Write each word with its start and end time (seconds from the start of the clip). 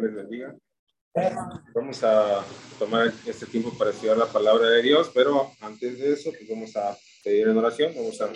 Dios 0.00 0.12
les 0.12 0.14
bendiga. 0.14 0.56
Vamos 1.74 2.02
a 2.04 2.44
tomar 2.78 3.12
este 3.26 3.46
tiempo 3.46 3.76
para 3.76 3.90
estudiar 3.90 4.16
la 4.16 4.26
palabra 4.26 4.68
de 4.70 4.82
Dios, 4.82 5.10
pero 5.12 5.50
antes 5.60 5.98
de 5.98 6.12
eso, 6.12 6.30
pues 6.30 6.48
vamos 6.48 6.74
a 6.76 6.96
pedir 7.22 7.48
en 7.48 7.58
oración, 7.58 7.92
vamos 7.94 8.20
a, 8.20 8.32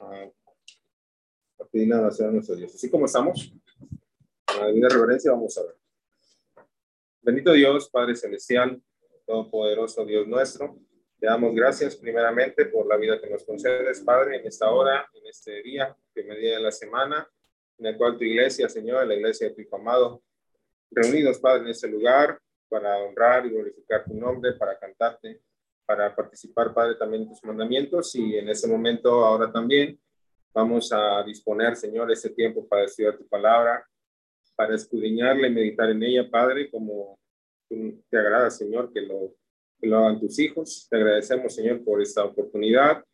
a, 0.00 1.64
pedir 1.70 1.88
la 1.88 2.00
oración 2.00 2.28
a 2.28 2.32
nuestro 2.32 2.56
Dios. 2.56 2.74
Así 2.74 2.88
como 2.88 3.06
estamos, 3.06 3.52
con 4.46 4.60
la 4.60 4.66
debida 4.68 4.88
reverencia, 4.88 5.32
vamos 5.32 5.58
a 5.58 5.62
ver. 5.62 5.76
Bendito 7.20 7.52
Dios, 7.52 7.90
Padre 7.90 8.16
Celestial, 8.16 8.82
Todopoderoso 9.26 10.04
Dios 10.04 10.26
nuestro, 10.26 10.78
te 11.18 11.26
damos 11.26 11.54
gracias 11.54 11.96
primeramente 11.96 12.66
por 12.66 12.86
la 12.86 12.96
vida 12.96 13.20
que 13.20 13.28
nos 13.28 13.44
concedes, 13.44 14.00
Padre, 14.00 14.36
en 14.38 14.46
esta 14.46 14.70
hora, 14.70 15.08
en 15.12 15.26
este 15.26 15.62
día, 15.62 15.96
primer 16.12 16.38
día 16.38 16.56
de 16.56 16.62
la 16.62 16.72
semana, 16.72 17.28
en 17.78 17.86
el 17.86 17.96
cual 17.96 18.16
tu 18.16 18.24
iglesia, 18.24 18.68
Señor, 18.68 19.06
la 19.06 19.14
iglesia 19.14 19.48
de 19.48 19.64
tu 19.64 19.76
amado, 19.76 20.22
reunidos, 20.94 21.38
Padre, 21.38 21.62
en 21.62 21.68
este 21.68 21.88
lugar 21.88 22.38
para 22.68 22.96
honrar 22.98 23.44
y 23.44 23.50
glorificar 23.50 24.04
tu 24.04 24.14
nombre, 24.14 24.54
para 24.54 24.78
cantarte, 24.78 25.42
para 25.84 26.16
participar, 26.16 26.72
Padre, 26.72 26.94
también 26.94 27.24
en 27.24 27.28
tus 27.28 27.44
mandamientos 27.44 28.14
y 28.14 28.36
en 28.36 28.48
ese 28.48 28.66
momento 28.66 29.24
ahora 29.24 29.52
también 29.52 30.00
vamos 30.54 30.90
a 30.92 31.22
disponer, 31.22 31.76
Señor, 31.76 32.10
ese 32.10 32.30
tiempo 32.30 32.66
para 32.66 32.84
estudiar 32.84 33.18
tu 33.18 33.26
palabra, 33.26 33.86
para 34.56 34.74
escudriñarla 34.74 35.48
y 35.48 35.52
meditar 35.52 35.90
en 35.90 36.02
ella, 36.02 36.30
Padre, 36.30 36.70
como 36.70 37.18
te 37.68 38.18
agrada, 38.18 38.50
Señor, 38.50 38.92
que 38.92 39.02
lo, 39.02 39.34
que 39.78 39.86
lo 39.86 39.98
hagan 39.98 40.20
tus 40.20 40.38
hijos. 40.38 40.86
Te 40.90 40.96
agradecemos, 40.96 41.54
Señor, 41.54 41.84
por 41.84 42.00
esta 42.00 42.24
oportunidad, 42.24 43.04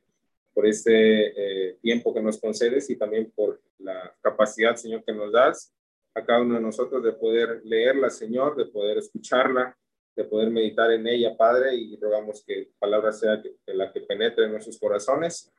por 0.52 0.66
este 0.66 1.70
eh, 1.70 1.78
tiempo 1.80 2.12
que 2.12 2.22
nos 2.22 2.40
concedes 2.40 2.90
y 2.90 2.96
también 2.96 3.32
por 3.34 3.60
la 3.78 4.14
capacidad, 4.20 4.76
Señor, 4.76 5.04
que 5.04 5.12
nos 5.12 5.32
das 5.32 5.72
a 6.18 6.24
cada 6.24 6.42
uno 6.42 6.54
de 6.54 6.60
nosotros 6.60 7.02
de 7.02 7.12
poder 7.12 7.62
leerla, 7.64 8.10
Señor, 8.10 8.56
de 8.56 8.66
poder 8.66 8.98
escucharla, 8.98 9.76
de 10.16 10.24
poder 10.24 10.50
meditar 10.50 10.90
en 10.92 11.06
ella, 11.06 11.36
Padre, 11.36 11.74
y 11.74 11.96
rogamos 11.96 12.42
que 12.44 12.66
tu 12.66 12.78
palabra 12.78 13.12
sea 13.12 13.40
la 13.66 13.92
que 13.92 14.00
penetre 14.00 14.44
en 14.46 14.52
nuestros 14.52 14.78
corazones 14.78 15.52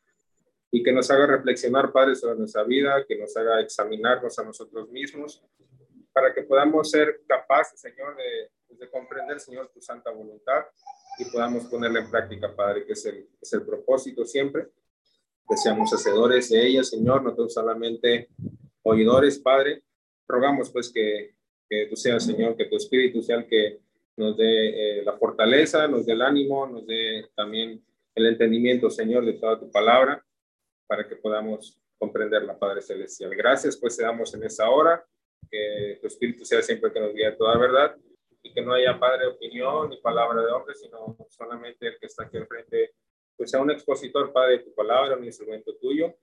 y 0.72 0.84
que 0.84 0.92
nos 0.92 1.10
haga 1.10 1.26
reflexionar, 1.28 1.92
Padre, 1.92 2.16
sobre 2.16 2.38
nuestra 2.38 2.64
vida, 2.64 3.06
que 3.08 3.18
nos 3.18 3.36
haga 3.38 3.62
examinarnos 3.62 4.38
a 4.38 4.44
nosotros 4.44 4.90
mismos, 4.90 5.44
para 6.12 6.34
que 6.34 6.44
podamos 6.44 6.92
ser 6.92 7.22
capaces, 7.26 7.80
Señor, 7.80 8.16
de, 8.18 8.76
de 8.76 8.90
comprender, 8.90 9.40
Señor, 9.40 9.70
tu 9.74 9.82
santa 9.82 10.12
voluntad 10.12 10.66
y 11.20 11.26
podamos 11.26 11.66
ponerla 11.66 12.00
en 12.00 12.10
práctica, 12.10 12.54
Padre, 12.56 12.86
que 12.86 12.94
es 12.94 13.06
el, 13.06 13.28
es 13.42 13.54
el 13.54 13.64
propósito 13.64 14.26
siempre, 14.26 14.68
que 15.48 15.58
seamos 15.58 15.92
hacedores 15.94 16.50
de 16.50 16.66
ella, 16.66 16.84
Señor, 16.84 17.24
no 17.24 17.50
solamente 17.50 18.30
oidores, 18.84 19.40
Padre, 19.40 19.84
rogamos 20.30 20.70
pues 20.70 20.92
que, 20.94 21.34
que 21.68 21.88
tú 21.88 21.96
seas, 21.96 22.24
Señor, 22.24 22.56
que 22.56 22.66
tu 22.66 22.78
Espíritu 22.78 23.22
sea 23.22 23.38
el 23.38 23.48
que 23.48 23.80
nos 24.16 24.38
dé 24.38 25.00
eh, 25.00 25.04
la 25.04 25.18
fortaleza, 25.18 25.88
nos 25.88 26.06
dé 26.06 26.14
el 26.14 26.22
ánimo, 26.22 26.68
nos 26.68 26.86
dé 26.86 27.26
también 27.36 27.84
el 28.16 28.26
entendimiento, 28.28 28.90
Señor, 28.90 29.26
de 29.26 29.34
toda 29.34 29.60
tu 29.60 29.72
palabra, 29.72 30.24
para 30.88 31.08
que 31.08 31.16
podamos 31.16 31.80
comprender 31.98 32.44
la 32.44 32.58
Padre 32.58 32.82
Celestial. 32.82 33.36
Gracias, 33.36 33.78
pues 33.78 33.98
te 33.98 34.04
damos 34.04 34.34
en 34.34 34.44
esta 34.44 34.70
hora, 34.70 35.06
que 35.50 35.98
tu 36.02 36.08
Espíritu 36.08 36.46
sea 36.46 36.62
siempre 36.62 36.92
que 36.92 37.00
nos 37.00 37.14
guíe 37.14 37.32
toda 37.32 37.58
verdad 37.58 37.96
y 38.44 38.54
que 38.54 38.62
no 38.62 38.74
haya, 38.74 39.00
Padre, 39.00 39.28
opinión 39.28 39.90
ni 39.90 39.98
palabra 39.98 40.42
de 40.42 40.52
hombre, 40.52 40.76
sino 40.76 41.18
solamente 41.30 41.88
el 41.88 41.98
que 42.00 42.06
está 42.06 42.24
aquí 42.24 42.38
enfrente, 42.38 42.92
pues 43.36 43.50
sea 43.50 43.62
un 43.62 43.72
expositor, 43.72 44.32
Padre, 44.32 44.58
de 44.58 44.64
tu 44.66 44.76
palabra, 44.76 45.18
un 45.18 45.26
instrumento 45.26 45.76
tuyo, 45.78 46.14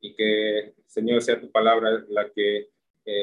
y 0.00 0.14
que, 0.14 0.74
Señor, 0.86 1.22
sea 1.22 1.40
tu 1.40 1.50
palabra 1.50 2.04
la 2.08 2.30
que 2.30 2.68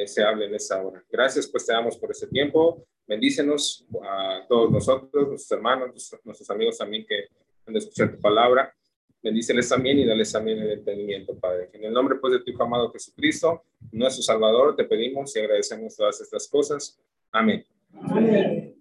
se 0.06 0.24
hable 0.24 0.46
en 0.46 0.56
esta 0.56 0.82
hora. 0.82 1.04
Gracias, 1.10 1.48
pues 1.48 1.66
te 1.66 1.74
damos 1.74 1.98
por 1.98 2.12
ese 2.12 2.28
tiempo. 2.28 2.86
Bendícenos 3.08 3.86
a 4.04 4.46
todos 4.48 4.72
nosotros, 4.72 5.28
nuestros 5.28 5.52
hermanos, 5.52 6.12
nuestros, 6.24 6.50
amigos 6.50 6.78
también 6.78 7.06
que 7.06 7.28
han 7.66 7.74
de 7.74 7.80
escuchar 7.80 8.16
tu 8.16 8.20
palabra. 8.20 8.74
Bendíceles 9.22 9.70
también 9.70 10.00
y 10.00 10.06
dales 10.06 10.32
también 10.32 10.60
el 10.60 10.72
entendimiento, 10.72 11.38
Padre. 11.38 11.70
En 11.74 11.84
el 11.84 11.94
nombre 11.94 12.18
pues 12.20 12.34
de 12.34 12.40
tu 12.40 12.64
amado 12.64 12.92
Jesucristo, 12.92 13.64
nuestro 13.92 14.24
Salvador, 14.24 14.76
te 14.76 14.86
pedimos 14.86 15.36
y 15.36 15.40
agradecemos 15.40 15.96
todas 15.96 16.20
estas 16.20 16.48
cosas. 16.48 17.00
Amén. 17.32 17.64
Amén. 17.94 18.76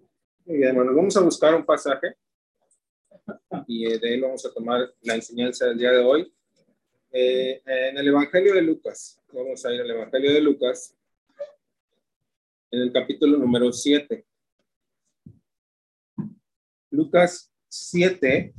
Muy 0.45 0.57
bien, 0.57 0.69
hermanos, 0.69 0.95
vamos 0.95 1.17
a 1.17 1.21
buscar 1.21 1.53
un 1.55 1.65
pasaje 1.65 2.15
y 3.67 3.85
de 3.85 4.13
él 4.13 4.21
vamos 4.21 4.45
a 4.45 4.53
tomar 4.53 4.91
la 5.01 5.15
enseñanza 5.15 5.67
del 5.67 5.77
día 5.77 5.91
de 5.91 5.99
hoy. 5.99 6.31
Eh, 7.11 7.61
en 7.65 7.97
el 7.97 8.07
Evangelio 8.07 8.53
de 8.53 8.61
Lucas, 8.61 9.21
vamos 9.35 9.65
a 9.65 9.73
ir 9.73 9.81
al 9.81 9.91
Evangelio 9.91 10.33
de 10.33 10.41
Lucas, 10.41 10.95
en 12.71 12.81
el 12.81 12.93
capítulo 12.93 13.37
número 13.37 13.71
7. 13.71 14.25
Lucas 16.91 17.51
7, 17.67 18.53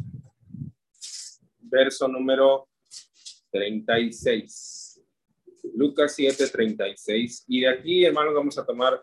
verso 1.61 2.07
número 2.09 2.69
36. 3.51 5.03
Lucas 5.75 6.15
7, 6.15 6.47
36. 6.49 7.45
Y 7.49 7.61
de 7.61 7.69
aquí, 7.69 8.05
hermanos, 8.05 8.35
vamos 8.35 8.59
a 8.59 8.67
tomar 8.67 9.03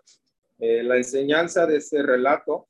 eh, 0.59 0.83
la 0.83 0.97
enseñanza 0.97 1.66
de 1.66 1.78
este 1.78 2.03
relato 2.03 2.67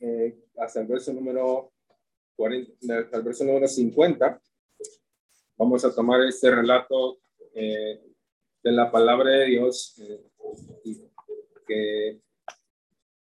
eh, 0.00 0.38
hasta 0.56 0.80
el 0.80 0.86
verso 0.86 1.12
número 1.12 1.72
40, 2.36 3.08
el 3.12 3.22
verso 3.22 3.44
número 3.44 3.68
50 3.68 4.40
Vamos 5.58 5.84
a 5.84 5.92
tomar 5.92 6.22
este 6.22 6.52
relato 6.52 7.18
eh, 7.60 8.00
de 8.62 8.70
la 8.70 8.88
palabra 8.88 9.30
de 9.30 9.46
Dios 9.46 9.98
eh, 9.98 10.30
que 11.66 12.20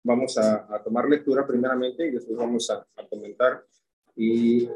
vamos 0.04 0.38
a, 0.38 0.80
tomar 0.84 1.10
lectura 1.10 1.46
primeramente 1.46 2.08
y 2.08 2.12
después 2.12 2.38
vamos 2.38 2.70
a, 2.70 2.86
comentar 3.10 3.66
y 4.16 4.70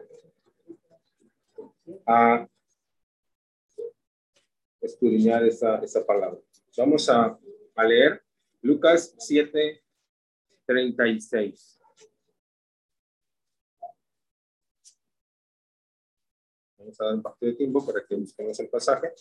a 2.08 2.48
escudriñar 4.82 5.46
esa, 5.46 5.78
esa 5.78 6.04
palabra. 6.04 6.40
Vamos 6.76 7.08
a, 7.08 7.38
leer 7.88 8.24
Lucas 8.64 9.14
7, 9.20 9.84
36. 10.66 11.80
Vamos 16.78 17.00
a 17.00 17.06
dar 17.06 17.14
un 17.14 17.22
poquito 17.22 17.46
de 17.46 17.54
tiempo 17.54 17.86
para 17.86 18.04
que 18.04 18.16
busquemos 18.16 18.60
el 18.60 18.70
pasaje. 18.70 19.14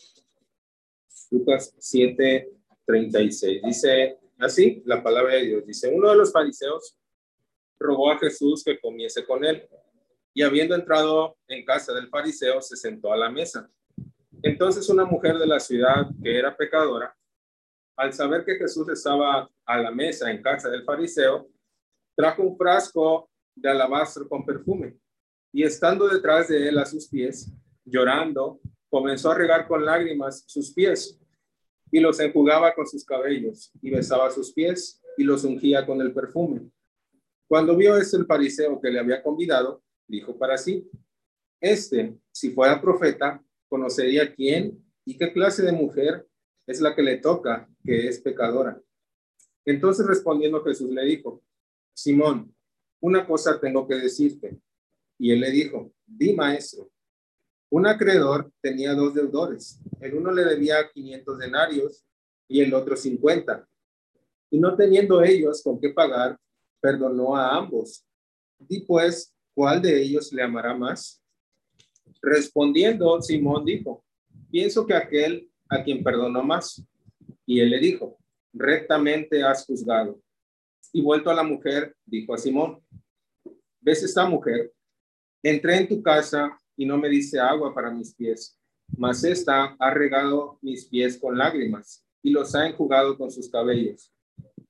Lucas 1.30 1.74
7, 1.78 2.50
36. 2.86 3.62
Dice 3.62 4.18
así 4.38 4.82
la 4.84 5.02
palabra 5.02 5.34
de 5.34 5.42
Dios. 5.42 5.66
Dice, 5.66 5.88
uno 5.94 6.10
de 6.10 6.16
los 6.16 6.32
fariseos 6.32 6.96
rogó 7.78 8.10
a 8.10 8.18
Jesús 8.18 8.62
que 8.64 8.80
comiese 8.80 9.24
con 9.24 9.44
él. 9.44 9.68
Y 10.34 10.42
habiendo 10.42 10.74
entrado 10.74 11.36
en 11.48 11.64
casa 11.64 11.92
del 11.92 12.08
fariseo, 12.08 12.60
se 12.60 12.76
sentó 12.76 13.12
a 13.12 13.16
la 13.16 13.30
mesa. 13.30 13.70
Entonces 14.42 14.88
una 14.88 15.04
mujer 15.04 15.38
de 15.38 15.46
la 15.46 15.60
ciudad 15.60 16.06
que 16.22 16.38
era 16.38 16.56
pecadora, 16.56 17.14
al 17.96 18.12
saber 18.12 18.44
que 18.44 18.54
Jesús 18.54 18.88
estaba 18.88 19.50
a 19.66 19.78
la 19.78 19.90
mesa 19.90 20.30
en 20.30 20.42
casa 20.42 20.70
del 20.70 20.84
fariseo, 20.84 21.48
trajo 22.16 22.42
un 22.42 22.56
frasco 22.56 23.30
de 23.54 23.68
alabastro 23.68 24.28
con 24.28 24.44
perfume 24.44 24.96
y 25.52 25.64
estando 25.64 26.08
detrás 26.08 26.48
de 26.48 26.68
él 26.68 26.78
a 26.78 26.86
sus 26.86 27.08
pies, 27.08 27.52
llorando, 27.84 28.60
comenzó 28.90 29.30
a 29.30 29.38
regar 29.38 29.66
con 29.66 29.84
lágrimas 29.84 30.44
sus 30.46 30.72
pies 30.72 31.18
y 31.90 32.00
los 32.00 32.20
enjugaba 32.20 32.74
con 32.74 32.86
sus 32.86 33.04
cabellos 33.04 33.72
y 33.80 33.90
besaba 33.90 34.30
sus 34.30 34.52
pies 34.52 35.00
y 35.16 35.24
los 35.24 35.44
ungía 35.44 35.86
con 35.86 36.00
el 36.00 36.12
perfume. 36.12 36.70
Cuando 37.48 37.76
vio 37.76 37.96
esto 37.96 38.16
el 38.16 38.26
fariseo 38.26 38.80
que 38.80 38.90
le 38.90 38.98
había 38.98 39.22
convidado, 39.22 39.82
dijo 40.06 40.36
para 40.36 40.58
sí, 40.58 40.88
este, 41.60 42.16
si 42.32 42.50
fuera 42.50 42.80
profeta, 42.80 43.42
conocería 43.68 44.34
quién 44.34 44.84
y 45.04 45.16
qué 45.16 45.32
clase 45.32 45.62
de 45.62 45.72
mujer 45.72 46.26
es 46.66 46.80
la 46.80 46.94
que 46.94 47.02
le 47.02 47.16
toca, 47.18 47.68
que 47.84 48.08
es 48.08 48.20
pecadora. 48.20 48.80
Entonces 49.64 50.06
respondiendo 50.06 50.62
Jesús 50.62 50.90
le 50.90 51.04
dijo, 51.04 51.42
Simón, 51.92 52.54
una 53.00 53.26
cosa 53.26 53.60
tengo 53.60 53.86
que 53.86 53.96
decirte. 53.96 54.58
Y 55.18 55.32
él 55.32 55.40
le 55.40 55.50
dijo, 55.50 55.92
di 56.06 56.34
maestro. 56.34 56.89
Un 57.70 57.86
acreedor 57.86 58.52
tenía 58.60 58.94
dos 58.94 59.14
deudores. 59.14 59.78
El 60.00 60.14
uno 60.14 60.32
le 60.32 60.44
debía 60.44 60.90
500 60.92 61.38
denarios 61.38 62.04
y 62.48 62.60
el 62.60 62.74
otro 62.74 62.96
50. 62.96 63.64
Y 64.50 64.58
no 64.58 64.76
teniendo 64.76 65.22
ellos 65.22 65.62
con 65.62 65.80
qué 65.80 65.90
pagar, 65.90 66.36
perdonó 66.80 67.36
a 67.36 67.56
ambos. 67.56 68.04
Di 68.58 68.80
pues, 68.80 69.32
¿cuál 69.54 69.80
de 69.80 70.02
ellos 70.02 70.32
le 70.32 70.42
amará 70.42 70.74
más? 70.74 71.22
Respondiendo, 72.20 73.22
Simón 73.22 73.64
dijo, 73.64 74.04
pienso 74.50 74.84
que 74.84 74.94
aquel 74.94 75.48
a 75.68 75.84
quien 75.84 76.02
perdonó 76.02 76.42
más. 76.42 76.84
Y 77.46 77.60
él 77.60 77.70
le 77.70 77.78
dijo, 77.78 78.18
rectamente 78.52 79.44
has 79.44 79.64
juzgado. 79.64 80.20
Y 80.92 81.02
vuelto 81.02 81.30
a 81.30 81.34
la 81.34 81.44
mujer, 81.44 81.94
dijo 82.04 82.34
a 82.34 82.38
Simón, 82.38 82.84
¿ves 83.80 84.02
esta 84.02 84.28
mujer? 84.28 84.72
Entré 85.40 85.76
en 85.76 85.88
tu 85.88 86.02
casa 86.02 86.59
y 86.80 86.86
no 86.86 86.96
me 86.96 87.10
dice 87.10 87.38
agua 87.38 87.74
para 87.74 87.90
mis 87.90 88.14
pies, 88.14 88.58
mas 88.96 89.22
esta 89.22 89.76
ha 89.78 89.90
regado 89.90 90.58
mis 90.62 90.86
pies 90.86 91.18
con 91.18 91.36
lágrimas 91.36 92.02
y 92.22 92.30
los 92.30 92.54
ha 92.54 92.66
enjugado 92.66 93.18
con 93.18 93.30
sus 93.30 93.50
cabellos. 93.50 94.10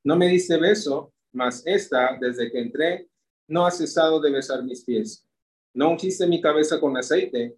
no 0.03 0.17
me 0.17 0.27
diste 0.27 0.57
beso, 0.57 1.13
mas 1.31 1.63
esta, 1.65 2.19
desde 2.21 2.51
que 2.51 2.59
entré, 2.59 3.09
no 3.47 3.65
ha 3.65 3.71
cesado 3.71 4.21
de 4.21 4.29
besar 4.29 4.65
mis 4.65 4.83
pies. 4.83 5.25
No 5.73 5.91
ungiste 5.91 6.27
mi 6.27 6.41
cabeza 6.41 6.81
con 6.81 6.97
aceite, 6.97 7.57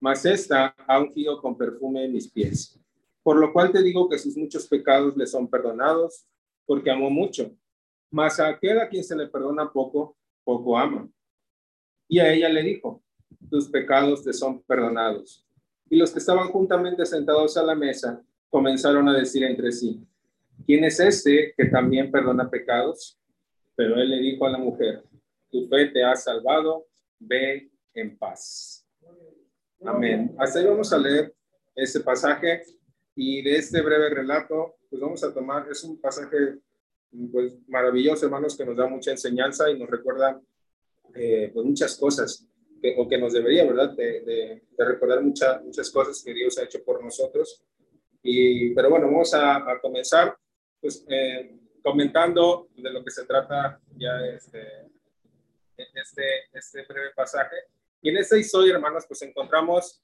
mas 0.00 0.24
esta 0.24 0.74
ha 0.86 0.98
ungido 0.98 1.38
con 1.42 1.58
perfume 1.58 2.08
mis 2.08 2.26
pies. 2.30 2.80
Por 3.22 3.38
lo 3.38 3.52
cual 3.52 3.70
te 3.70 3.82
digo 3.82 4.08
que 4.08 4.18
sus 4.18 4.34
muchos 4.34 4.66
pecados 4.66 5.14
le 5.14 5.26
son 5.26 5.46
perdonados, 5.46 6.24
porque 6.64 6.90
amó 6.90 7.10
mucho. 7.10 7.54
Mas 8.10 8.40
a 8.40 8.48
aquel 8.48 8.80
a 8.80 8.88
quien 8.88 9.04
se 9.04 9.14
le 9.14 9.26
perdona 9.26 9.70
poco, 9.70 10.16
poco 10.42 10.78
ama. 10.78 11.06
Y 12.08 12.18
a 12.18 12.32
ella 12.32 12.48
le 12.48 12.62
dijo, 12.62 13.02
tus 13.48 13.68
pecados 13.68 14.22
te 14.22 14.32
son 14.32 14.62
perdonados. 14.62 15.46
Y 15.88 15.96
los 15.96 16.12
que 16.12 16.18
estaban 16.18 16.48
juntamente 16.48 17.04
sentados 17.06 17.56
a 17.56 17.62
la 17.62 17.74
mesa 17.74 18.22
comenzaron 18.48 19.08
a 19.08 19.16
decir 19.16 19.44
entre 19.44 19.72
sí, 19.72 20.00
¿quién 20.66 20.84
es 20.84 21.00
este 21.00 21.54
que 21.56 21.66
también 21.66 22.10
perdona 22.10 22.50
pecados? 22.50 23.18
Pero 23.74 23.96
él 23.96 24.10
le 24.10 24.18
dijo 24.18 24.46
a 24.46 24.50
la 24.50 24.58
mujer, 24.58 25.04
tu 25.50 25.66
fe 25.68 25.86
te 25.86 26.04
ha 26.04 26.14
salvado, 26.14 26.86
ve 27.18 27.70
en 27.94 28.16
paz. 28.16 28.86
Amén. 29.84 30.34
Hasta 30.38 30.58
ahí 30.58 30.66
vamos 30.66 30.92
a 30.92 30.98
leer 30.98 31.34
este 31.74 32.00
pasaje 32.00 32.62
y 33.14 33.42
de 33.42 33.56
este 33.56 33.80
breve 33.80 34.10
relato, 34.10 34.76
pues 34.88 35.00
vamos 35.00 35.24
a 35.24 35.32
tomar, 35.32 35.66
es 35.70 35.82
un 35.84 36.00
pasaje 36.00 36.58
pues 37.32 37.54
maravilloso, 37.66 38.26
hermanos, 38.26 38.56
que 38.56 38.64
nos 38.64 38.76
da 38.76 38.86
mucha 38.86 39.10
enseñanza 39.10 39.70
y 39.70 39.78
nos 39.78 39.90
recuerda 39.90 40.40
eh, 41.14 41.50
pues 41.52 41.66
muchas 41.66 41.96
cosas, 41.96 42.46
que, 42.80 42.94
o 42.96 43.08
que 43.08 43.18
nos 43.18 43.32
debería, 43.32 43.64
¿verdad?, 43.64 43.90
de, 43.90 44.20
de, 44.20 44.62
recordar 44.84 45.22
muchas 45.22 45.62
muchas 45.62 45.90
cosas 45.90 46.22
que 46.24 46.32
Dios 46.32 46.58
ha 46.58 46.64
hecho 46.64 46.82
por 46.84 47.02
nosotros. 47.02 47.62
Y, 48.22 48.74
pero 48.74 48.90
bueno, 48.90 49.06
vamos 49.06 49.32
a, 49.34 49.56
a 49.56 49.80
comenzar, 49.80 50.36
pues, 50.80 51.04
eh, 51.08 51.56
comentando 51.82 52.68
de 52.76 52.90
lo 52.90 53.04
que 53.04 53.10
se 53.10 53.24
trata 53.24 53.80
ya 53.96 54.24
este, 54.26 54.88
este, 55.76 56.24
este 56.52 56.84
breve 56.84 57.10
pasaje. 57.14 57.56
Y 58.02 58.10
en 58.10 58.18
esta 58.18 58.36
historia, 58.36 58.74
hermanos, 58.74 59.04
pues 59.06 59.22
encontramos 59.22 60.02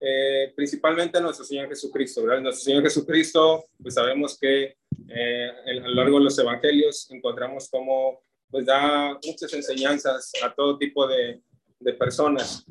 eh, 0.00 0.52
principalmente 0.54 1.18
a 1.18 1.20
nuestro 1.20 1.44
Señor 1.44 1.68
Jesucristo, 1.68 2.22
¿verdad? 2.22 2.42
Nuestro 2.42 2.64
Señor 2.64 2.82
Jesucristo, 2.82 3.64
pues 3.80 3.94
sabemos 3.94 4.38
que 4.38 4.76
eh, 5.08 5.50
a 5.66 5.72
lo 5.72 5.94
largo 5.94 6.18
de 6.18 6.24
los 6.24 6.38
evangelios 6.38 7.10
encontramos 7.10 7.68
cómo 7.70 8.20
pues 8.50 8.66
da 8.66 9.18
muchas 9.24 9.52
enseñanzas 9.54 10.32
a 10.42 10.54
todo 10.54 10.78
tipo 10.78 11.06
de, 11.06 11.40
de 11.78 11.92
personas 11.94 12.66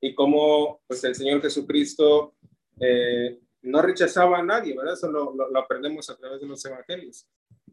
y 0.00 0.14
cómo 0.14 0.80
pues 0.86 1.02
el 1.04 1.14
Señor 1.14 1.40
Jesucristo 1.42 2.34
eh, 2.80 3.38
no 3.62 3.82
rechazaba 3.82 4.38
a 4.38 4.42
nadie, 4.42 4.76
¿verdad? 4.76 4.94
Eso 4.94 5.10
lo, 5.10 5.34
lo, 5.34 5.58
aprendemos 5.58 6.08
a 6.10 6.16
través 6.16 6.40
de 6.40 6.46
los 6.46 6.64
evangelios. 6.64 7.26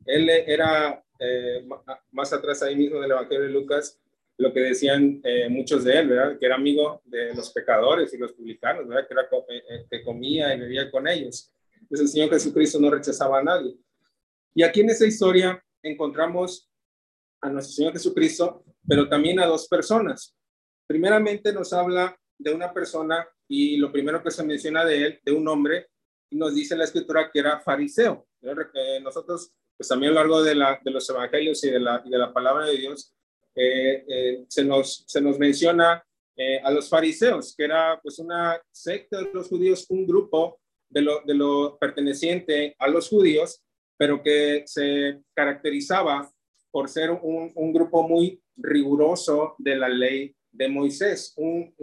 Él 0.06 0.30
era, 0.30 1.04
más 2.12 2.34
atrás 2.34 2.62
ahí 2.64 2.76
mismo 2.76 3.00
del 3.00 3.12
Evangelio 3.12 3.44
de 3.44 3.50
Lucas, 3.50 4.00
lo 4.38 4.52
que 4.52 4.60
decían 4.60 5.22
eh, 5.24 5.48
muchos 5.50 5.84
de 5.84 6.00
él, 6.00 6.10
¿verdad? 6.10 6.38
Que 6.38 6.46
era 6.46 6.56
amigo 6.56 7.02
de 7.06 7.34
los 7.34 7.52
pecadores 7.52 8.14
y 8.14 8.18
los 8.18 8.34
publicanos, 8.34 8.88
¿verdad? 8.88 9.08
Que, 9.08 9.14
era, 9.14 9.24
eh, 9.24 9.64
eh, 9.70 9.86
que 9.90 10.04
comía 10.04 10.54
y 10.54 10.60
bebía 10.60 10.92
con 10.92 11.08
ellos. 11.08 11.52
Entonces 11.74 12.02
el 12.02 12.08
Señor 12.10 12.30
Jesucristo 12.30 12.80
no 12.80 12.90
rechazaba 12.90 13.40
a 13.40 13.44
nadie. 13.44 13.78
Y 14.54 14.64
aquí 14.64 14.82
en 14.82 14.90
esa 14.90 15.06
historia 15.06 15.64
encontramos 15.82 16.70
a 17.42 17.50
nuestro 17.50 17.74
Señor 17.74 17.94
Jesucristo, 17.94 18.64
pero 18.88 19.08
también 19.08 19.40
a 19.40 19.46
dos 19.46 19.68
personas. 19.68 20.36
Primeramente 20.88 21.52
nos 21.52 21.74
habla 21.74 22.18
de 22.38 22.54
una 22.54 22.74
persona 22.74 23.28
y 23.48 23.78
lo 23.78 23.92
primero 23.92 24.22
que 24.22 24.32
se 24.32 24.44
menciona 24.44 24.84
de 24.86 25.06
él, 25.06 25.20
de 25.24 25.32
un 25.32 25.48
hombre, 25.48 25.88
nos 26.32 26.54
dice 26.54 26.76
la 26.76 26.84
escritura 26.84 27.30
que 27.32 27.40
era 27.40 27.60
fariseo. 27.60 28.28
Nosotros, 29.02 29.52
pues 29.78 29.88
también 29.88 30.12
a 30.12 30.16
lo 30.16 30.20
largo 30.22 30.44
de, 30.44 30.56
los 30.92 31.10
evangelios 31.10 31.64
y 31.64 31.72
de 31.72 31.80
la, 31.80 32.00
de 32.00 32.18
la 32.18 32.34
palabra 32.34 32.66
de 32.66 32.78
Dios, 32.78 33.14
eh, 33.56 34.04
eh, 34.08 34.46
se, 34.50 34.64
nos, 34.66 35.06
se 35.08 35.22
nos 35.22 35.40
menciona 35.40 36.04
eh, 36.36 36.60
a 36.62 36.72
los 36.72 36.90
fariseos, 36.90 37.56
que 37.56 37.64
era 37.64 38.00
pues 38.02 38.20
una 38.20 38.62
secta 38.70 39.20
de 39.20 39.32
los 39.34 39.48
judíos, 39.48 39.86
un 39.90 40.06
grupo 40.06 40.60
de 40.90 41.02
lo, 41.02 41.22
de 41.26 41.34
lo 41.34 41.78
perteneciente 41.80 42.76
a 42.78 42.88
los 42.88 43.08
judíos, 43.08 43.64
pero 43.98 44.22
que 44.22 44.64
se 44.66 45.22
caracterizaba 45.34 46.30
por 46.70 46.90
ser 46.90 47.12
un, 47.12 47.54
un 47.56 47.74
grupo 47.74 48.06
muy 48.06 48.42
riguroso 48.58 49.56
de 49.58 49.76
la 49.78 49.88
ley 49.88 50.35
de 50.56 50.70
Moisés, 50.70 51.34
un, 51.36 51.74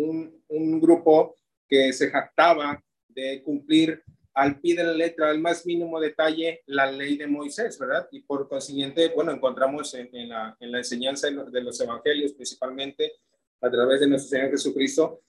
un, 0.48 0.80
grupo 0.80 1.36
que 1.68 1.92
se 1.92 2.10
jactaba 2.10 2.82
de 3.08 3.42
cumplir 3.42 4.02
al 4.34 4.58
pie 4.60 4.74
de 4.74 4.84
la 4.84 4.94
letra, 4.94 5.28
al 5.28 5.38
más 5.38 5.66
mínimo 5.66 6.00
detalle, 6.00 6.62
la 6.66 6.90
ley 6.90 7.18
de 7.18 7.26
Moisés, 7.26 7.78
¿verdad? 7.78 8.08
Y 8.10 8.20
por 8.20 8.48
consiguiente, 8.48 9.12
bueno, 9.14 9.30
encontramos 9.30 9.92
en, 9.94 10.28
la, 10.28 10.56
en 10.58 10.72
la, 10.72 10.78
enseñanza 10.78 11.28
de 11.28 11.60
los 11.60 11.80
evangelios, 11.80 12.32
principalmente 12.32 13.12
a 13.60 13.70
través 13.70 14.00
de 14.00 14.08
nuestro 14.08 14.30
Señor 14.30 14.50
Jesucristo, 14.50 15.20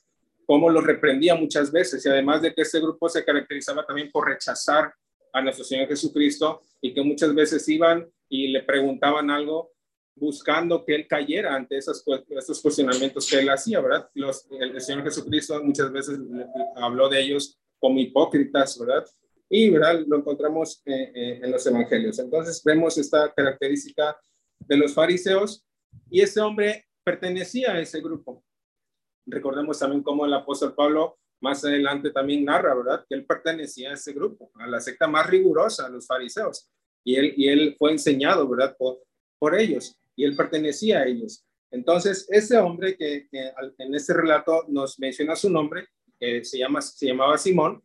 cómo 0.46 0.70
lo 0.70 0.80
reprendía 0.80 1.36
muchas 1.36 1.70
veces. 1.70 2.06
Y 2.06 2.10
además 2.10 2.42
de 2.42 2.54
que 2.54 2.62
este 2.62 2.80
grupo 2.80 3.10
se 3.10 3.26
caracterizaba 3.26 3.86
también 3.86 4.10
por 4.10 4.28
rechazar 4.28 4.94
a 5.34 5.42
nuestro 5.42 5.66
Señor 5.66 5.88
Jesucristo 5.90 6.62
y 6.80 6.94
que 6.94 7.02
muchas 7.02 7.36
veces 7.36 7.68
iban 7.68 8.10
y 8.30 8.48
le 8.48 8.64
preguntaban 8.64 9.30
algo 9.30 9.73
buscando 10.16 10.86
que 10.86 10.96
él 10.96 11.08
cayera 11.08 11.56
ante 11.56 11.78
esos, 11.78 12.04
esos 12.30 12.62
cuestionamientos 12.62 13.30
que 13.30 13.40
él 13.40 13.50
hacía, 13.50 13.82
¿verdad? 13.82 14.10
Los, 14.14 14.48
el 14.52 14.80
Señor 14.80 15.04
Jesucristo 15.04 15.62
muchas 15.64 15.92
veces 15.92 16.20
habló 16.76 17.10
de 17.10 17.22
ellos 17.22 17.60
como 17.80 18.00
hipócritas, 18.00 18.80
¿verdad? 18.80 19.06
Y, 19.50 19.70
¿verdad? 19.70 20.04
Lo 20.08 20.18
encontramos 20.18 20.82
eh, 20.86 21.12
eh, 21.14 21.40
en 21.44 21.52
los 21.52 21.66
evangelios. 21.68 22.18
Entonces 22.20 22.62
vemos 22.64 22.98
esta 22.98 23.32
característica 23.34 24.18
de 24.60 24.78
los 24.78 24.94
fariseos 24.94 25.66
y 26.10 26.22
ese 26.22 26.40
hombre 26.42 26.86
pertenecía 27.04 27.74
a 27.74 27.80
ese 27.80 28.02
grupo. 28.02 28.44
Recordemos 29.26 29.80
también 29.80 30.04
cómo 30.04 30.26
el 30.26 30.34
apóstol 30.34 30.74
Pablo 30.76 31.18
más 31.42 31.64
adelante 31.66 32.12
también 32.12 32.46
narra, 32.46 32.74
¿verdad? 32.74 33.06
Que 33.08 33.16
él 33.16 33.26
pertenecía 33.26 33.92
a 33.92 33.94
ese 33.96 34.14
grupo, 34.14 34.52
a 34.56 34.68
la 34.68 34.80
secta 34.80 35.08
más 35.08 35.28
rigurosa, 35.28 35.86
a 35.86 35.90
los 35.90 36.08
fariseos. 36.08 36.70
Y 37.04 37.16
él, 37.16 37.34
y 37.36 37.50
él 37.50 37.76
fue 37.78 37.92
enseñado, 37.92 38.48
¿verdad? 38.48 38.76
Por, 38.78 39.00
por 39.38 39.60
ellos. 39.60 40.00
Y 40.16 40.26
él 40.26 40.36
pertenecía 40.36 41.00
a 41.00 41.06
ellos. 41.06 41.46
Entonces, 41.72 42.28
ese 42.30 42.58
hombre 42.58 42.96
que, 42.96 43.28
que 43.32 43.52
en 43.80 43.96
este 43.96 44.14
relato 44.14 44.66
nos 44.68 45.00
menciona 45.00 45.36
su 45.36 45.50
nombre, 45.50 45.88
se, 46.44 46.58
llama, 46.58 46.82
se 46.82 47.08
llamaba 47.08 47.38
Simón, 47.38 47.84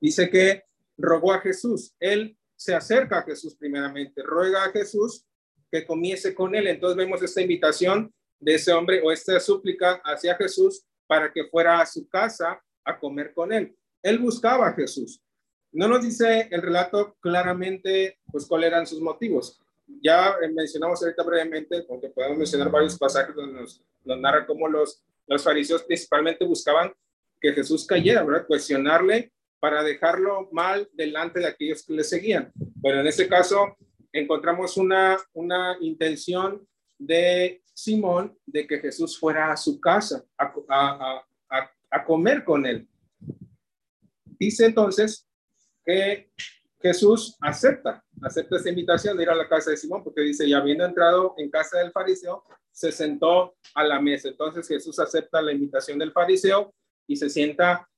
dice 0.00 0.30
que 0.30 0.64
rogó 0.96 1.32
a 1.32 1.40
Jesús. 1.40 1.94
Él 1.98 2.36
se 2.56 2.74
acerca 2.74 3.18
a 3.18 3.22
Jesús 3.22 3.56
primeramente, 3.56 4.22
ruega 4.22 4.64
a 4.64 4.70
Jesús 4.70 5.24
que 5.70 5.86
comiese 5.86 6.34
con 6.34 6.54
él. 6.54 6.66
Entonces 6.68 6.96
vemos 6.96 7.22
esta 7.22 7.40
invitación 7.40 8.12
de 8.38 8.54
ese 8.54 8.72
hombre 8.72 9.00
o 9.02 9.10
esta 9.10 9.38
súplica 9.40 10.00
hacia 10.04 10.36
Jesús 10.36 10.84
para 11.06 11.32
que 11.32 11.44
fuera 11.44 11.80
a 11.80 11.86
su 11.86 12.08
casa 12.08 12.62
a 12.84 12.98
comer 12.98 13.32
con 13.34 13.52
él. 13.52 13.76
Él 14.02 14.18
buscaba 14.18 14.68
a 14.68 14.74
Jesús. 14.74 15.22
No 15.72 15.88
nos 15.88 16.02
dice 16.02 16.48
el 16.50 16.62
relato 16.62 17.16
claramente 17.20 18.18
pues 18.30 18.46
cuáles 18.46 18.68
eran 18.68 18.86
sus 18.86 19.00
motivos. 19.00 19.60
Ya 20.02 20.36
mencionamos 20.54 21.02
ahorita 21.02 21.22
brevemente, 21.22 21.82
porque 21.82 22.08
podemos 22.08 22.38
mencionar 22.38 22.70
varios 22.70 22.96
pasajes 22.96 23.34
donde 23.34 23.60
nos, 23.60 23.82
nos 24.04 24.18
narra 24.18 24.46
cómo 24.46 24.68
los, 24.68 25.02
los 25.26 25.42
fariseos 25.42 25.82
principalmente 25.82 26.44
buscaban 26.44 26.92
que 27.40 27.52
Jesús 27.52 27.86
cayera, 27.86 28.22
¿verdad? 28.22 28.46
Cuestionarle 28.46 29.32
para 29.58 29.82
dejarlo 29.82 30.48
mal 30.52 30.88
delante 30.92 31.40
de 31.40 31.46
aquellos 31.46 31.84
que 31.84 31.92
le 31.94 32.04
seguían. 32.04 32.50
Bueno, 32.54 33.00
en 33.00 33.06
este 33.06 33.28
caso 33.28 33.76
encontramos 34.12 34.76
una, 34.76 35.18
una 35.34 35.76
intención 35.80 36.66
de 36.98 37.62
Simón 37.72 38.36
de 38.46 38.66
que 38.66 38.78
Jesús 38.78 39.18
fuera 39.18 39.52
a 39.52 39.56
su 39.56 39.80
casa 39.80 40.24
a, 40.36 40.52
a, 40.68 41.70
a 41.90 42.04
comer 42.04 42.44
con 42.44 42.66
él. 42.66 42.88
Dice 44.24 44.66
entonces 44.66 45.26
que 45.84 46.30
Jesús 46.80 47.36
acepta, 47.40 48.02
acepta 48.22 48.56
esta 48.56 48.68
invitación 48.70 49.16
de 49.16 49.24
ir 49.24 49.30
a 49.30 49.34
la 49.34 49.48
casa 49.48 49.70
de 49.70 49.76
Simón, 49.76 50.02
porque 50.02 50.22
dice, 50.22 50.48
ya 50.48 50.58
habiendo 50.58 50.84
entrado 50.84 51.34
en 51.36 51.50
casa 51.50 51.78
del 51.78 51.92
fariseo, 51.92 52.44
se 52.72 52.90
sentó 52.90 53.54
a 53.74 53.84
la 53.84 54.00
mesa. 54.00 54.28
Entonces 54.28 54.66
Jesús 54.66 54.98
acepta 54.98 55.42
la 55.42 55.52
invitación 55.52 55.98
del 55.98 56.12
fariseo 56.12 56.74
y 57.06 57.16
se 57.16 57.28
sienta 57.28 57.88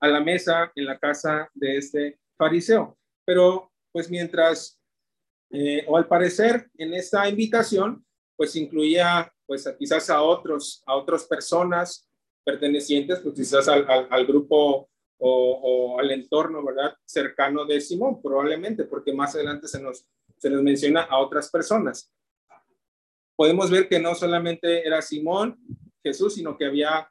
a 0.00 0.08
la 0.08 0.20
mesa 0.20 0.70
en 0.74 0.84
la 0.84 0.98
casa 0.98 1.50
de 1.54 1.76
este 1.78 2.18
fariseo. 2.36 2.98
Pero 3.24 3.72
pues 3.92 4.10
mientras, 4.10 4.78
eh, 5.50 5.84
o 5.86 5.96
al 5.96 6.06
parecer 6.06 6.70
en 6.76 6.94
esta 6.94 7.28
invitación, 7.28 8.04
pues 8.36 8.54
incluía 8.56 9.32
pues 9.46 9.66
quizás 9.78 10.10
a 10.10 10.22
otros, 10.22 10.82
a 10.86 10.94
otras 10.94 11.24
personas 11.24 12.06
pertenecientes, 12.44 13.20
pues 13.20 13.34
quizás 13.34 13.66
al, 13.68 14.26
grupo 14.26 14.88
o, 15.18 15.98
al 15.98 16.10
entorno, 16.10 16.64
¿verdad? 16.64 16.94
Cercano 17.04 17.64
de 17.64 17.80
Simón, 17.80 18.22
probablemente, 18.22 18.84
porque 18.84 19.12
más 19.12 19.34
adelante 19.34 19.66
se 19.68 19.80
nos, 19.80 20.06
se 20.36 20.50
nos 20.50 20.62
menciona 20.62 21.02
a 21.02 21.18
otras 21.18 21.50
personas. 21.50 22.12
Podemos 23.36 23.70
ver 23.70 23.88
que 23.88 23.98
no 23.98 24.14
solamente 24.14 24.86
era 24.86 25.02
Simón, 25.02 25.58
Jesús, 26.02 26.34
sino 26.34 26.56
que 26.56 26.66
había 26.66 27.10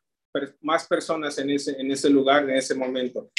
más 0.61 0.87
personas 0.87 1.37
en 1.39 1.49
ese, 1.49 1.79
en 1.79 1.91
ese 1.91 2.09
lugar, 2.09 2.43
en 2.49 2.55
ese 2.55 2.75
momento. 2.75 3.31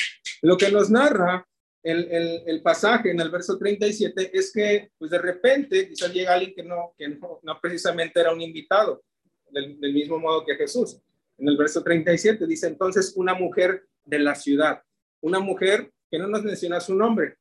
Lo 0.42 0.56
que 0.56 0.70
nos 0.70 0.90
narra 0.90 1.46
el, 1.82 2.42
el, 2.46 2.62
pasaje 2.62 3.10
en 3.10 3.20
el 3.20 3.30
verso 3.30 3.56
37 3.56 4.30
es 4.32 4.52
que, 4.52 4.90
pues 4.98 5.10
de 5.10 5.18
repente, 5.18 5.88
quizás 5.88 6.12
llega 6.12 6.34
alguien 6.34 6.54
que 6.54 6.62
no, 6.62 6.92
que 6.98 7.08
no, 7.08 7.40
no 7.42 7.60
precisamente 7.60 8.20
era 8.20 8.32
un 8.32 8.42
invitado, 8.42 9.02
del, 9.50 9.78
mismo 9.92 10.18
modo 10.18 10.44
que 10.44 10.56
Jesús. 10.56 11.00
En 11.38 11.48
el 11.48 11.56
verso 11.56 11.82
37 11.82 12.46
dice 12.46 12.66
entonces 12.66 13.14
una 13.16 13.34
mujer 13.34 13.86
de 14.08 14.18
la 14.18 14.34
ciudad, 14.34 14.82
una 15.20 15.40
mujer 15.40 15.92
que 16.10 16.18
no 16.18 16.26
nos 16.26 16.42
menciona 16.42 16.80
su 16.80 16.94
nombre, 16.94 17.36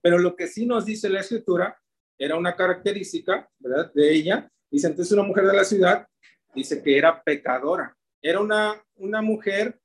pero 0.00 0.18
lo 0.18 0.36
que 0.36 0.46
sí 0.46 0.66
nos 0.66 0.84
dice 0.84 1.08
la 1.08 1.20
escritura 1.20 1.76
era 2.18 2.36
una 2.36 2.54
característica, 2.54 3.48
¿verdad? 3.58 3.92
De 3.92 4.12
ella. 4.12 4.50
Dice 4.70 4.86
entonces 4.86 5.12
una 5.12 5.26
mujer 5.26 5.46
de 5.46 5.56
la 5.56 5.64
ciudad, 5.64 6.06
dice 6.54 6.82
que 6.82 6.96
era 6.96 7.22
pecadora. 7.22 7.96
Era 8.22 8.40
una, 8.40 8.82
una 8.96 9.22
mujer 9.22 9.80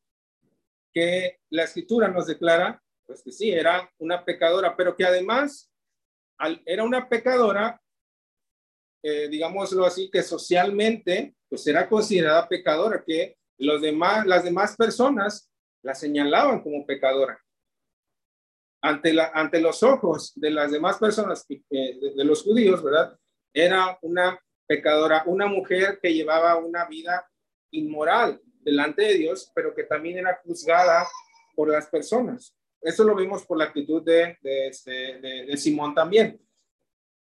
que 0.93 1.39
la 1.49 1.63
escritura 1.63 2.07
nos 2.07 2.27
declara 2.27 2.81
pues 3.09 3.23
que 3.23 3.31
sí, 3.31 3.49
era 3.49 3.91
una 3.97 4.23
pecadora, 4.23 4.77
pero 4.77 4.95
que 4.95 5.03
además 5.03 5.71
era 6.63 6.83
una 6.83 7.09
pecadora, 7.09 7.81
eh, 9.03 9.27
digámoslo 9.29 9.83
así, 9.83 10.11
que 10.11 10.21
socialmente 10.21 11.33
pues 11.49 11.65
era 11.65 11.89
considerada 11.89 12.47
pecadora, 12.47 13.03
que 13.03 13.35
los 13.57 13.81
demás, 13.81 14.27
las 14.27 14.43
demás 14.43 14.75
personas 14.77 15.48
la 15.81 15.95
señalaban 15.95 16.61
como 16.61 16.85
pecadora. 16.85 17.39
Ante, 18.81 19.13
la, 19.13 19.31
ante 19.33 19.59
los 19.59 19.83
ojos 19.83 20.31
de 20.35 20.51
las 20.51 20.71
demás 20.71 20.97
personas, 20.97 21.45
de, 21.47 22.23
los 22.23 22.43
judíos, 22.43 22.81
¿verdad? 22.81 23.17
Era 23.53 23.97
una 24.01 24.39
pecadora, 24.67 25.23
una 25.25 25.47
mujer 25.47 25.99
que 26.01 26.13
llevaba 26.13 26.55
una 26.55 26.85
vida 26.85 27.27
inmoral 27.71 28.41
delante 28.61 29.03
de 29.03 29.15
Dios, 29.15 29.51
pero 29.53 29.73
que 29.73 29.83
también 29.83 30.19
era 30.19 30.39
juzgada 30.45 31.05
por 31.55 31.69
las 31.69 31.87
personas. 31.87 32.55
Eso 32.81 33.03
lo 33.03 33.15
vimos 33.15 33.45
por 33.45 33.57
la 33.57 33.65
actitud 33.65 34.01
de, 34.01 34.37
este, 34.41 35.19
de, 35.19 35.45
de, 35.47 35.57
Simón 35.57 35.93
también. 35.93 36.39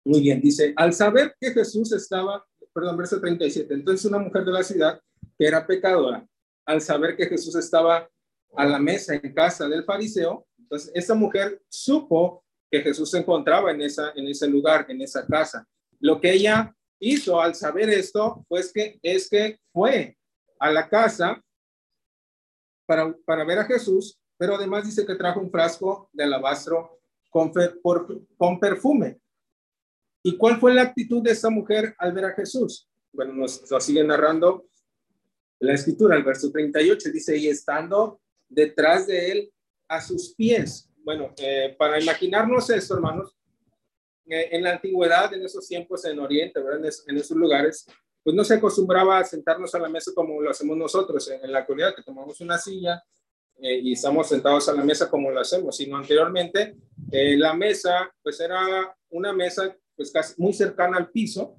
Muy 0.04 0.20
bien, 0.20 0.40
dice, 0.40 0.74
al 0.76 0.92
saber 0.92 1.34
que 1.40 1.52
Jesús 1.52 1.92
estaba, 1.92 2.44
perdón, 2.74 2.98
verso 2.98 3.18
37, 3.18 3.72
entonces 3.72 4.04
una 4.04 4.18
mujer 4.18 4.44
de 4.44 4.52
la 4.52 4.62
ciudad 4.62 5.00
que 5.38 5.46
era 5.46 5.66
pecadora, 5.66 6.26
al 6.66 6.82
saber 6.82 7.16
que 7.16 7.26
Jesús 7.26 7.54
estaba 7.56 8.08
a 8.56 8.64
la 8.64 8.78
mesa 8.78 9.14
en 9.14 9.34
casa 9.34 9.68
del 9.68 9.84
fariseo, 9.84 10.46
entonces 10.58 10.90
esa 10.94 11.14
mujer 11.14 11.62
supo 11.68 12.44
que 12.70 12.80
Jesús 12.80 13.10
se 13.10 13.18
encontraba 13.18 13.70
en, 13.70 13.82
esa, 13.82 14.12
en 14.14 14.28
ese 14.28 14.46
lugar, 14.46 14.86
en 14.88 15.00
esa 15.02 15.26
casa. 15.26 15.66
Lo 15.98 16.20
que 16.20 16.32
ella 16.32 16.74
hizo 16.98 17.40
al 17.40 17.54
saber 17.54 17.90
esto, 17.90 18.44
pues 18.48 18.72
que 18.72 18.98
es 19.02 19.28
que 19.28 19.58
fue 19.72 20.16
a 20.58 20.70
la 20.70 20.88
casa 20.88 21.42
para, 22.86 23.12
para 23.24 23.44
ver 23.44 23.58
a 23.58 23.64
Jesús 23.64 24.20
pero 24.40 24.54
además 24.54 24.86
dice 24.86 25.04
que 25.04 25.16
trajo 25.16 25.38
un 25.38 25.50
frasco 25.50 26.08
de 26.14 26.24
alabastro 26.24 26.98
con, 27.28 27.52
con 28.38 28.58
perfume. 28.58 29.20
¿Y 30.22 30.38
cuál 30.38 30.58
fue 30.58 30.72
la 30.72 30.80
actitud 30.80 31.22
de 31.22 31.32
esa 31.32 31.50
mujer 31.50 31.94
al 31.98 32.14
ver 32.14 32.24
a 32.24 32.32
Jesús? 32.32 32.88
Bueno, 33.12 33.34
nos 33.34 33.70
lo 33.70 33.78
sigue 33.82 34.02
narrando 34.02 34.66
la 35.58 35.74
escritura, 35.74 36.16
el 36.16 36.22
verso 36.22 36.50
38, 36.50 37.10
dice, 37.12 37.36
y 37.36 37.48
estando 37.48 38.22
detrás 38.50 39.06
de 39.06 39.32
él 39.32 39.52
a 39.88 40.02
sus 40.02 40.34
pies. 40.34 40.90
Bueno, 40.98 41.32
eh, 41.38 41.74
para 41.78 41.98
imaginarnos 41.98 42.68
esto, 42.68 42.94
hermanos, 42.94 43.34
eh, 44.26 44.48
en 44.52 44.62
la 44.62 44.72
antigüedad, 44.72 45.32
en 45.32 45.42
esos 45.46 45.66
tiempos 45.66 46.04
en 46.04 46.18
Oriente, 46.18 46.60
¿verdad? 46.60 46.84
En, 46.84 46.92
en, 47.06 47.16
esos 47.16 47.36
lugares, 47.36 47.86
pues 48.22 48.36
no 48.36 48.44
se 48.44 48.54
acostumbraba 48.54 49.18
a 49.18 49.24
sentarnos 49.24 49.74
a 49.74 49.78
la 49.78 49.88
mesa 49.88 50.12
como 50.14 50.42
lo 50.42 50.50
hacemos 50.50 50.76
nosotros 50.76 51.30
en, 51.30 51.42
en 51.42 51.52
la 51.52 51.60
actualidad, 51.60 51.94
que 51.94 52.02
tomamos 52.02 52.38
una 52.42 52.58
silla, 52.58 53.02
eh, 53.62 53.78
y 53.82 53.92
estamos 53.92 54.26
sentados 54.26 54.70
a 54.70 54.72
la 54.72 54.82
mesa 54.82 55.10
como 55.10 55.30
lo 55.30 55.38
hacemos, 55.38 55.76
sino 55.76 55.98
anteriormente 55.98 56.76
eh, 57.12 57.36
la 57.36 57.52
mesa 57.52 58.10
pues 58.22 58.40
era 58.40 58.96
una 59.10 59.34
mesa 59.34 59.76
pues 59.94 60.10
casi 60.10 60.40
muy 60.40 60.54
cercana 60.54 60.96
al 60.96 61.10
piso 61.10 61.56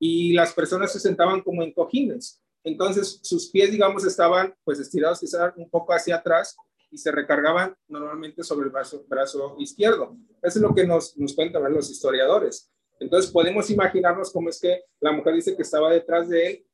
y 0.00 0.32
las 0.32 0.52
personas 0.52 0.92
se 0.92 0.98
sentaban 0.98 1.40
como 1.42 1.62
en 1.62 1.72
cojines. 1.72 2.42
Entonces 2.64 3.20
sus 3.22 3.50
pies, 3.50 3.70
digamos, 3.70 4.04
estaban 4.04 4.54
pues 4.64 4.78
estirados 4.78 5.20
un 5.56 5.68
poco 5.70 5.92
hacia 5.92 6.16
atrás 6.16 6.56
y 6.90 6.98
se 6.98 7.10
recargaban 7.10 7.74
normalmente 7.88 8.42
sobre 8.42 8.66
el 8.66 8.72
brazo, 9.08 9.56
izquierdo. 9.58 10.16
Eso 10.42 10.58
es 10.58 10.62
lo 10.62 10.74
que 10.74 10.86
nos, 10.86 11.16
nos 11.16 11.34
cuentan 11.34 11.72
los 11.72 11.90
historiadores. 11.90 12.70
Entonces 13.00 13.30
podemos 13.30 13.68
imaginarnos 13.70 14.30
cómo 14.30 14.48
es 14.48 14.60
que 14.60 14.82
la 15.00 15.12
mujer 15.12 15.34
dice 15.34 15.56
que 15.56 15.62
estaba 15.62 15.90
detrás 15.90 16.28
de 16.28 16.46
él 16.46 16.66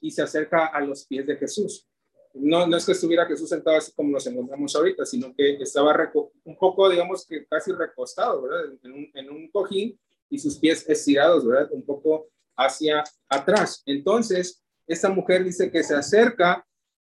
y 0.00 0.10
se 0.10 0.22
acerca 0.22 0.66
a 0.66 0.80
los 0.80 1.06
pies 1.06 1.26
de 1.26 1.36
Jesús 1.36 1.86
no, 2.34 2.66
no 2.66 2.76
es 2.76 2.86
que 2.86 2.92
estuviera 2.92 3.26
Jesús 3.26 3.48
sentado 3.48 3.76
así 3.76 3.92
como 3.92 4.10
nos 4.10 4.26
encontramos 4.26 4.74
ahorita, 4.76 5.04
sino 5.04 5.34
que 5.34 5.56
estaba 5.56 6.10
un 6.44 6.56
poco, 6.56 6.88
digamos 6.88 7.26
que 7.26 7.44
casi 7.46 7.72
recostado. 7.72 8.48
En 8.82 8.92
un, 8.92 9.10
en 9.14 9.30
un 9.30 9.50
cojín 9.50 9.98
y 10.28 10.38
sus 10.38 10.58
pies 10.58 10.88
estirados. 10.88 11.44
Un 11.72 11.84
poco 11.84 12.28
hacia 12.56 13.02
atrás. 13.28 13.82
Entonces, 13.86 14.62
esta 14.92 15.08
mujer 15.08 15.44
dice 15.44 15.70
que 15.70 15.84
se 15.84 15.94
acerca 15.94 16.66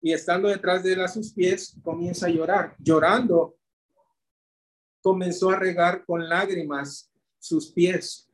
y 0.02 0.12
estando 0.12 0.48
detrás 0.48 0.82
de 0.82 0.92
él 0.92 1.00
a 1.00 1.08
sus 1.08 1.32
pies, 1.32 1.74
comienza 1.82 2.26
a 2.26 2.28
llorar. 2.28 2.76
Llorando, 2.78 3.56
comenzó 5.00 5.48
a 5.48 5.58
regar 5.58 6.04
con 6.04 6.28
lágrimas 6.28 7.10
sus 7.38 7.72
pies. 7.72 8.28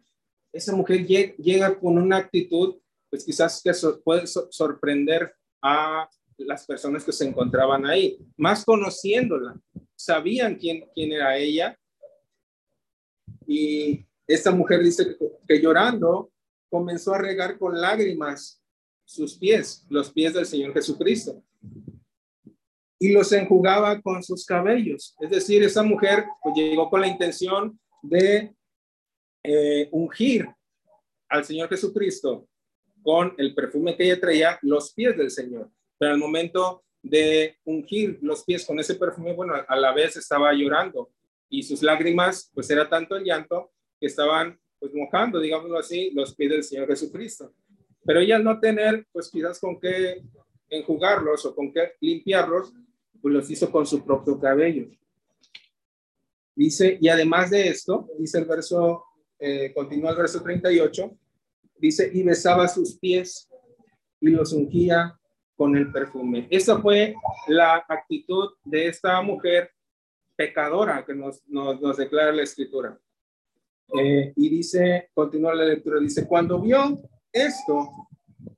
Esa 0.53 0.75
mujer 0.75 1.07
llega 1.07 1.79
con 1.79 1.99
una 1.99 2.17
actitud, 2.17 2.81
pues 3.09 3.25
quizás 3.25 3.63
que 3.63 3.71
puede 4.03 4.27
sorprender 4.27 5.33
a 5.63 6.11
las 6.39 6.67
personas 6.67 7.05
que 7.05 7.13
se 7.13 7.25
encontraban 7.25 7.87
ahí, 7.87 8.19
más 8.37 8.65
conociéndola, 8.65 9.57
sabían 9.95 10.57
quién, 10.57 10.85
quién 10.93 11.13
era 11.13 11.37
ella. 11.37 11.79
Y 13.47 14.05
esta 14.27 14.51
mujer 14.51 14.83
dice 14.83 15.17
que, 15.47 15.61
llorando 15.61 16.33
comenzó 16.69 17.15
a 17.15 17.19
regar 17.19 17.57
con 17.57 17.81
lágrimas 17.81 18.61
sus 19.09 19.37
pies, 19.37 19.87
los 19.89 20.13
pies 20.13 20.35
del 20.35 20.47
Señor 20.47 20.75
Jesucristo. 20.75 21.43
Y 22.99 23.13
los 23.13 23.33
enjugaba 23.33 24.01
con 24.03 24.23
sus 24.23 24.45
cabellos. 24.45 25.15
Es 25.21 25.31
decir, 25.31 25.63
esa 25.63 25.83
mujer 25.83 26.27
pues, 26.43 26.55
llegó 26.57 26.91
con 26.91 27.01
la 27.01 27.07
intención 27.07 27.79
de 28.03 28.55
eh, 29.45 29.89
ungir 29.93 30.49
al 31.29 31.45
Señor 31.45 31.69
Jesucristo 31.69 32.47
con 33.03 33.35
el 33.39 33.55
perfume 33.55 33.97
que 33.97 34.05
ella 34.05 34.21
traía, 34.21 34.59
los 34.63 34.93
pies 34.93 35.17
del 35.17 35.31
Señor 35.31 35.71
pero 35.99 36.13
al 36.13 36.19
momento 36.19 36.85
de 37.03 37.59
ungir 37.65 38.19
los 38.23 38.45
pies 38.45 38.65
con 38.65 38.79
ese 38.79 38.95
perfume, 38.95 39.35
bueno, 39.35 39.55
a 39.67 39.77
la 39.77 39.93
vez 39.93 40.17
estaba 40.17 40.53
llorando 40.53 41.11
y 41.49 41.63
sus 41.63 41.83
lágrimas, 41.83 42.51
pues 42.55 42.71
era 42.71 42.89
tanto 42.89 43.17
el 43.17 43.25
llanto 43.25 43.73
que 44.01 44.07
estaban 44.07 44.59
pues 44.79 44.95
mojando, 44.95 45.41
digámoslo 45.41 45.79
así, 45.79 46.11
los 46.13 46.35
pies 46.35 46.51
del 46.51 46.63
Señor 46.63 46.87
Jesucristo. 46.87 47.53
Pero 48.09 48.21
ella 48.21 48.37
al 48.37 48.45
no 48.45 48.59
tener, 48.59 49.07
pues 49.13 49.31
quizás 49.31 49.61
con 49.61 49.79
qué 49.79 50.23
enjugarlos 50.71 51.45
o 51.45 51.55
con 51.55 51.71
qué 51.71 51.93
limpiarlos, 52.01 52.73
pues 53.21 53.35
los 53.35 53.51
hizo 53.51 53.71
con 53.71 53.87
su 53.87 54.03
propio 54.03 54.41
cabello. 54.41 54.89
Dice, 56.55 56.97
y 56.99 57.09
además 57.11 57.51
de 57.51 57.69
esto, 57.69 58.09
dice 58.19 58.39
el 58.39 58.47
verso, 58.47 59.05
eh, 59.39 59.75
continúa 59.75 60.13
el 60.13 60.17
verso 60.17 60.43
38, 60.43 61.19
dice, 61.77 62.11
y 62.11 62.23
besaba 62.23 62.67
sus 62.67 62.99
pies 62.99 63.47
y 64.23 64.29
los 64.31 64.55
ungía 64.55 65.15
con 65.55 65.77
el 65.77 65.93
perfume. 65.93 66.49
Esa 66.51 66.81
fue 66.81 67.15
la 67.47 67.85
actitud 67.87 68.55
de 68.65 68.87
esta 68.87 69.21
mujer 69.21 69.71
pecadora 70.35 71.05
que 71.05 71.15
nos, 71.15 71.47
nos, 71.47 71.99
declara 71.99 72.33
la 72.33 72.45
escritura. 72.45 72.99
Eh, 74.01 74.33
y 74.35 74.49
dice, 74.49 75.11
continúa 75.13 75.55
la 75.55 75.67
lectura, 75.67 76.01
dice, 76.01 76.27
cuando 76.27 76.59
vio 76.59 76.99
esto, 77.33 77.91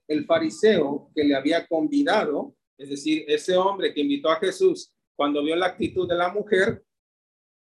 el 0.07 0.25
fariseo 0.27 1.11
que 1.15 1.25
le 1.25 1.35
había 1.35 1.67
convidado, 1.67 2.55
es 2.77 2.91
decir, 2.91 3.25
ese 3.29 3.57
hombre 3.57 3.93
que 3.93 4.01
invitó 4.01 4.31
a 4.31 4.41
Jesús, 4.41 4.93
cuando 5.15 5.43
vio 5.43 5.55
la 5.57 5.67
actitud 5.67 6.09
de 6.09 6.17
la 6.17 6.33
mujer, 6.33 6.83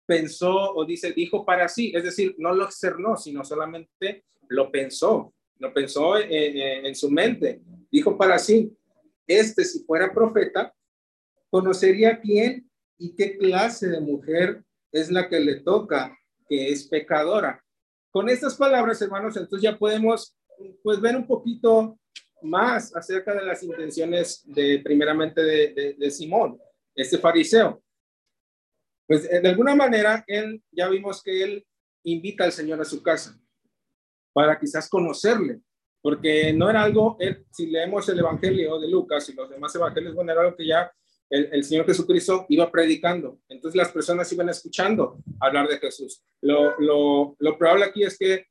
pensó 0.06 0.74
o 0.74 0.86
dice, 0.86 1.14
dijo 1.14 1.46
para 1.46 1.68
sí, 1.70 1.92
es 1.96 2.04
decir, 2.04 2.36
no 2.38 2.54
lo 2.54 2.66
externó, 2.66 3.16
sino 3.16 3.46
solamente 3.46 4.26
lo 4.50 4.72
pensó, 4.72 5.34
lo 5.60 5.74
pensó 5.74 6.18
en, 6.18 6.86
en 6.86 6.96
su 6.96 7.10
mente, 7.10 7.62
dijo 7.92 8.18
para 8.18 8.38
sí, 8.40 8.76
este, 9.28 9.64
si 9.64 9.84
fuera 9.84 10.14
profeta, 10.14 10.74
conocería 11.50 12.20
quién 12.20 12.70
y 12.98 13.16
qué 13.16 13.38
clase 13.38 13.88
de 13.88 14.02
mujer 14.02 14.64
es 14.92 15.12
la 15.12 15.30
que 15.30 15.40
le 15.40 15.62
toca, 15.62 16.18
que 16.48 16.72
es 16.72 16.88
pecadora. 16.88 17.64
Con 18.12 18.30
estas 18.30 18.56
palabras, 18.56 19.02
hermanos, 19.02 19.36
entonces 19.38 19.62
ya 19.62 19.78
podemos 19.78 20.36
pues 20.82 21.00
ver 21.00 21.16
un 21.16 21.28
poquito 21.28 22.00
más 22.42 22.96
acerca 22.96 23.34
de 23.34 23.46
las 23.46 23.64
intenciones 23.64 24.44
de 24.46 24.80
primeramente 24.84 25.42
de, 25.42 25.96
de 25.98 26.12
Simón, 26.12 26.60
este 26.96 27.18
fariseo. 27.18 27.82
Pues 29.08 29.30
de 29.30 29.48
alguna 29.48 29.76
manera, 29.76 30.24
él, 30.28 30.62
ya 30.72 30.88
vimos 30.90 31.22
que 31.22 31.44
él 31.44 31.66
invita 32.04 32.44
al 32.44 32.52
Señor 32.52 32.82
a 32.82 32.86
su 32.86 33.02
casa 33.02 33.38
para 34.34 34.60
quizás 34.60 34.90
conocerle, 34.90 35.62
porque 36.02 36.52
no 36.54 36.70
era 36.70 36.84
algo, 36.84 37.18
si 37.52 37.68
leemos 37.68 38.08
el 38.10 38.20
Evangelio 38.20 38.80
de 38.80 38.90
Lucas 38.90 39.30
y 39.30 39.34
los 39.34 39.50
demás 39.50 39.74
evangelios, 39.76 40.16
bueno, 40.16 40.32
era 40.32 40.42
algo 40.42 40.56
que 40.56 40.68
ya 40.68 40.92
el, 41.30 41.64
Señor 41.64 41.86
Jesucristo 41.86 42.46
iba 42.50 42.70
predicando. 42.72 43.40
Entonces 43.50 43.76
las 43.76 43.92
personas 43.92 44.32
iban 44.32 44.50
escuchando 44.50 45.18
hablar 45.40 45.68
de 45.68 45.80
Jesús. 45.80 46.24
Lo, 46.42 46.80
lo, 46.80 47.36
lo 47.40 47.58
probable 47.58 47.86
aquí 47.86 48.04
es 48.04 48.18
que 48.18 48.46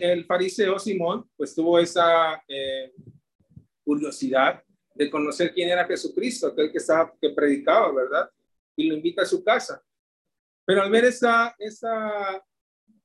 el 0.00 0.24
fariseo 0.24 0.78
Simón 0.78 1.28
pues 1.36 1.54
tuvo 1.54 1.78
esa 1.78 2.42
eh, 2.48 2.92
curiosidad 3.84 4.62
de 4.94 5.10
conocer 5.10 5.52
quién 5.54 5.68
era 5.68 5.86
Jesucristo, 5.86 6.48
aquel 6.48 6.72
que, 6.72 6.78
estaba, 6.78 7.14
que 7.20 7.30
predicaba, 7.30 7.92
¿verdad? 7.92 8.30
Y 8.76 8.88
lo 8.88 8.96
invita 8.96 9.22
a 9.22 9.26
su 9.26 9.44
casa. 9.44 9.82
Pero 10.64 10.82
al 10.82 10.90
ver 10.90 11.04
esa, 11.04 11.54
esa, 11.58 12.44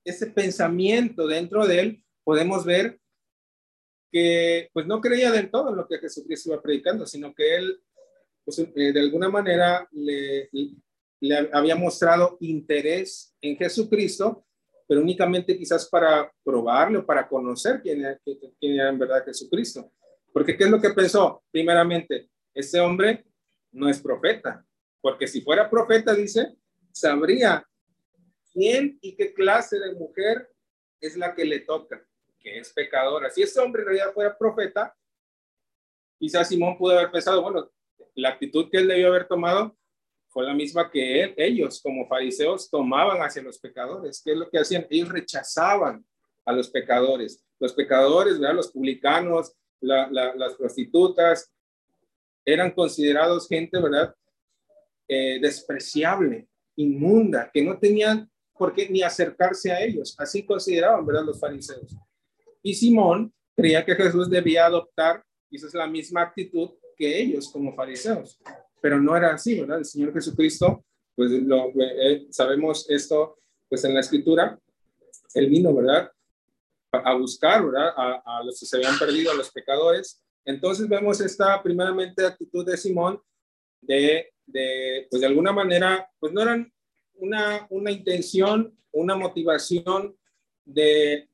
ese 0.03 0.27
pensamiento 0.27 1.27
dentro 1.27 1.67
de 1.67 1.79
él, 1.79 2.03
podemos 2.23 2.65
ver 2.65 2.99
que 4.11 4.69
pues 4.73 4.85
no 4.85 5.01
creía 5.01 5.31
del 5.31 5.49
todo 5.49 5.69
en 5.69 5.77
lo 5.77 5.87
que 5.87 5.99
Jesucristo 5.99 6.51
iba 6.51 6.61
predicando, 6.61 7.05
sino 7.05 7.33
que 7.33 7.55
él 7.55 7.81
pues, 8.43 8.59
eh, 8.59 8.91
de 8.91 8.99
alguna 8.99 9.29
manera 9.29 9.87
le, 9.91 10.49
le 11.19 11.49
había 11.53 11.75
mostrado 11.75 12.37
interés 12.41 13.33
en 13.41 13.55
Jesucristo, 13.55 14.45
pero 14.87 15.01
únicamente 15.01 15.57
quizás 15.57 15.87
para 15.87 16.31
probarlo, 16.43 17.05
para 17.05 17.27
conocer 17.27 17.81
quién 17.81 18.01
era, 18.01 18.19
quién 18.59 18.73
era 18.73 18.89
en 18.89 18.99
verdad 18.99 19.25
Jesucristo. 19.25 19.91
Porque 20.31 20.57
¿qué 20.57 20.65
es 20.65 20.69
lo 20.69 20.81
que 20.81 20.89
pensó? 20.89 21.43
Primeramente, 21.51 22.29
ese 22.53 22.79
hombre 22.79 23.25
no 23.71 23.89
es 23.89 24.01
profeta, 24.01 24.65
porque 25.01 25.27
si 25.27 25.41
fuera 25.41 25.69
profeta, 25.69 26.13
dice, 26.13 26.55
sabría 26.91 27.67
quién 28.51 28.97
y 29.01 29.15
qué 29.15 29.33
clase 29.33 29.79
de 29.79 29.93
mujer 29.93 30.49
es 31.01 31.17
la 31.17 31.33
que 31.35 31.45
le 31.45 31.59
toca, 31.61 32.05
que 32.39 32.59
es 32.59 32.71
pecadora. 32.71 33.29
Si 33.29 33.41
ese 33.41 33.59
hombre 33.59 33.81
en 33.81 33.87
realidad 33.89 34.13
fuera 34.13 34.37
profeta, 34.37 34.95
quizás 36.19 36.47
Simón 36.47 36.77
pudo 36.77 36.97
haber 36.97 37.11
pensado, 37.11 37.41
bueno, 37.41 37.71
la 38.15 38.29
actitud 38.29 38.69
que 38.69 38.77
él 38.77 38.87
debió 38.87 39.07
haber 39.07 39.27
tomado 39.27 39.75
fue 40.33 40.45
la 40.45 40.53
misma 40.55 40.89
que 40.89 41.33
ellos 41.37 41.79
como 41.81 42.07
fariseos 42.07 42.67
tomaban 42.69 43.21
hacia 43.21 43.43
los 43.43 43.59
pecadores. 43.59 44.19
¿Qué 44.25 44.31
es 44.31 44.37
lo 44.37 44.49
que 44.49 44.57
hacían? 44.57 44.87
Ellos 44.89 45.09
rechazaban 45.09 46.03
a 46.43 46.51
los 46.51 46.69
pecadores. 46.69 47.45
Los 47.59 47.73
pecadores, 47.73 48.39
¿verdad? 48.39 48.55
los 48.55 48.71
publicanos, 48.71 49.53
las 49.79 50.55
prostitutas, 50.55 51.53
eran 52.43 52.71
considerados 52.71 53.47
gente, 53.47 53.79
¿verdad? 53.79 54.13
Eh, 55.07 55.39
despreciable, 55.39 56.47
inmunda, 56.75 57.49
que 57.53 57.61
no 57.61 57.77
tenían 57.77 58.29
por 58.57 58.73
qué 58.73 58.89
ni 58.89 59.03
acercarse 59.03 59.71
a 59.71 59.81
ellos. 59.81 60.15
Así 60.17 60.43
consideraban, 60.43 61.05
¿verdad? 61.05 61.25
Los 61.25 61.39
fariseos. 61.39 61.95
Y 62.63 62.73
Simón 62.73 63.31
creía 63.55 63.85
que 63.85 63.95
Jesús 63.95 64.29
debía 64.29 64.65
adoptar, 64.65 65.23
quizás 65.47 65.73
la 65.75 65.85
misma 65.85 66.23
actitud 66.23 66.71
que 66.97 67.21
ellos 67.21 67.49
como 67.51 67.75
fariseos 67.75 68.39
pero 68.83 68.99
no 68.99 69.15
era 69.15 69.33
así, 69.33 69.61
¿verdad? 69.61 69.77
El 69.77 69.85
Señor 69.85 70.11
Jesucristo, 70.11 70.83
pues 71.15 71.31
lo, 71.31 71.71
eh, 71.79 72.27
sabemos 72.31 72.85
esto, 72.89 73.37
pues 73.69 73.85
en 73.85 73.93
la 73.93 74.01
escritura, 74.01 74.59
Él 75.33 75.49
vino, 75.49 75.73
¿verdad? 75.73 76.11
A, 76.91 77.15
buscar, 77.15 77.65
¿verdad? 77.65 77.93
A, 77.95 78.43
los 78.43 78.59
que 78.59 78.65
se 78.65 78.75
habían 78.75 78.99
perdido, 78.99 79.31
a 79.31 79.35
los 79.35 79.51
pecadores. 79.51 80.21
Entonces 80.43 80.89
vemos 80.89 81.21
esta 81.21 81.63
primeramente 81.63 82.25
actitud 82.25 82.65
de 82.65 82.75
Simón 82.75 83.21
de, 83.79 84.33
pues 85.09 85.21
de 85.21 85.27
alguna 85.27 85.53
manera, 85.53 86.05
pues 86.19 86.33
no 86.33 86.41
eran 86.41 86.69
una, 87.13 87.65
una 87.69 87.89
intención, 87.89 88.77
una 88.91 89.15
motivación 89.15 90.13
de 90.65 91.29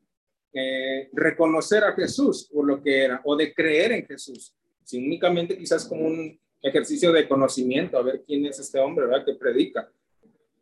eh, 0.54 1.10
reconocer 1.14 1.84
a 1.84 1.94
Jesús 1.94 2.48
por 2.54 2.68
lo 2.68 2.80
que 2.80 3.06
era 3.06 3.22
o 3.26 3.36
de 3.36 3.52
creer 3.56 3.94
en 3.94 4.06
Jesús, 4.06 4.54
sino 4.84 5.08
únicamente 5.08 5.58
quizás 5.58 5.86
como 5.86 6.06
un, 6.06 6.40
ejercicio 6.62 7.12
de 7.12 7.28
conocimiento, 7.28 7.98
a 7.98 8.04
ver 8.04 8.24
quién 8.26 8.46
es 8.46 8.60
este 8.60 8.80
hombre, 8.80 9.08
¿verdad? 9.08 9.26
Que 9.26 9.36
predica. 9.36 9.92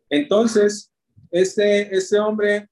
Entonces, 0.08 0.92
este, 1.30 1.94
este 1.94 2.18
hombre 2.18 2.68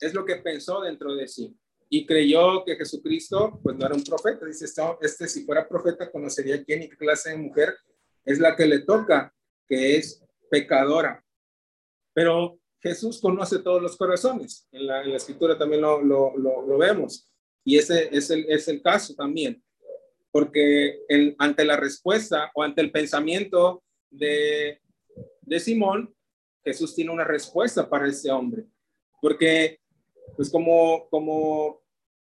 es 0.00 0.12
lo 0.12 0.24
que 0.24 0.36
pensó 0.36 0.80
dentro 0.80 1.14
de 1.14 1.28
sí 1.28 1.56
y 1.94 2.06
creyó 2.06 2.64
que 2.64 2.76
Jesucristo, 2.76 3.60
pues 3.62 3.76
no 3.76 3.84
era 3.84 3.94
un 3.94 4.02
profeta. 4.02 4.46
Dice, 4.46 4.64
este, 4.64 4.82
este 5.02 5.28
si 5.28 5.44
fuera 5.44 5.68
profeta, 5.68 6.10
conocería 6.10 6.64
quién 6.64 6.82
y 6.82 6.88
qué 6.88 6.96
clase 6.96 7.30
de 7.30 7.36
mujer 7.36 7.76
es 8.24 8.38
la 8.38 8.56
que 8.56 8.64
le 8.64 8.78
toca, 8.78 9.30
que 9.68 9.96
es 9.96 10.24
pecadora. 10.50 11.22
Pero 12.14 12.58
Jesús 12.80 13.20
conoce 13.20 13.58
todos 13.58 13.82
los 13.82 13.96
corazones. 13.98 14.66
En 14.72 14.86
la, 14.86 15.02
escritura 15.14 15.58
también 15.58 15.82
lo, 15.82 16.02
lo, 16.02 16.34
lo, 16.36 16.78
vemos. 16.78 17.30
Y 17.62 17.76
ese 17.76 18.08
es 18.10 18.30
el, 18.30 18.46
es 18.48 18.68
el 18.68 18.80
caso 18.80 19.14
también 19.14 19.62
porque 20.32 21.04
ante 21.38 21.64
la 21.64 21.76
respuesta 21.76 22.50
o 22.54 22.62
ante 22.62 22.80
el 22.80 22.90
pensamiento 22.90 23.82
de, 24.10 24.80
de 25.42 25.60
Simón, 25.60 26.12
Jesús 26.64 26.94
tiene 26.94 27.12
una 27.12 27.24
respuesta 27.24 27.88
para 27.88 28.08
ese 28.08 28.30
hombre. 28.30 28.64
Porque, 29.20 29.78
pues 30.34 30.50
como, 30.50 31.06
como 31.10 31.82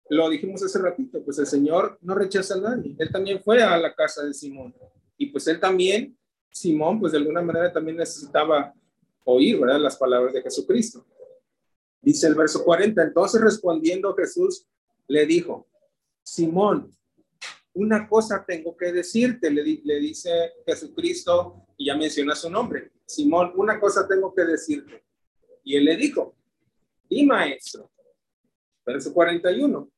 lo 0.09 0.29
dijimos 0.29 0.63
hace 0.63 0.79
ratito, 0.79 1.23
pues 1.23 1.37
el 1.39 1.45
Señor 1.45 1.97
no 2.01 2.15
rechaza 2.15 2.55
a 2.55 2.61
nadie. 2.61 2.95
Él 2.97 3.11
también 3.11 3.41
fue 3.41 3.61
a 3.61 3.77
la 3.77 3.93
casa 3.93 4.25
de 4.25 4.33
Simón. 4.33 4.73
Y 5.17 5.27
pues 5.27 5.47
él 5.47 5.59
también, 5.59 6.17
Simón, 6.49 6.99
pues 6.99 7.11
de 7.11 7.19
alguna 7.19 7.41
manera 7.41 7.71
también 7.71 7.97
necesitaba 7.97 8.73
oír, 9.23 9.59
¿verdad? 9.59 9.79
Las 9.79 9.95
palabras 9.95 10.33
de 10.33 10.41
Jesucristo. 10.41 11.05
Dice 12.01 12.25
el 12.25 12.33
verso 12.33 12.63
40, 12.63 13.03
entonces 13.03 13.39
respondiendo 13.39 14.15
Jesús 14.15 14.65
le 15.07 15.25
dijo, 15.27 15.67
Simón, 16.23 16.91
una 17.73 18.07
cosa 18.07 18.43
tengo 18.45 18.75
que 18.75 18.91
decirte, 18.91 19.49
le, 19.49 19.63
dice 19.63 20.53
Jesucristo, 20.65 21.67
y 21.77 21.87
ya 21.87 21.95
menciona 21.95 22.35
su 22.35 22.49
nombre, 22.49 22.91
Simón, 23.05 23.53
una 23.55 23.79
cosa 23.79 24.07
tengo 24.07 24.33
que 24.33 24.43
decirte. 24.43 25.03
Y 25.63 25.75
él 25.75 25.85
le 25.85 25.95
dijo, 25.95 26.35
di 27.09 27.25
maestro, 27.25 27.91
verso 28.85 29.13
41. 29.13 29.91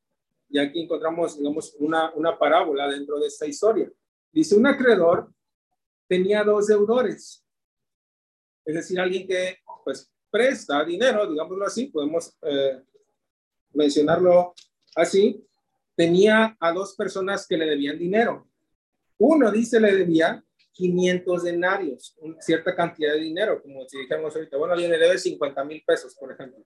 Y 0.50 0.58
aquí 0.58 0.82
encontramos, 0.82 1.36
digamos, 1.36 1.74
una, 1.78 2.12
una 2.14 2.38
parábola 2.38 2.88
dentro 2.88 3.18
de 3.18 3.26
esta 3.26 3.46
historia. 3.46 3.90
Dice, 4.32 4.56
un 4.56 4.66
acreedor 4.66 5.32
tenía 6.06 6.44
dos 6.44 6.66
deudores. 6.66 7.44
Es 8.64 8.74
decir, 8.74 9.00
alguien 9.00 9.26
que, 9.26 9.58
pues, 9.84 10.10
presta 10.30 10.84
dinero, 10.84 11.30
digámoslo 11.30 11.64
así, 11.64 11.86
podemos 11.86 12.36
eh, 12.42 12.82
mencionarlo 13.72 14.54
así, 14.96 15.44
tenía 15.96 16.56
a 16.60 16.72
dos 16.72 16.94
personas 16.94 17.46
que 17.46 17.56
le 17.56 17.66
debían 17.66 17.98
dinero. 17.98 18.48
Uno 19.18 19.50
dice 19.50 19.80
le 19.80 19.94
debía 19.94 20.44
500 20.72 21.44
denarios, 21.44 22.16
una 22.20 22.40
cierta 22.40 22.74
cantidad 22.74 23.12
de 23.12 23.20
dinero, 23.20 23.62
como 23.62 23.86
si 23.88 23.98
dijéramos 23.98 24.34
ahorita, 24.34 24.56
bueno, 24.56 24.74
alguien 24.74 24.90
le 24.90 24.98
debe 24.98 25.16
50 25.16 25.64
mil 25.64 25.82
pesos, 25.86 26.16
por 26.16 26.32
ejemplo. 26.32 26.64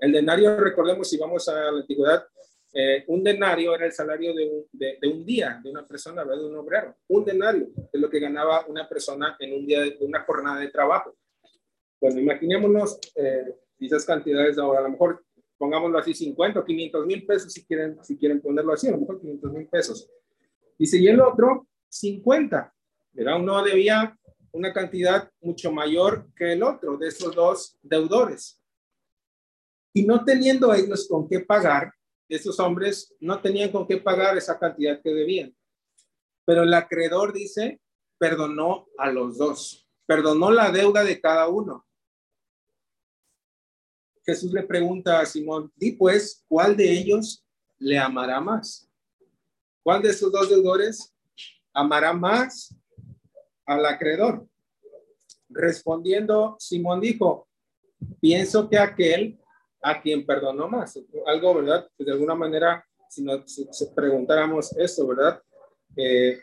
El 0.00 0.12
denario, 0.12 0.56
recordemos, 0.60 1.08
si 1.10 1.18
vamos 1.18 1.48
a 1.48 1.54
la 1.54 1.80
antigüedad, 1.80 2.24
eh, 2.72 3.04
un 3.08 3.24
denario 3.24 3.74
era 3.74 3.86
el 3.86 3.92
salario 3.92 4.34
de 4.34 5.08
un, 5.08 5.24
día, 5.24 5.60
de 5.62 5.70
una 5.70 5.86
persona, 5.86 6.24
de 6.24 6.44
un 6.44 6.56
obrero. 6.56 6.96
Un 7.08 7.24
denario 7.24 7.68
es 7.92 8.00
lo 8.00 8.08
que 8.08 8.20
ganaba 8.20 8.64
una 8.66 8.88
persona 8.88 9.36
en 9.40 9.54
un 9.54 9.66
día 9.66 9.80
de, 9.80 9.96
una 10.00 10.20
jornada 10.22 10.60
de 10.60 10.68
trabajo. 10.68 11.16
Bueno, 12.00 12.20
imaginémonos 12.20 13.00
eh, 13.16 13.56
esas 13.80 14.04
cantidades 14.04 14.58
ahora. 14.58 14.80
A 14.80 14.82
lo 14.82 14.90
mejor 14.90 15.24
pongámoslo 15.58 15.98
así, 15.98 16.14
50 16.14 16.60
o 16.60 16.64
500 16.64 17.06
mil 17.06 17.26
pesos 17.26 17.52
si 17.52 17.64
quieren, 17.64 17.98
si 18.02 18.16
quieren 18.16 18.40
ponerlo 18.40 18.72
así, 18.72 18.88
a 18.88 18.92
lo 18.92 18.98
mejor 18.98 19.20
500 19.20 19.52
mil 19.52 19.66
pesos. 19.66 20.08
Dice, 20.78 20.98
y 20.98 21.08
el 21.08 21.20
otro, 21.20 21.66
50. 21.88 22.72
¿verdad? 23.12 23.40
Uno 23.40 23.62
debía 23.62 24.16
una 24.52 24.72
cantidad 24.72 25.30
mucho 25.40 25.72
mayor 25.72 26.28
que 26.34 26.52
el 26.52 26.62
otro 26.62 26.96
de 26.96 27.08
esos 27.08 27.34
dos 27.34 27.76
deudores. 27.82 28.62
Y 29.92 30.04
no 30.04 30.24
teniendo 30.24 30.72
ellos 30.72 31.08
con 31.08 31.28
qué 31.28 31.40
pagar, 31.40 31.92
esos 32.28 32.60
hombres 32.60 33.14
no 33.20 33.40
tenían 33.40 33.72
con 33.72 33.86
qué 33.86 33.96
pagar 33.96 34.36
esa 34.36 34.58
cantidad 34.58 35.00
que 35.02 35.10
debían. 35.10 35.54
Pero 36.44 36.62
el 36.62 36.72
acreedor 36.74 37.32
dice, 37.32 37.80
perdonó 38.18 38.86
a 38.98 39.10
los 39.10 39.38
dos, 39.38 39.88
perdonó 40.06 40.50
la 40.50 40.70
deuda 40.70 41.04
de 41.04 41.20
cada 41.20 41.48
uno. 41.48 41.86
Jesús 44.28 44.52
le 44.52 44.62
pregunta 44.62 45.20
a 45.20 45.24
Simón, 45.24 45.72
di 45.74 45.92
pues, 45.92 46.44
¿cuál 46.46 46.76
de 46.76 46.92
ellos 46.92 47.42
le 47.78 47.96
amará 47.96 48.42
más? 48.42 48.86
¿Cuál 49.82 50.02
de 50.02 50.10
esos 50.10 50.30
dos 50.30 50.50
deudores 50.50 51.14
amará 51.72 52.12
más 52.12 52.76
al 53.64 53.86
acreedor? 53.86 54.46
Respondiendo, 55.48 56.56
Simón 56.58 57.00
dijo, 57.00 57.48
pienso 58.20 58.68
que 58.68 58.76
aquel 58.76 59.40
a 59.80 59.98
quien 59.98 60.26
perdonó 60.26 60.68
más. 60.68 61.00
Algo, 61.24 61.54
¿verdad? 61.54 61.88
de 61.98 62.12
alguna 62.12 62.34
manera, 62.34 62.84
si 63.08 63.24
nos 63.24 63.64
preguntáramos 63.96 64.76
esto, 64.76 65.06
¿verdad? 65.06 65.42
Eh, 65.96 66.38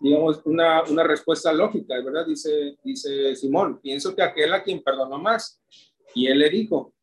digamos, 0.00 0.40
una, 0.46 0.84
una 0.84 1.02
respuesta 1.02 1.52
lógica, 1.52 2.00
¿verdad? 2.02 2.24
Dice, 2.24 2.78
dice 2.82 3.36
Simón, 3.36 3.78
pienso 3.78 4.16
que 4.16 4.22
aquel 4.22 4.54
a 4.54 4.62
quien 4.62 4.82
perdonó 4.82 5.18
más. 5.18 5.60
Y 6.14 6.26
él 6.26 6.38
le 6.38 6.50
dijo, 6.50 6.94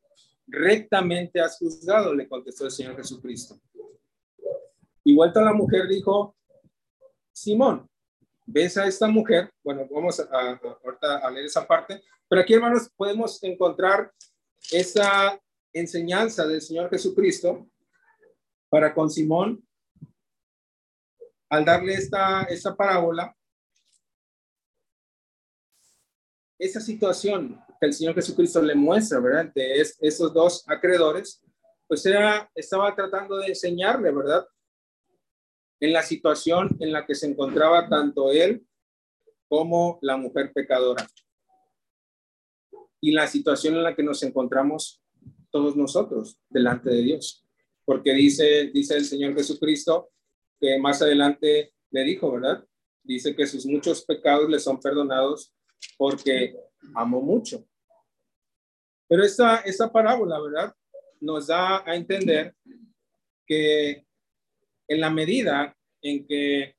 rectamente 0.47 1.39
has 1.39 1.57
juzgado, 1.57 2.13
le 2.13 2.27
contestó 2.27 2.65
el 2.65 2.71
Señor 2.71 2.95
Jesucristo. 2.95 3.59
Y 5.03 5.15
vuelta 5.15 5.39
a 5.39 5.45
la 5.45 5.53
mujer 5.53 5.87
dijo, 5.87 6.35
Simón, 7.31 7.89
ves 8.45 8.77
a 8.77 8.87
esta 8.87 9.07
mujer, 9.07 9.51
bueno, 9.63 9.87
vamos 9.89 10.19
a, 10.19 10.59
ahorita 10.83 11.17
a 11.19 11.31
leer 11.31 11.45
esa 11.45 11.65
parte, 11.65 12.01
pero 12.27 12.41
aquí, 12.41 12.53
hermanos, 12.53 12.89
podemos 12.95 13.41
encontrar 13.43 14.11
esa 14.71 15.39
enseñanza 15.73 16.45
del 16.45 16.61
Señor 16.61 16.89
Jesucristo 16.89 17.67
para 18.69 18.93
con 18.93 19.09
Simón 19.09 19.65
al 21.49 21.65
darle 21.65 21.93
esta, 21.93 22.43
esta 22.43 22.75
parábola, 22.75 23.35
esa 26.59 26.79
situación 26.79 27.59
que 27.79 27.87
el 27.87 27.93
Señor 27.93 28.15
Jesucristo 28.15 28.61
le 28.61 28.75
muestra, 28.75 29.19
¿verdad? 29.19 29.51
De 29.53 29.81
esos 30.01 30.33
dos 30.33 30.63
acreedores, 30.67 31.41
pues 31.87 32.05
era, 32.05 32.49
estaba 32.53 32.93
tratando 32.95 33.37
de 33.37 33.47
enseñarle, 33.47 34.11
¿verdad? 34.11 34.45
En 35.79 35.93
la 35.93 36.03
situación 36.03 36.75
en 36.79 36.91
la 36.91 37.05
que 37.05 37.15
se 37.15 37.27
encontraba 37.27 37.87
tanto 37.87 38.31
él 38.31 38.65
como 39.47 39.97
la 40.01 40.17
mujer 40.17 40.51
pecadora. 40.53 41.07
Y 43.01 43.11
la 43.11 43.27
situación 43.27 43.75
en 43.75 43.83
la 43.83 43.95
que 43.95 44.03
nos 44.03 44.21
encontramos 44.23 45.01
todos 45.49 45.75
nosotros 45.75 46.37
delante 46.49 46.89
de 46.89 47.01
Dios. 47.01 47.45
Porque 47.85 48.13
dice, 48.13 48.69
dice 48.73 48.97
el 48.97 49.05
Señor 49.05 49.33
Jesucristo 49.35 50.11
que 50.59 50.77
más 50.77 51.01
adelante 51.01 51.73
le 51.91 52.03
dijo, 52.03 52.31
¿verdad? 52.31 52.63
Dice 53.03 53.35
que 53.35 53.47
sus 53.47 53.65
muchos 53.65 54.03
pecados 54.03 54.49
le 54.49 54.59
son 54.59 54.79
perdonados 54.79 55.53
porque 55.97 56.55
amó 56.93 57.21
mucho. 57.21 57.65
Pero 59.09 59.23
esta, 59.23 59.57
esta 59.61 59.91
parábola, 59.91 60.39
¿verdad? 60.39 60.73
Nos 61.19 61.47
da 61.47 61.83
a 61.85 61.95
entender 61.95 62.53
que 63.45 64.05
en 64.87 64.99
la 65.01 65.09
medida 65.09 65.75
en 66.01 66.25
que 66.25 66.75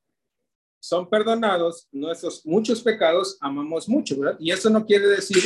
son 0.79 1.09
perdonados 1.09 1.87
nuestros 1.91 2.45
muchos 2.45 2.81
pecados, 2.81 3.37
amamos 3.41 3.87
mucho, 3.87 4.17
¿verdad? 4.17 4.37
Y 4.39 4.51
eso 4.51 4.69
no 4.69 4.85
quiere 4.85 5.07
decir, 5.07 5.43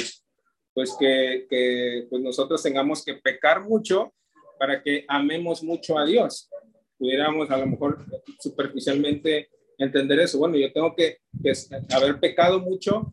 pues, 0.73 0.95
que, 0.97 1.47
que 1.49 2.07
pues 2.09 2.21
nosotros 2.21 2.61
tengamos 2.61 3.03
que 3.03 3.15
pecar 3.15 3.63
mucho 3.63 4.13
para 4.59 4.81
que 4.81 5.03
amemos 5.07 5.63
mucho 5.63 5.97
a 5.97 6.05
Dios. 6.05 6.49
Pudiéramos 6.97 7.49
a 7.49 7.57
lo 7.57 7.65
mejor 7.65 8.05
superficialmente 8.39 9.49
entender 9.77 10.19
eso. 10.19 10.37
Bueno, 10.37 10.55
yo 10.55 10.71
tengo 10.71 10.95
que, 10.95 11.17
que 11.43 11.53
haber 11.93 12.19
pecado 12.19 12.59
mucho 12.59 13.11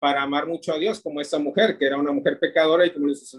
para 0.00 0.22
amar 0.22 0.46
mucho 0.46 0.72
a 0.72 0.78
Dios, 0.78 0.98
como 1.00 1.20
esta 1.20 1.38
mujer, 1.38 1.76
que 1.76 1.84
era 1.84 1.98
una 1.98 2.10
mujer 2.10 2.40
pecadora 2.40 2.86
y 2.86 2.92
como 2.92 3.14
sus, 3.14 3.38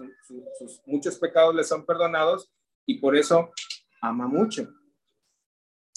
muchos 0.86 1.18
pecados 1.18 1.54
le 1.54 1.64
son 1.64 1.84
perdonados 1.84 2.50
y 2.86 2.98
por 2.98 3.16
eso 3.16 3.50
ama 4.00 4.28
mucho. 4.28 4.72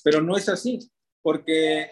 Pero 0.04 0.22
no 0.22 0.36
es 0.36 0.50
así, 0.50 0.80
porque 1.22 1.90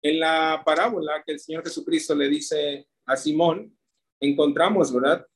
en 0.00 0.20
la 0.20 0.62
parábola 0.64 1.22
que 1.26 1.32
el 1.32 1.40
Señor 1.40 1.64
Jesucristo 1.64 2.14
le 2.14 2.28
dice 2.28 2.86
a 3.04 3.16
Simón, 3.16 3.76
encontramos, 4.20 4.94
¿verdad? 4.94 5.26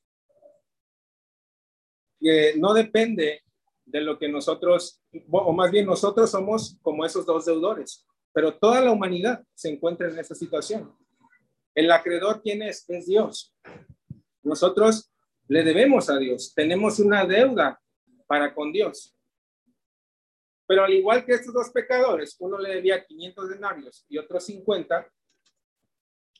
Que 2.21 2.55
no 2.57 2.75
depende 2.75 3.43
de 3.85 4.01
lo 4.03 4.19
que 4.21 4.29
nosotros, 4.29 5.03
o 5.31 5.53
más 5.53 5.73
bien 5.73 5.87
nosotros 5.87 6.31
somos 6.31 6.79
como 6.81 7.05
esos 7.05 7.27
dos 7.27 7.45
deudores, 7.45 8.07
pero 8.33 8.57
toda 8.57 8.81
la 8.81 8.93
humanidad 8.93 9.45
se 9.55 9.69
encuentra 9.69 10.09
en 10.09 10.19
esa 10.19 10.35
situación. 10.35 10.97
El 11.77 11.93
acreedor, 11.93 12.41
¿quién 12.43 12.63
es? 12.63 12.89
Es 12.89 13.07
Dios. 13.07 13.55
Nosotros 14.43 15.13
le 15.47 15.63
debemos 15.63 16.09
a 16.09 16.17
Dios. 16.17 16.55
Tenemos 16.55 16.99
una 16.99 17.27
deuda 17.27 17.79
para 18.27 18.55
con 18.55 18.73
Dios. 18.73 19.15
Pero 20.67 20.85
al 20.85 20.95
igual 20.95 21.27
que 21.27 21.35
estos 21.35 21.53
dos 21.53 21.69
pecadores, 21.69 22.35
uno 22.41 22.59
le 22.59 22.77
debía 22.77 23.05
500 23.05 23.51
denarios 23.51 24.07
y 24.09 24.17
otro 24.17 24.41
50, 24.41 25.07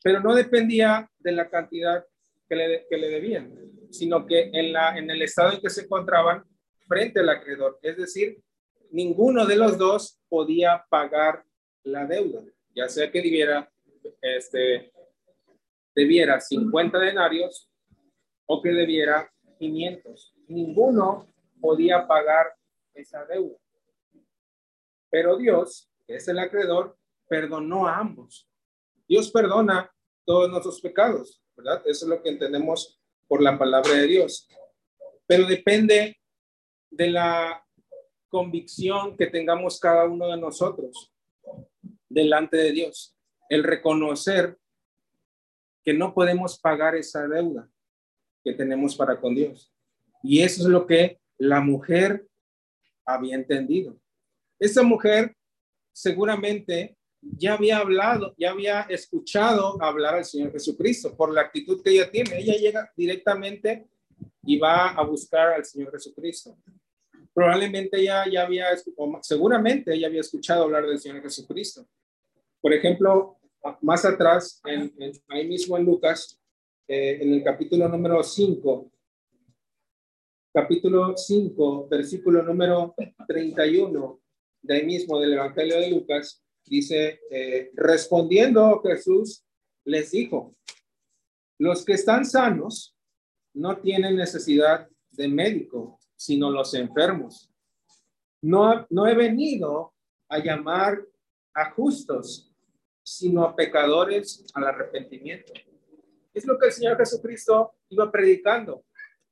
pero 0.03 0.19
no 0.21 0.33
dependía 0.33 1.07
de 1.19 1.31
la 1.31 1.47
cantidad 1.47 2.03
que 2.49 2.55
le, 2.55 2.87
que 2.89 2.97
le 2.97 3.09
debían, 3.09 3.53
sino 3.91 4.25
que 4.25 4.49
en, 4.51 4.73
la, 4.73 4.97
en 4.97 5.11
el 5.11 5.21
estado 5.21 5.53
en 5.53 5.61
que 5.61 5.69
se 5.69 5.83
encontraban 5.83 6.43
frente 6.87 7.19
al 7.19 7.29
acreedor. 7.29 7.77
Es 7.83 7.95
decir, 7.95 8.41
ninguno 8.89 9.45
de 9.45 9.55
los 9.55 9.77
dos 9.77 10.19
podía 10.29 10.83
pagar 10.89 11.43
la 11.83 12.07
deuda, 12.07 12.41
ya 12.75 12.89
sea 12.89 13.11
que 13.11 13.21
debiera 13.21 13.71
este, 14.19 14.91
debiera 15.97 16.39
50 16.39 16.99
denarios 16.99 17.67
o 18.45 18.61
que 18.61 18.69
debiera 18.69 19.33
500. 19.57 20.35
Ninguno 20.47 21.33
podía 21.59 22.05
pagar 22.07 22.53
esa 22.93 23.25
deuda. 23.25 23.57
Pero 25.09 25.37
Dios, 25.37 25.89
que 26.05 26.17
es 26.17 26.27
el 26.27 26.37
acreedor, 26.37 26.95
perdonó 27.27 27.87
a 27.87 27.97
ambos. 27.97 28.47
Dios 29.07 29.31
perdona 29.31 29.91
todos 30.23 30.51
nuestros 30.51 30.79
pecados, 30.81 31.41
¿verdad? 31.55 31.81
Eso 31.87 32.05
es 32.05 32.09
lo 32.09 32.21
que 32.21 32.29
entendemos 32.29 33.01
por 33.27 33.41
la 33.41 33.57
palabra 33.57 33.93
de 33.93 34.05
Dios. 34.05 34.47
Pero 35.25 35.47
depende 35.47 36.15
de 36.91 37.09
la 37.09 37.65
convicción 38.29 39.17
que 39.17 39.25
tengamos 39.25 39.79
cada 39.79 40.05
uno 40.05 40.27
de 40.27 40.37
nosotros 40.37 41.11
delante 42.07 42.57
de 42.57 42.71
Dios. 42.71 43.17
El 43.49 43.63
reconocer 43.63 44.59
que 45.87 45.93
no 45.93 46.13
podemos 46.13 46.59
pagar 46.59 46.97
esa 46.97 47.25
deuda 47.29 47.65
que 48.43 48.51
tenemos 48.51 48.93
para 48.93 49.21
con 49.21 49.33
Dios. 49.33 49.73
Y 50.21 50.41
eso 50.41 50.63
es 50.63 50.67
lo 50.67 50.85
que 50.85 51.21
la 51.37 51.61
mujer 51.61 52.27
había 53.05 53.35
entendido. 53.35 53.97
Esa 54.59 54.83
mujer 54.83 55.33
seguramente 55.93 56.97
ya 57.21 57.53
había 57.53 57.77
hablado, 57.77 58.35
ya 58.37 58.51
había 58.51 58.81
escuchado 58.89 59.81
hablar 59.81 60.15
al 60.15 60.25
Señor 60.25 60.51
Jesucristo 60.51 61.15
por 61.15 61.33
la 61.33 61.39
actitud 61.39 61.81
que 61.81 61.91
ella 61.91 62.11
tiene. 62.11 62.37
Ella 62.37 62.57
llega 62.57 62.91
directamente 62.97 63.87
y 64.43 64.59
va 64.59 64.89
a 64.89 65.05
buscar 65.05 65.53
al 65.53 65.63
Señor 65.63 65.93
Jesucristo. 65.93 66.57
Probablemente 67.33 67.97
ella 67.97 68.25
ya 68.29 68.43
había, 68.43 68.65
seguramente 69.21 69.93
ella 69.93 70.07
había 70.07 70.19
escuchado 70.19 70.65
hablar 70.65 70.85
del 70.85 70.99
Señor 70.99 71.21
Jesucristo. 71.21 71.87
Por 72.59 72.73
ejemplo, 72.73 73.36
más 73.81 74.05
atrás, 74.05 74.61
en, 74.65 74.93
ahí 75.27 75.47
mismo 75.47 75.77
en 75.77 75.85
Lucas, 75.85 76.39
eh, 76.87 77.19
en 77.21 77.33
el 77.33 77.43
capítulo 77.43 77.87
número 77.89 78.23
5, 78.23 78.91
capítulo 80.53 81.15
5, 81.15 81.87
versículo 81.89 82.43
número 82.43 82.95
31, 83.27 84.21
de 84.61 84.73
ahí 84.73 84.85
mismo 84.85 85.19
del 85.19 85.33
Evangelio 85.33 85.79
de 85.79 85.89
Lucas, 85.91 86.43
dice, 86.65 87.19
eh, 87.29 87.71
respondiendo 87.73 88.81
Jesús, 88.81 89.45
les 89.85 90.11
dijo, 90.11 90.55
los 91.59 91.85
que 91.85 91.93
están 91.93 92.25
sanos 92.25 92.95
no 93.53 93.77
tienen 93.77 94.15
necesidad 94.15 94.87
de 95.11 95.27
médico, 95.27 95.99
sino 96.15 96.51
los 96.51 96.73
enfermos. 96.73 97.51
No, 98.41 98.85
no 98.89 99.07
he 99.07 99.15
venido 99.15 99.93
a 100.29 100.39
llamar 100.39 101.03
a 101.53 101.71
justos, 101.71 102.46
sino 103.07 103.45
a 103.45 103.55
pecadores 103.55 104.45
al 104.53 104.65
arrepentimiento. 104.65 105.53
Es 106.33 106.45
lo 106.45 106.59
que 106.59 106.65
el 106.65 106.73
Señor 106.73 106.97
Jesucristo 106.97 107.73
iba 107.87 108.11
predicando. 108.11 108.83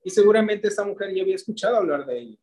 Y 0.01 0.09
seguramente 0.09 0.69
esta 0.69 0.85
mujer 0.85 1.13
ya 1.13 1.23
había 1.23 1.35
escuchado 1.35 1.75
hablar 1.75 2.05
de 2.05 2.19
ella. 2.19 2.37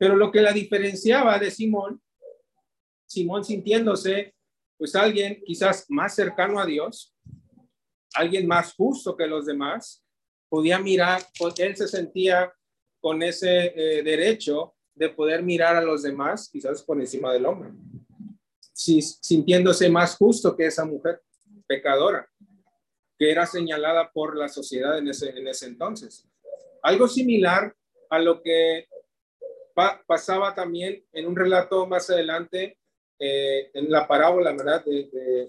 Pero 0.00 0.16
lo 0.16 0.32
que 0.32 0.40
la 0.40 0.52
diferenciaba 0.52 1.38
de 1.38 1.48
Simón, 1.48 2.02
Simón 3.06 3.44
sintiéndose 3.44 4.34
pues 4.76 4.96
alguien 4.96 5.40
quizás 5.44 5.84
más 5.88 6.12
cercano 6.12 6.58
a 6.58 6.66
Dios, 6.66 7.14
alguien 8.14 8.48
más 8.48 8.74
justo 8.74 9.16
que 9.16 9.28
los 9.28 9.46
demás, 9.46 10.02
podía 10.48 10.80
mirar, 10.80 11.22
él 11.58 11.76
se 11.76 11.86
sentía 11.86 12.52
con 12.98 13.22
ese 13.22 13.66
eh, 13.76 14.02
derecho 14.02 14.74
de 14.92 15.10
poder 15.10 15.44
mirar 15.44 15.76
a 15.76 15.82
los 15.82 16.02
demás 16.02 16.48
quizás 16.50 16.82
por 16.82 16.98
encima 16.98 17.32
del 17.32 17.46
hombre 17.46 17.70
sintiéndose 18.80 19.90
más 19.90 20.16
justo 20.16 20.56
que 20.56 20.66
esa 20.66 20.84
mujer 20.84 21.20
pecadora, 21.66 22.28
que 23.18 23.30
era 23.30 23.46
señalada 23.46 24.10
por 24.10 24.36
la 24.36 24.48
sociedad 24.48 24.98
en 24.98 25.08
ese, 25.08 25.30
en 25.30 25.46
ese 25.48 25.66
entonces. 25.66 26.26
Algo 26.82 27.06
similar 27.06 27.74
a 28.08 28.18
lo 28.18 28.42
que 28.42 28.88
pasaba 30.06 30.54
también 30.54 31.04
en 31.12 31.26
un 31.26 31.36
relato 31.36 31.86
más 31.86 32.10
adelante, 32.10 32.78
eh, 33.18 33.70
en 33.74 33.90
la 33.90 34.08
parábola, 34.08 34.52
¿verdad? 34.52 34.84
De, 34.84 35.48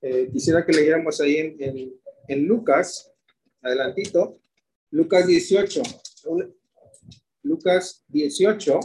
eh, 0.00 0.30
quisiera 0.32 0.64
que 0.64 0.72
leyéramos 0.72 1.20
ahí 1.20 1.36
en, 1.36 1.56
en, 1.62 1.94
en 2.28 2.46
Lucas, 2.46 3.12
adelantito, 3.62 4.40
Lucas 4.90 5.26
18. 5.26 5.82
Lucas 7.42 8.04
18 8.08 8.80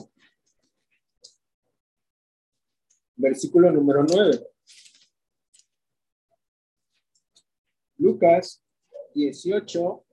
versículo 3.15 3.71
número 3.71 4.03
9. 4.03 4.47
Lucas 7.97 8.61
18, 9.13 10.05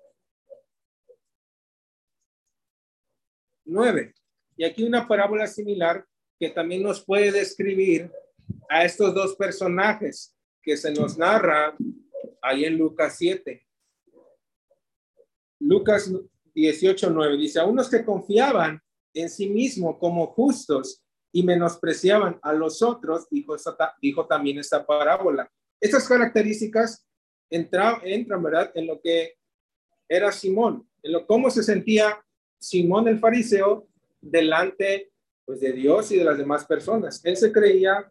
9. 3.64 4.14
Y 4.56 4.64
aquí 4.64 4.84
una 4.84 5.08
parábola 5.08 5.46
similar 5.46 6.06
que 6.38 6.50
también 6.50 6.82
nos 6.82 7.04
puede 7.04 7.32
describir 7.32 8.10
a 8.68 8.84
estos 8.84 9.14
dos 9.14 9.34
personajes 9.36 10.34
que 10.62 10.76
se 10.76 10.92
nos 10.92 11.16
narra 11.18 11.76
ahí 12.42 12.64
en 12.64 12.78
Lucas 12.78 13.16
7. 13.18 13.66
Lucas 15.60 16.10
18, 16.54 17.10
9 17.10 17.36
dice, 17.36 17.60
a 17.60 17.64
unos 17.64 17.88
que 17.88 18.04
confiaban 18.04 18.80
en 19.14 19.28
sí 19.28 19.48
mismo 19.48 19.98
como 19.98 20.28
justos 20.28 21.02
y 21.32 21.42
menospreciaban 21.42 22.38
a 22.42 22.52
los 22.52 22.82
otros, 22.82 23.28
dijo, 23.30 24.26
también 24.26 24.58
esta 24.58 24.84
parábola. 24.84 25.50
Estas 25.80 26.08
características 26.08 27.06
entran, 27.48 28.00
entran, 28.04 28.42
¿verdad?, 28.42 28.70
en 28.74 28.86
lo 28.86 29.00
que 29.00 29.34
era 30.08 30.32
Simón, 30.32 30.88
en 31.02 31.12
lo 31.12 31.26
cómo 31.26 31.50
se 31.50 31.62
sentía 31.62 32.22
Simón 32.58 33.08
el 33.08 33.18
fariseo 33.18 33.88
delante 34.20 35.12
pues, 35.44 35.60
de 35.60 35.72
Dios 35.72 36.10
y 36.12 36.18
de 36.18 36.24
las 36.24 36.36
demás 36.36 36.64
personas. 36.66 37.24
Él 37.24 37.36
se 37.36 37.52
creía 37.52 38.08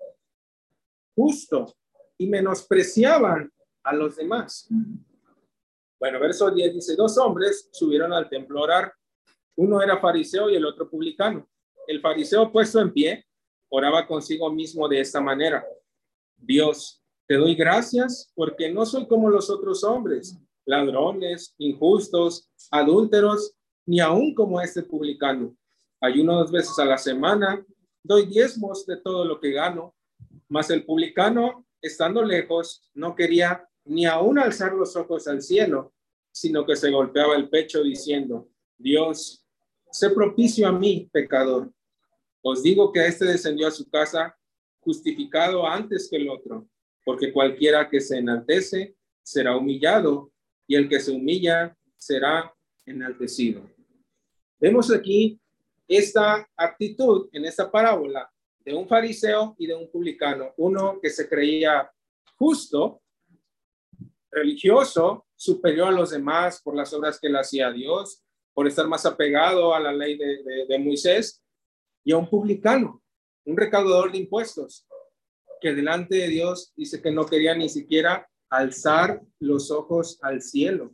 justo 1.16 1.76
y 2.18 2.28
menospreciaban 2.28 3.52
a 3.84 3.94
los 3.94 4.16
demás. 4.16 4.68
Bueno, 6.00 6.20
verso 6.20 6.50
10 6.50 6.74
dice, 6.74 6.96
dos 6.96 7.18
hombres 7.18 7.70
subieron 7.72 8.14
al 8.14 8.30
templo 8.30 8.62
orar. 8.62 8.94
Uno 9.56 9.82
era 9.82 10.00
fariseo 10.00 10.50
y 10.50 10.56
el 10.56 10.66
otro 10.66 10.90
publicano. 10.90 11.50
El 11.90 12.02
fariseo 12.02 12.52
puesto 12.52 12.80
en 12.80 12.94
pie 12.94 13.26
oraba 13.68 14.06
consigo 14.06 14.52
mismo 14.52 14.88
de 14.88 15.00
esta 15.00 15.20
manera. 15.20 15.66
Dios, 16.38 17.02
te 17.26 17.34
doy 17.34 17.56
gracias 17.56 18.32
porque 18.36 18.72
no 18.72 18.86
soy 18.86 19.08
como 19.08 19.28
los 19.28 19.50
otros 19.50 19.84
hombres, 19.84 20.38
ladrones, 20.68 21.56
injustos, 21.58 22.48
adúlteros, 22.70 23.56
ni 23.88 24.00
aún 24.00 24.36
como 24.36 24.62
este 24.62 24.84
publicano. 24.84 25.58
Ayuno 26.00 26.36
dos 26.36 26.52
veces 26.52 26.78
a 26.78 26.86
la 26.86 27.00
semana, 27.00 27.66
doy 28.04 28.28
diezmos 28.28 28.86
de 28.86 28.98
todo 28.98 29.26
lo 29.26 29.40
que 29.40 29.52
gano, 29.52 29.96
mas 30.48 30.70
el 30.70 30.86
publicano, 30.86 31.66
estando 31.82 32.24
lejos, 32.24 32.88
no 32.94 33.16
quería 33.16 33.68
ni 33.86 34.06
aún 34.06 34.38
alzar 34.38 34.74
los 34.74 34.96
ojos 34.96 35.28
al 35.28 35.42
cielo, 35.42 35.92
sino 36.32 36.68
que 36.68 36.76
se 36.76 36.92
golpeaba 36.92 37.36
el 37.36 37.50
pecho 37.50 37.82
diciendo, 37.82 38.48
Dios, 38.78 39.44
sé 39.92 40.12
propicio 40.12 40.68
a 40.68 40.72
mí, 40.72 41.10
pecador. 41.12 41.72
Os 42.42 42.64
digo 42.64 42.92
que 42.92 43.06
este 43.06 43.26
descendió 43.26 43.68
a 43.68 43.72
su 43.72 43.90
casa 43.90 44.36
justificado 44.80 45.68
antes 45.68 46.08
que 46.10 46.18
el 46.18 46.30
otro, 46.30 46.68
porque 47.04 47.34
cualquiera 47.34 47.90
que 47.90 48.00
se 48.00 48.18
enaltece 48.18 48.96
será 49.22 49.58
humillado 49.58 50.32
y 50.68 50.76
el 50.76 50.88
que 50.88 51.00
se 51.00 51.12
humilla 51.12 51.76
será 51.98 52.54
enaltecido. 52.86 53.70
Vemos 54.60 54.92
aquí 54.92 55.40
esta 55.88 56.48
actitud 56.56 57.30
en 57.32 57.46
esta 57.46 57.70
parábola 57.70 58.32
de 58.64 58.74
un 58.74 58.88
fariseo 58.88 59.56
y 59.58 59.68
de 59.68 59.76
un 59.76 59.90
publicano, 59.90 60.54
uno 60.58 61.00
que 61.02 61.10
se 61.10 61.28
creía 61.28 61.92
justo, 62.38 63.02
religioso, 64.32 65.26
superior 65.36 65.88
a 65.88 65.92
los 65.92 66.12
demás 66.12 66.62
por 66.62 66.76
las 66.76 66.94
obras 66.94 67.20
que 67.20 67.30
le 67.30 67.40
hacía 67.40 67.72
Dios, 67.72 68.24
por 68.54 68.68
estar 68.68 68.88
más 68.88 69.06
apegado 69.06 69.74
a 69.74 69.80
la 69.80 69.92
ley 69.92 70.18
de, 70.18 70.66
de 70.68 70.80
Moisés, 70.80 71.42
y 72.10 72.12
a 72.12 72.18
un 72.18 72.28
publicano, 72.28 73.04
un 73.46 73.56
recaudador 73.56 74.12
de 74.12 74.18
impuestos, 74.18 74.88
que 75.62 75.76
delante 75.76 76.16
de 76.16 76.28
Dios 76.28 76.74
dice 76.76 77.04
que 77.04 77.12
no 77.12 77.28
quería 77.28 77.54
ni 77.54 77.70
siquiera 77.70 78.28
alzar 78.50 79.22
los 79.40 79.70
ojos 79.70 80.18
al 80.24 80.42
cielo, 80.42 80.92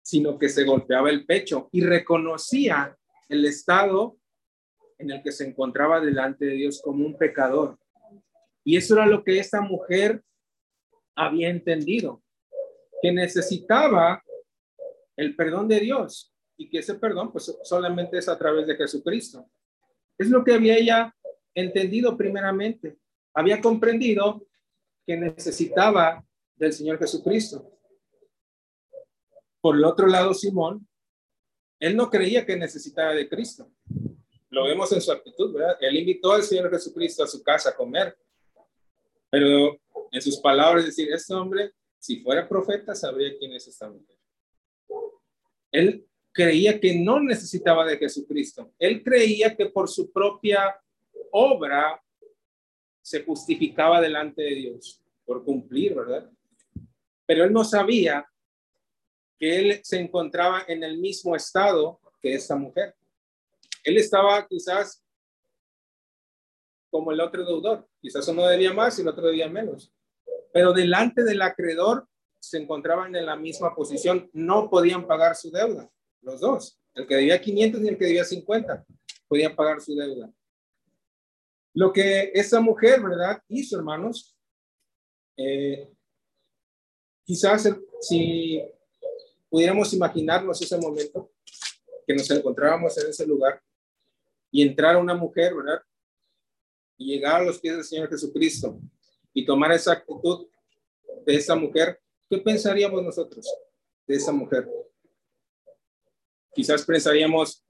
sino 0.00 0.38
que 0.38 0.48
se 0.48 0.64
golpeaba 0.64 1.10
el 1.10 1.26
pecho 1.26 1.68
y 1.72 1.82
reconocía 1.82 2.96
el 3.28 3.44
estado 3.44 4.16
en 4.96 5.10
el 5.10 5.22
que 5.22 5.30
se 5.30 5.46
encontraba 5.46 6.00
delante 6.00 6.46
de 6.46 6.54
Dios 6.54 6.80
como 6.82 7.04
un 7.04 7.18
pecador. 7.18 7.78
Y 8.64 8.78
eso 8.78 8.94
era 8.94 9.04
lo 9.04 9.24
que 9.24 9.38
esta 9.38 9.60
mujer 9.60 10.24
había 11.14 11.50
entendido, 11.50 12.22
que 13.02 13.12
necesitaba 13.12 14.24
el 15.18 15.36
perdón 15.36 15.68
de 15.68 15.80
Dios 15.80 16.34
y 16.56 16.70
que 16.70 16.78
ese 16.78 16.94
perdón 16.94 17.30
pues 17.30 17.54
solamente 17.62 18.16
es 18.16 18.26
a 18.30 18.38
través 18.38 18.66
de 18.66 18.74
Jesucristo. 18.74 19.50
Es 20.18 20.28
lo 20.28 20.44
que 20.44 20.54
había 20.54 20.76
ella 20.76 21.14
entendido 21.54 22.16
primeramente. 22.16 22.98
Había 23.34 23.60
comprendido 23.60 24.46
que 25.06 25.16
necesitaba 25.16 26.24
del 26.56 26.72
Señor 26.72 26.98
Jesucristo. 26.98 27.70
Por 29.60 29.76
el 29.76 29.84
otro 29.84 30.06
lado, 30.06 30.32
Simón, 30.34 30.86
él 31.78 31.96
no 31.96 32.08
creía 32.08 32.46
que 32.46 32.56
necesitaba 32.56 33.12
de 33.12 33.28
Cristo. 33.28 33.70
Lo 34.50 34.64
vemos 34.64 34.90
en 34.92 35.00
su 35.00 35.12
actitud, 35.12 35.52
¿verdad? 35.52 35.76
Él 35.80 35.96
invitó 35.96 36.32
al 36.32 36.42
Señor 36.42 36.70
Jesucristo 36.70 37.24
a 37.24 37.26
su 37.26 37.42
casa 37.42 37.70
a 37.70 37.76
comer. 37.76 38.16
Pero 39.28 39.78
en 40.10 40.22
sus 40.22 40.38
palabras 40.38 40.86
decir, 40.86 41.12
este 41.12 41.34
hombre, 41.34 41.72
si 41.98 42.20
fuera 42.20 42.48
profeta, 42.48 42.94
sabría 42.94 43.36
quién 43.38 43.52
es 43.52 43.66
esta 43.66 43.90
mujer. 43.90 44.16
Él 45.72 46.06
creía 46.36 46.78
que 46.78 46.98
no 46.98 47.18
necesitaba 47.18 47.86
de 47.86 47.96
Jesucristo. 47.96 48.70
Él 48.78 49.02
creía 49.02 49.56
que 49.56 49.66
por 49.66 49.88
su 49.88 50.12
propia 50.12 50.78
obra 51.32 51.98
se 53.00 53.24
justificaba 53.24 54.02
delante 54.02 54.42
de 54.42 54.54
Dios, 54.54 55.02
por 55.24 55.42
cumplir, 55.42 55.94
¿verdad? 55.94 56.30
Pero 57.24 57.44
él 57.44 57.52
no 57.52 57.64
sabía 57.64 58.28
que 59.38 59.58
él 59.58 59.80
se 59.82 59.98
encontraba 59.98 60.62
en 60.68 60.84
el 60.84 60.98
mismo 60.98 61.34
estado 61.34 61.98
que 62.20 62.34
esta 62.34 62.54
mujer. 62.54 62.94
Él 63.82 63.96
estaba 63.96 64.46
quizás 64.46 65.02
como 66.90 67.12
el 67.12 67.20
otro 67.20 67.46
deudor, 67.46 67.88
quizás 68.00 68.28
uno 68.28 68.46
debía 68.46 68.74
más 68.74 68.98
y 68.98 69.02
el 69.02 69.08
otro 69.08 69.26
debía 69.26 69.48
menos, 69.48 69.90
pero 70.52 70.72
delante 70.74 71.24
del 71.24 71.40
acreedor 71.40 72.06
se 72.38 72.58
encontraban 72.58 73.14
en 73.16 73.24
la 73.24 73.36
misma 73.36 73.74
posición, 73.74 74.30
no 74.34 74.68
podían 74.68 75.06
pagar 75.06 75.34
su 75.34 75.50
deuda, 75.50 75.90
los 76.26 76.40
dos, 76.40 76.78
el 76.94 77.06
que 77.06 77.14
debía 77.14 77.40
500 77.40 77.80
y 77.80 77.88
el 77.88 77.96
que 77.96 78.04
debía 78.04 78.24
50, 78.24 78.84
podían 79.28 79.54
pagar 79.54 79.80
su 79.80 79.94
deuda. 79.94 80.30
Lo 81.72 81.92
que 81.92 82.32
esa 82.34 82.60
mujer, 82.60 83.00
¿verdad? 83.00 83.40
Hizo, 83.48 83.76
hermanos, 83.76 84.36
eh, 85.36 85.88
quizás 87.24 87.68
si 88.00 88.60
pudiéramos 89.48 89.92
imaginarnos 89.92 90.60
ese 90.60 90.76
momento 90.78 91.30
que 92.06 92.14
nos 92.14 92.28
encontrábamos 92.30 92.96
en 92.98 93.10
ese 93.10 93.26
lugar 93.26 93.62
y 94.50 94.62
entrar 94.62 94.96
una 94.96 95.14
mujer, 95.14 95.54
¿verdad? 95.54 95.80
Y 96.96 97.14
llegar 97.14 97.42
a 97.42 97.44
los 97.44 97.60
pies 97.60 97.76
del 97.76 97.84
Señor 97.84 98.08
Jesucristo 98.08 98.80
y 99.32 99.44
tomar 99.44 99.70
esa 99.72 99.92
actitud 99.92 100.48
de 101.24 101.36
esa 101.36 101.54
mujer, 101.54 102.00
¿qué 102.28 102.38
pensaríamos 102.38 103.02
nosotros 103.02 103.46
de 104.06 104.16
esa 104.16 104.32
mujer? 104.32 104.68
Quizás 106.56 106.86
pensaríamos, 106.86 107.62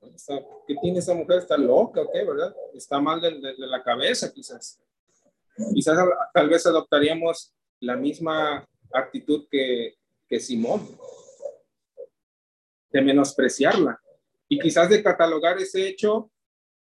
¿qué 0.64 0.77
tiene 0.81 1.01
esa 1.01 1.12
mujer? 1.12 1.38
¿Está 1.38 1.57
loca 1.57 2.03
o 2.03 2.12
qué, 2.12 2.25
verdad? 2.25 2.55
Está 2.72 3.01
mal 3.01 3.20
de, 3.20 3.33
de 3.33 3.66
la 3.66 3.83
cabeza, 3.83 4.33
quizás. 4.33 4.81
Quizás 5.75 5.99
tal 6.33 6.49
vez 6.49 6.64
adoptaríamos 6.66 7.53
la 7.81 7.96
misma 7.96 8.64
actitud 8.92 9.49
que, 9.51 9.96
que 10.29 10.38
Simón, 10.38 10.87
de 12.90 13.03
menospreciarla 13.03 14.01
y 14.49 14.61
quizás 14.61 14.88
de 14.88 15.03
catalogar 15.03 15.59
ese 15.59 15.88
hecho 15.88 16.31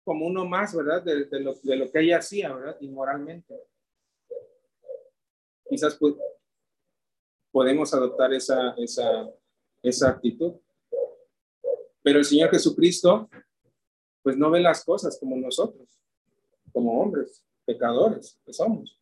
como 0.02 0.26
uno 0.26 0.46
más, 0.46 0.74
¿verdad? 0.74 1.02
De, 1.02 1.40
lo, 1.40 1.52
de 1.62 1.76
lo, 1.76 1.92
que 1.92 2.00
ella 2.00 2.20
hacía, 2.20 2.54
¿verdad? 2.54 2.78
Inmoralmente. 2.80 3.54
Quizás 5.68 5.98
podemos 7.50 7.92
adoptar 7.92 8.32
esa, 8.32 8.74
esa, 8.78 9.30
esa 9.82 10.08
actitud. 10.08 10.54
Pero 12.02 12.18
el 12.18 12.24
Señor 12.24 12.50
Jesucristo, 12.50 13.28
pues 14.22 14.36
no 14.36 14.50
ve 14.50 14.60
las 14.60 14.84
cosas 14.84 15.18
como 15.18 15.36
nosotros, 15.36 15.88
como 16.72 17.00
hombres, 17.00 17.44
pecadores 17.64 18.38
que 18.44 18.52
somos, 18.52 19.00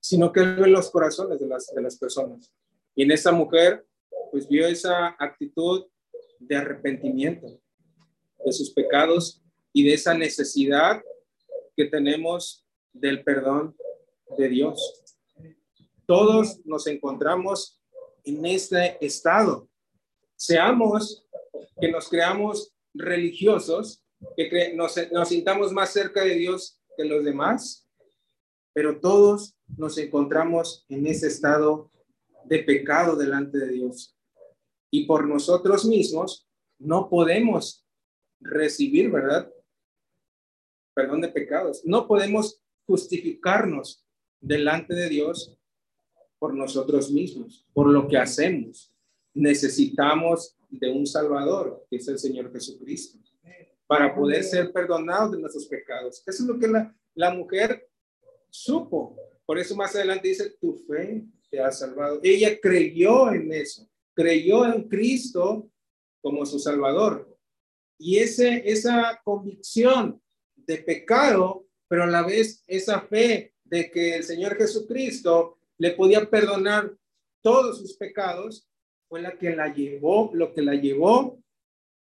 sino 0.00 0.32
que 0.32 0.40
ve 0.40 0.68
los 0.68 0.90
corazones 0.90 1.38
de 1.38 1.46
las, 1.46 1.72
de 1.74 1.82
las 1.82 1.96
personas. 1.98 2.52
Y 2.94 3.02
en 3.02 3.10
esa 3.10 3.32
mujer, 3.32 3.86
pues 4.30 4.48
vio 4.48 4.66
esa 4.66 5.14
actitud 5.18 5.86
de 6.38 6.56
arrepentimiento 6.56 7.46
de 8.44 8.52
sus 8.52 8.70
pecados 8.70 9.42
y 9.72 9.84
de 9.84 9.94
esa 9.94 10.14
necesidad 10.14 11.02
que 11.76 11.86
tenemos 11.86 12.66
del 12.92 13.24
perdón 13.24 13.76
de 14.38 14.48
Dios. 14.48 15.02
Todos 16.06 16.64
nos 16.64 16.86
encontramos 16.86 17.80
en 18.24 18.44
este 18.46 19.04
estado. 19.04 19.68
Seamos 20.36 21.23
que 21.80 21.90
nos 21.90 22.08
creamos 22.08 22.74
religiosos, 22.94 24.02
que 24.36 24.74
nos, 24.74 24.94
nos 25.12 25.28
sintamos 25.28 25.72
más 25.72 25.92
cerca 25.92 26.22
de 26.24 26.34
Dios 26.34 26.80
que 26.96 27.04
los 27.04 27.24
demás, 27.24 27.88
pero 28.72 29.00
todos 29.00 29.56
nos 29.76 29.98
encontramos 29.98 30.84
en 30.88 31.06
ese 31.06 31.28
estado 31.28 31.90
de 32.44 32.60
pecado 32.60 33.16
delante 33.16 33.58
de 33.58 33.68
Dios. 33.68 34.16
Y 34.90 35.06
por 35.06 35.26
nosotros 35.26 35.84
mismos 35.84 36.48
no 36.78 37.08
podemos 37.08 37.84
recibir, 38.40 39.10
¿verdad? 39.10 39.50
perdón 40.94 41.20
de 41.20 41.28
pecados. 41.28 41.82
No 41.84 42.06
podemos 42.06 42.62
justificarnos 42.86 44.06
delante 44.40 44.94
de 44.94 45.08
Dios 45.08 45.58
por 46.38 46.54
nosotros 46.54 47.10
mismos, 47.10 47.66
por 47.72 47.88
lo 47.90 48.06
que 48.08 48.16
hacemos. 48.16 48.92
Necesitamos 49.34 50.53
de 50.78 50.90
un 50.90 51.06
Salvador, 51.06 51.86
que 51.88 51.96
es 51.96 52.08
el 52.08 52.18
Señor 52.18 52.52
Jesucristo, 52.52 53.18
para 53.86 54.14
poder 54.14 54.42
ser 54.42 54.72
perdonados 54.72 55.32
de 55.32 55.40
nuestros 55.40 55.66
pecados. 55.66 56.22
Eso 56.26 56.42
es 56.42 56.48
lo 56.48 56.58
que 56.58 56.68
la, 56.68 56.94
la 57.14 57.32
mujer 57.32 57.88
supo. 58.50 59.16
Por 59.46 59.58
eso 59.58 59.76
más 59.76 59.94
adelante 59.94 60.28
dice, 60.28 60.50
tu 60.60 60.74
fe 60.86 61.24
te 61.50 61.60
ha 61.60 61.70
salvado. 61.70 62.20
Ella 62.22 62.58
creyó 62.60 63.30
en 63.32 63.52
eso, 63.52 63.88
creyó 64.14 64.64
en 64.64 64.88
Cristo 64.88 65.70
como 66.22 66.46
su 66.46 66.58
Salvador. 66.58 67.36
Y 67.98 68.18
ese, 68.18 68.62
esa 68.68 69.20
convicción 69.24 70.20
de 70.56 70.78
pecado, 70.78 71.66
pero 71.88 72.04
a 72.04 72.08
la 72.08 72.22
vez 72.22 72.64
esa 72.66 73.02
fe 73.02 73.54
de 73.64 73.90
que 73.90 74.16
el 74.16 74.24
Señor 74.24 74.56
Jesucristo 74.56 75.58
le 75.78 75.92
podía 75.92 76.28
perdonar 76.28 76.94
todos 77.42 77.78
sus 77.78 77.94
pecados, 77.94 78.66
fue 79.14 79.22
la 79.22 79.38
que 79.38 79.54
la 79.54 79.72
llevó, 79.72 80.32
lo 80.34 80.52
que 80.52 80.60
la 80.60 80.74
llevó 80.74 81.38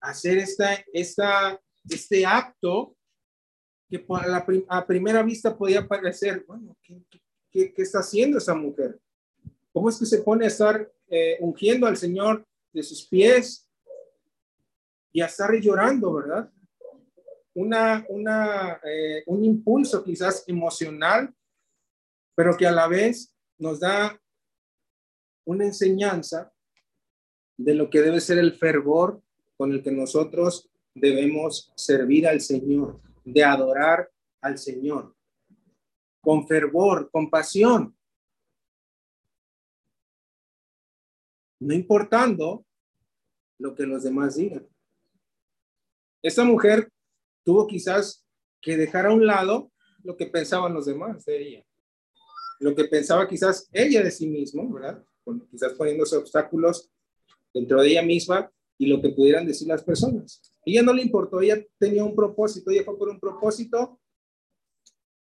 a 0.00 0.08
hacer 0.08 0.38
esta, 0.38 0.82
esta, 0.90 1.60
este 1.86 2.24
acto 2.24 2.96
que 3.90 4.06
a, 4.70 4.86
primera 4.86 5.22
vista 5.22 5.54
podía 5.54 5.86
parecer, 5.86 6.46
bueno, 6.48 6.74
¿qué, 6.82 7.04
qué, 7.74 7.74
está 7.76 7.98
haciendo 7.98 8.38
esa 8.38 8.54
mujer? 8.54 8.98
¿Cómo 9.70 9.90
es 9.90 9.98
que 9.98 10.06
se 10.06 10.22
pone 10.22 10.46
a 10.46 10.48
estar 10.48 10.90
eh, 11.08 11.36
ungiendo 11.40 11.86
al 11.86 11.98
Señor 11.98 12.42
de 12.72 12.82
sus 12.82 13.06
pies 13.06 13.68
y 15.12 15.20
a 15.20 15.26
estar 15.26 15.52
llorando, 15.60 16.14
verdad? 16.14 16.50
Una, 17.52 18.06
una, 18.08 18.80
eh, 18.82 19.24
un 19.26 19.44
impulso 19.44 20.02
quizás 20.02 20.42
emocional, 20.46 21.34
pero 22.34 22.56
que 22.56 22.66
a 22.66 22.72
la 22.72 22.88
vez 22.88 23.36
nos 23.58 23.80
da 23.80 24.18
una 25.44 25.66
enseñanza 25.66 26.50
de 27.56 27.74
lo 27.74 27.90
que 27.90 28.00
debe 28.00 28.20
ser 28.20 28.38
el 28.38 28.54
fervor 28.54 29.22
con 29.56 29.72
el 29.72 29.82
que 29.82 29.92
nosotros 29.92 30.70
debemos 30.94 31.72
servir 31.76 32.26
al 32.26 32.40
Señor 32.40 33.00
de 33.24 33.44
adorar 33.44 34.10
al 34.40 34.58
Señor 34.58 35.14
con 36.24 36.48
fervor, 36.48 37.10
con 37.10 37.28
pasión. 37.28 37.94
No 41.60 41.74
importando 41.74 42.64
lo 43.58 43.74
que 43.74 43.84
los 43.84 44.02
demás 44.02 44.36
digan. 44.36 44.66
Esta 46.22 46.42
mujer 46.44 46.90
tuvo 47.44 47.66
quizás 47.66 48.26
que 48.60 48.76
dejar 48.76 49.06
a 49.06 49.12
un 49.12 49.26
lado 49.26 49.70
lo 50.02 50.16
que 50.16 50.26
pensaban 50.26 50.72
los 50.72 50.86
demás 50.86 51.24
de 51.26 51.42
ella. 51.42 51.66
Lo 52.58 52.74
que 52.74 52.84
pensaba 52.84 53.28
quizás 53.28 53.68
ella 53.72 54.02
de 54.02 54.10
sí 54.10 54.26
misma, 54.26 54.62
¿verdad? 54.72 55.04
Quizás 55.50 55.74
poniéndose 55.74 56.16
obstáculos 56.16 56.90
dentro 57.54 57.80
de 57.80 57.88
ella 57.88 58.02
misma 58.02 58.50
y 58.76 58.86
lo 58.86 59.00
que 59.00 59.10
pudieran 59.10 59.46
decir 59.46 59.68
las 59.68 59.84
personas. 59.84 60.42
Ella 60.66 60.82
no 60.82 60.92
le 60.92 61.02
importó, 61.02 61.40
ella 61.40 61.64
tenía 61.78 62.04
un 62.04 62.16
propósito, 62.16 62.70
ella 62.70 62.84
fue 62.84 62.98
por 62.98 63.08
un 63.08 63.20
propósito, 63.20 64.00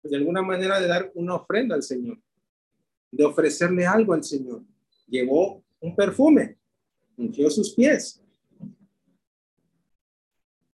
pues 0.02 0.12
de 0.12 0.18
alguna 0.18 0.42
manera 0.42 0.80
de 0.80 0.88
dar 0.88 1.12
una 1.16 1.36
ofrenda 1.36 1.76
al 1.76 1.84
Señor, 1.84 2.20
de 3.12 3.24
ofrecerle 3.24 3.86
algo 3.86 4.14
al 4.14 4.24
Señor. 4.24 4.64
Llevó 5.08 5.64
un 5.80 5.96
perfume, 5.96 6.58
ungió 7.16 7.50
sus 7.50 7.74
pies. 7.74 8.22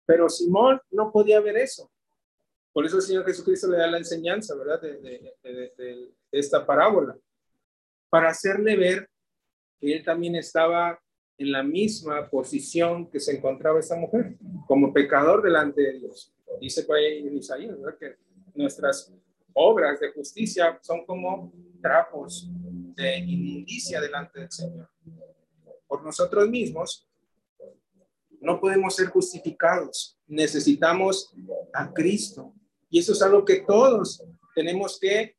Pero 0.06 0.28
Simón 0.28 0.80
no 0.90 1.10
podía 1.10 1.40
ver 1.40 1.56
eso. 1.56 1.90
Por 2.72 2.86
eso 2.86 2.96
el 2.96 3.02
Señor 3.02 3.26
Jesucristo 3.26 3.68
le 3.68 3.78
da 3.78 3.88
la 3.88 3.98
enseñanza, 3.98 4.54
¿verdad? 4.54 4.80
De, 4.80 4.92
de 5.42 6.14
esta 6.30 6.64
parábola, 6.64 7.16
para 8.08 8.28
hacerle 8.28 8.76
ver 8.76 9.10
que 9.80 9.92
él 9.92 10.04
también 10.04 10.36
estaba 10.36 11.00
en 11.40 11.52
la 11.52 11.62
misma 11.62 12.28
posición 12.28 13.10
que 13.10 13.18
se 13.18 13.34
encontraba 13.34 13.80
esta 13.80 13.96
mujer, 13.96 14.36
como 14.66 14.92
pecador 14.92 15.42
delante 15.42 15.80
de 15.80 15.98
Dios. 15.98 16.34
Dice 16.60 16.82
por 16.82 16.96
ahí 16.96 17.26
en 17.26 17.38
Isaías, 17.38 17.76
que 17.98 18.16
nuestras 18.54 19.10
obras 19.54 19.98
de 20.00 20.12
justicia 20.12 20.78
son 20.82 21.06
como 21.06 21.50
trapos 21.80 22.46
de 22.94 23.20
inmundicia 23.20 24.02
delante 24.02 24.40
del 24.40 24.52
Señor. 24.52 24.90
Por 25.88 26.04
nosotros 26.04 26.46
mismos 26.50 27.08
no 28.38 28.60
podemos 28.60 28.94
ser 28.94 29.06
justificados. 29.06 30.18
Necesitamos 30.26 31.34
a 31.72 31.90
Cristo. 31.90 32.52
Y 32.90 32.98
eso 32.98 33.12
es 33.12 33.22
algo 33.22 33.46
que 33.46 33.60
todos 33.66 34.22
tenemos 34.54 35.00
que 35.00 35.36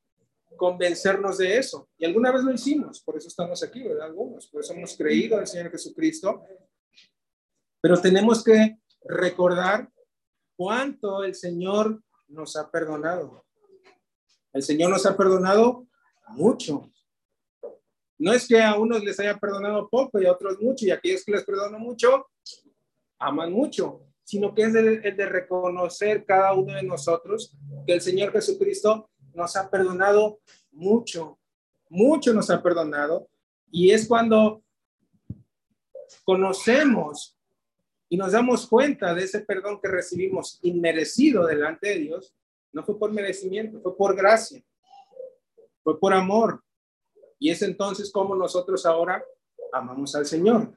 convencernos 0.57 1.37
de 1.37 1.57
eso. 1.57 1.89
Y 1.97 2.05
alguna 2.05 2.31
vez 2.31 2.43
lo 2.43 2.53
hicimos, 2.53 3.01
por 3.01 3.17
eso 3.17 3.27
estamos 3.27 3.63
aquí, 3.63 3.83
¿verdad? 3.83 4.07
Algunos, 4.07 4.47
por 4.47 4.61
eso 4.61 4.73
hemos 4.73 4.95
creído 4.95 5.39
el 5.39 5.47
Señor 5.47 5.71
Jesucristo. 5.71 6.43
Pero 7.81 7.99
tenemos 7.99 8.43
que 8.43 8.77
recordar 9.03 9.89
cuánto 10.55 11.23
el 11.23 11.35
Señor 11.35 12.01
nos 12.27 12.55
ha 12.55 12.69
perdonado. 12.69 13.45
El 14.53 14.63
Señor 14.63 14.91
nos 14.91 15.05
ha 15.05 15.15
perdonado 15.17 15.87
mucho. 16.29 16.91
No 18.19 18.31
es 18.33 18.47
que 18.47 18.61
a 18.61 18.75
unos 18.77 19.03
les 19.03 19.19
haya 19.19 19.37
perdonado 19.37 19.89
poco 19.89 20.21
y 20.21 20.25
a 20.25 20.31
otros 20.31 20.59
mucho, 20.61 20.85
y 20.85 20.91
aquellos 20.91 21.25
que 21.25 21.31
les 21.31 21.43
perdono 21.43 21.79
mucho, 21.79 22.27
aman 23.17 23.51
mucho, 23.51 24.01
sino 24.23 24.53
que 24.53 24.61
es 24.63 24.75
el 24.75 25.01
de 25.01 25.25
reconocer 25.25 26.23
cada 26.25 26.53
uno 26.53 26.73
de 26.73 26.83
nosotros 26.83 27.57
que 27.85 27.93
el 27.93 28.01
Señor 28.01 28.31
Jesucristo 28.31 29.09
nos 29.33 29.55
ha 29.55 29.69
perdonado 29.69 30.39
mucho, 30.71 31.39
mucho 31.89 32.33
nos 32.33 32.49
ha 32.49 32.61
perdonado. 32.61 33.27
Y 33.71 33.91
es 33.91 34.07
cuando 34.07 34.63
conocemos 36.23 37.37
y 38.09 38.17
nos 38.17 38.33
damos 38.33 38.67
cuenta 38.67 39.13
de 39.13 39.23
ese 39.23 39.41
perdón 39.41 39.79
que 39.81 39.87
recibimos 39.87 40.59
inmerecido 40.63 41.45
delante 41.45 41.89
de 41.89 41.99
Dios, 41.99 42.35
no 42.73 42.83
fue 42.83 42.99
por 42.99 43.11
merecimiento, 43.11 43.81
fue 43.81 43.95
por 43.95 44.15
gracia, 44.15 44.63
fue 45.83 45.99
por 45.99 46.13
amor. 46.13 46.63
Y 47.39 47.49
es 47.49 47.61
entonces 47.61 48.11
como 48.11 48.35
nosotros 48.35 48.85
ahora 48.85 49.23
amamos 49.71 50.13
al 50.15 50.25
Señor. 50.25 50.73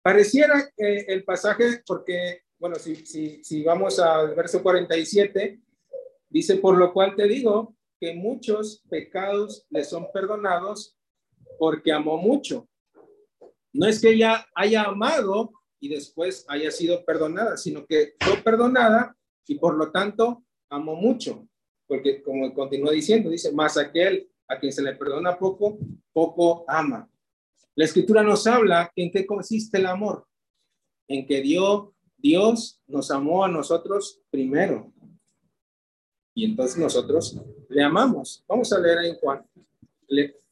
Pareciera 0.00 0.70
que 0.76 1.00
el 1.08 1.24
pasaje, 1.24 1.82
porque, 1.86 2.42
bueno, 2.58 2.76
si, 2.76 2.94
si, 3.04 3.42
si 3.42 3.64
vamos 3.64 3.98
al 3.98 4.34
verso 4.34 4.62
47, 4.62 5.60
Dice, 6.30 6.56
por 6.56 6.76
lo 6.76 6.92
cual 6.92 7.16
te 7.16 7.26
digo 7.26 7.74
que 8.00 8.14
muchos 8.14 8.82
pecados 8.88 9.66
le 9.70 9.84
son 9.84 10.08
perdonados 10.12 10.96
porque 11.58 11.92
amó 11.92 12.18
mucho. 12.18 12.68
No 13.72 13.86
es 13.86 14.00
que 14.00 14.10
ella 14.10 14.46
haya 14.54 14.84
amado 14.84 15.52
y 15.80 15.88
después 15.88 16.44
haya 16.48 16.70
sido 16.70 17.04
perdonada, 17.04 17.56
sino 17.56 17.86
que 17.86 18.14
fue 18.20 18.36
perdonada 18.38 19.16
y 19.46 19.56
por 19.56 19.76
lo 19.76 19.90
tanto 19.90 20.44
amó 20.70 20.94
mucho. 20.96 21.48
Porque 21.86 22.22
como 22.22 22.52
continúa 22.52 22.92
diciendo, 22.92 23.30
dice, 23.30 23.52
más 23.52 23.76
aquel 23.78 24.30
a 24.46 24.58
quien 24.58 24.72
se 24.72 24.82
le 24.82 24.94
perdona 24.94 25.38
poco, 25.38 25.78
poco 26.12 26.64
ama. 26.68 27.08
La 27.74 27.84
escritura 27.84 28.22
nos 28.22 28.46
habla 28.46 28.92
en 28.96 29.10
qué 29.10 29.24
consiste 29.24 29.78
el 29.78 29.86
amor, 29.86 30.26
en 31.06 31.26
que 31.26 31.40
Dios, 31.40 31.90
Dios 32.16 32.82
nos 32.86 33.10
amó 33.10 33.44
a 33.44 33.48
nosotros 33.48 34.20
primero 34.30 34.92
y 36.38 36.44
entonces 36.44 36.78
nosotros 36.78 37.36
le 37.68 37.82
amamos. 37.82 38.44
Vamos 38.46 38.72
a 38.72 38.78
leer 38.78 39.06
en 39.06 39.16
Juan, 39.16 39.44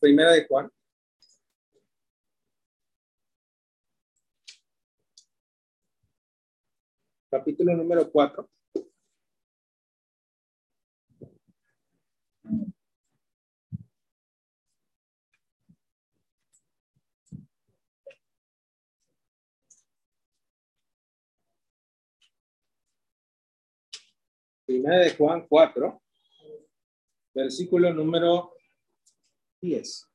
primera 0.00 0.32
de 0.32 0.44
Juan. 0.44 0.68
Capítulo 7.30 7.76
número 7.76 8.10
4. 8.10 8.48
Primera 24.76 24.98
de 24.98 25.16
Juan 25.16 25.46
4, 25.48 26.02
versículo 27.32 27.94
número 27.94 28.52
10. 29.62 30.06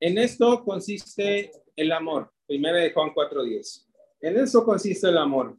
En 0.00 0.18
esto 0.18 0.64
consiste 0.64 1.52
el 1.76 1.92
amor. 1.92 2.32
Primera 2.48 2.78
de 2.78 2.92
Juan 2.92 3.14
4:10. 3.14 3.86
En 4.20 4.38
eso 4.38 4.64
consiste 4.64 5.08
el 5.08 5.18
amor. 5.18 5.56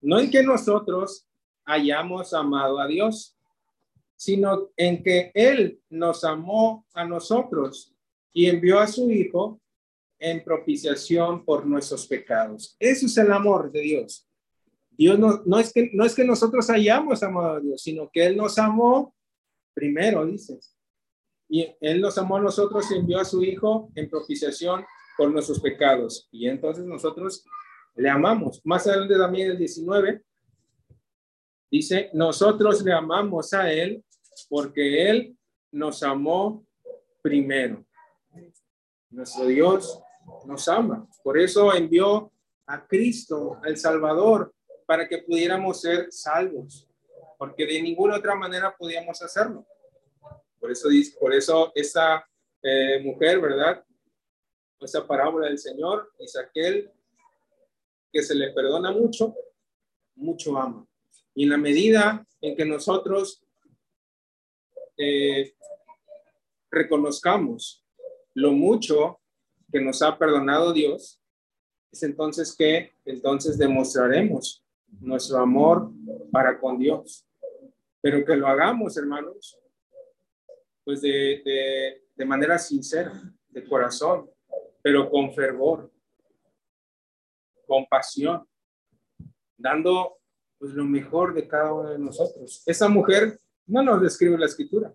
No 0.00 0.18
en 0.18 0.28
que 0.28 0.42
nosotros 0.42 1.28
hayamos 1.64 2.34
amado 2.34 2.80
a 2.80 2.88
Dios, 2.88 3.38
sino 4.16 4.72
en 4.76 5.04
que 5.04 5.30
Él 5.34 5.80
nos 5.88 6.24
amó 6.24 6.84
a 6.94 7.04
nosotros 7.04 7.94
y 8.32 8.48
envió 8.48 8.80
a 8.80 8.88
su 8.88 9.08
Hijo 9.08 9.60
en 10.18 10.42
propiciación 10.42 11.44
por 11.44 11.64
nuestros 11.64 12.08
pecados. 12.08 12.74
Eso 12.80 13.06
es 13.06 13.16
el 13.18 13.30
amor 13.30 13.70
de 13.70 13.82
Dios 13.82 14.28
Dios 14.96 15.18
no, 15.18 15.42
no, 15.46 15.58
es 15.58 15.72
que, 15.72 15.90
no 15.92 16.04
es 16.04 16.14
que 16.14 16.24
nosotros 16.24 16.68
hayamos 16.70 17.22
amado 17.22 17.56
a 17.56 17.60
Dios, 17.60 17.82
sino 17.82 18.10
que 18.12 18.26
Él 18.26 18.36
nos 18.36 18.58
amó 18.58 19.14
primero, 19.74 20.24
dice. 20.26 20.58
Y 21.48 21.74
Él 21.80 22.00
nos 22.00 22.16
amó 22.18 22.36
a 22.36 22.40
nosotros 22.40 22.90
y 22.90 22.96
envió 22.96 23.18
a 23.18 23.24
su 23.24 23.42
Hijo 23.42 23.90
en 23.94 24.08
propiciación 24.08 24.84
por 25.16 25.30
nuestros 25.30 25.60
pecados. 25.60 26.28
Y 26.30 26.48
entonces 26.48 26.84
nosotros 26.84 27.44
le 27.94 28.08
amamos. 28.08 28.60
Más 28.64 28.86
adelante 28.86 29.16
también 29.16 29.50
el 29.50 29.58
19 29.58 30.22
dice, 31.70 32.10
nosotros 32.12 32.82
le 32.82 32.92
amamos 32.92 33.52
a 33.52 33.70
Él 33.72 34.04
porque 34.48 35.10
Él 35.10 35.36
nos 35.70 36.02
amó 36.02 36.64
primero. 37.22 37.84
Nuestro 39.10 39.46
Dios 39.46 40.02
nos 40.46 40.68
ama. 40.68 41.06
Por 41.22 41.38
eso 41.38 41.74
envió 41.74 42.32
a 42.66 42.86
Cristo, 42.86 43.58
al 43.62 43.76
Salvador, 43.76 44.54
para 44.86 45.08
que 45.08 45.18
pudiéramos 45.18 45.80
ser 45.80 46.10
salvos, 46.10 46.88
porque 47.38 47.66
de 47.66 47.82
ninguna 47.82 48.16
otra 48.16 48.34
manera 48.34 48.74
podíamos 48.76 49.20
hacerlo. 49.22 49.66
Por 50.60 50.70
eso, 50.70 50.88
por 51.18 51.34
eso 51.34 51.72
esa 51.74 52.24
eh, 52.62 53.00
mujer, 53.02 53.40
¿verdad? 53.40 53.84
Esa 54.80 55.06
parábola 55.06 55.48
del 55.48 55.58
Señor 55.58 56.12
es 56.18 56.36
aquel 56.36 56.90
que 58.12 58.22
se 58.22 58.34
le 58.34 58.52
perdona 58.52 58.92
mucho, 58.92 59.34
mucho 60.14 60.56
ama. 60.56 60.86
Y 61.34 61.44
en 61.44 61.50
la 61.50 61.56
medida 61.56 62.26
en 62.40 62.56
que 62.56 62.64
nosotros 62.64 63.42
eh, 64.96 65.54
reconozcamos 66.70 67.84
lo 68.34 68.52
mucho 68.52 69.20
que 69.72 69.80
nos 69.80 70.02
ha 70.02 70.18
perdonado 70.18 70.72
Dios, 70.72 71.20
es 71.90 72.02
entonces 72.02 72.54
que 72.56 72.92
entonces 73.04 73.58
demostraremos 73.58 74.64
nuestro 75.02 75.38
amor 75.38 75.90
para 76.30 76.58
con 76.58 76.78
Dios. 76.78 77.26
Pero 78.00 78.24
que 78.24 78.36
lo 78.36 78.46
hagamos, 78.46 78.96
hermanos, 78.96 79.58
pues 80.84 81.00
de, 81.00 82.00
de, 82.16 82.24
manera 82.24 82.58
sincera, 82.58 83.12
de 83.48 83.64
corazón, 83.64 84.28
pero 84.80 85.08
con 85.10 85.32
fervor, 85.32 85.90
con 87.66 87.86
pasión, 87.86 88.46
dando 89.56 90.18
pues 90.58 90.72
lo 90.72 90.84
mejor 90.84 91.34
de 91.34 91.46
cada 91.46 91.72
uno 91.72 91.90
de 91.90 91.98
nosotros. 91.98 92.62
Esa 92.66 92.88
mujer 92.88 93.38
no 93.66 93.82
nos 93.82 94.00
describe 94.00 94.38
la 94.38 94.46
escritura, 94.46 94.92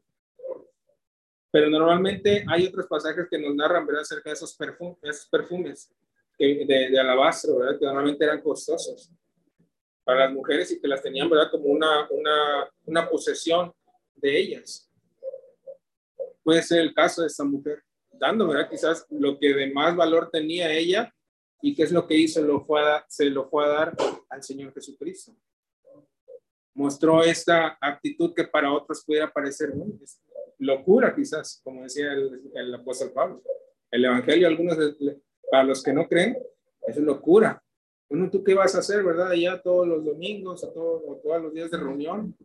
pero 1.51 1.69
normalmente 1.69 2.45
hay 2.47 2.67
otros 2.67 2.87
pasajes 2.87 3.27
que 3.29 3.39
nos 3.39 3.55
narran 3.55 3.85
¿verdad? 3.85 4.01
acerca 4.01 4.29
de 4.29 4.33
esos, 4.33 4.55
perfumes, 4.55 5.89
de, 6.37 6.99
alabastro, 6.99 7.59
que 7.79 7.85
normalmente 7.85 8.25
eran 8.25 8.41
costosos 8.41 9.11
para 10.07 10.25
las 10.25 10.33
mujeres 10.33 10.71
y 10.71 10.79
que 10.79 10.87
las 10.87 11.01
tenían 11.01 11.29
¿verdad? 11.29 11.51
como 11.51 11.65
una, 11.65 12.09
una, 12.09 12.71
una 12.85 13.09
posesión 13.09 13.73
de 14.15 14.39
ellas. 14.39 14.89
Puede 16.41 16.63
ser 16.63 16.79
el 16.79 16.93
caso 16.93 17.21
de 17.21 17.27
esta 17.27 17.43
mujer, 17.43 17.83
dando 18.13 18.47
¿verdad? 18.47 18.69
quizás 18.69 19.05
lo 19.09 19.37
que 19.37 19.53
de 19.53 19.69
más 19.73 19.97
valor 19.97 20.29
tenía 20.31 20.71
ella 20.71 21.13
y 21.61 21.75
qué 21.75 21.83
es 21.83 21.91
lo 21.91 22.07
que 22.07 22.15
hizo, 22.15 22.41
lo 22.41 22.65
fue 22.65 22.81
se 23.09 23.25
lo 23.25 23.49
fue 23.49 23.65
a 23.65 23.67
dar 23.67 23.97
al 24.29 24.41
Señor 24.41 24.73
Jesucristo. 24.73 25.35
Mostró 26.73 27.21
esta 27.21 27.77
actitud 27.81 28.33
que 28.33 28.45
para 28.45 28.71
otros 28.71 29.03
pudiera 29.03 29.29
parecer 29.29 29.73
locura, 30.57 31.13
quizás, 31.13 31.59
como 31.65 31.83
decía 31.83 32.13
el, 32.13 32.73
apóstol 32.75 33.11
Pablo. 33.11 33.43
El 33.91 34.05
Evangelio, 34.05 34.47
algunos, 34.47 34.77
para 35.51 35.65
los 35.65 35.83
que 35.83 35.91
no 35.91 36.07
creen, 36.07 36.37
es 36.87 36.95
locura. 36.95 37.61
Bueno, 38.09 38.29
¿tú 38.29 38.43
qué 38.43 38.53
vas 38.53 38.73
a 38.75 38.79
hacer, 38.79 39.03
verdad? 39.03 39.31
Allá 39.31 39.61
todos 39.61 39.87
los 39.87 40.03
domingos, 40.03 40.63
a 40.63 40.71
todos, 40.71 41.21
todos 41.21 41.41
los 41.41 41.53
días 41.53 41.69
de 41.69 41.77
reunión. 41.77 42.35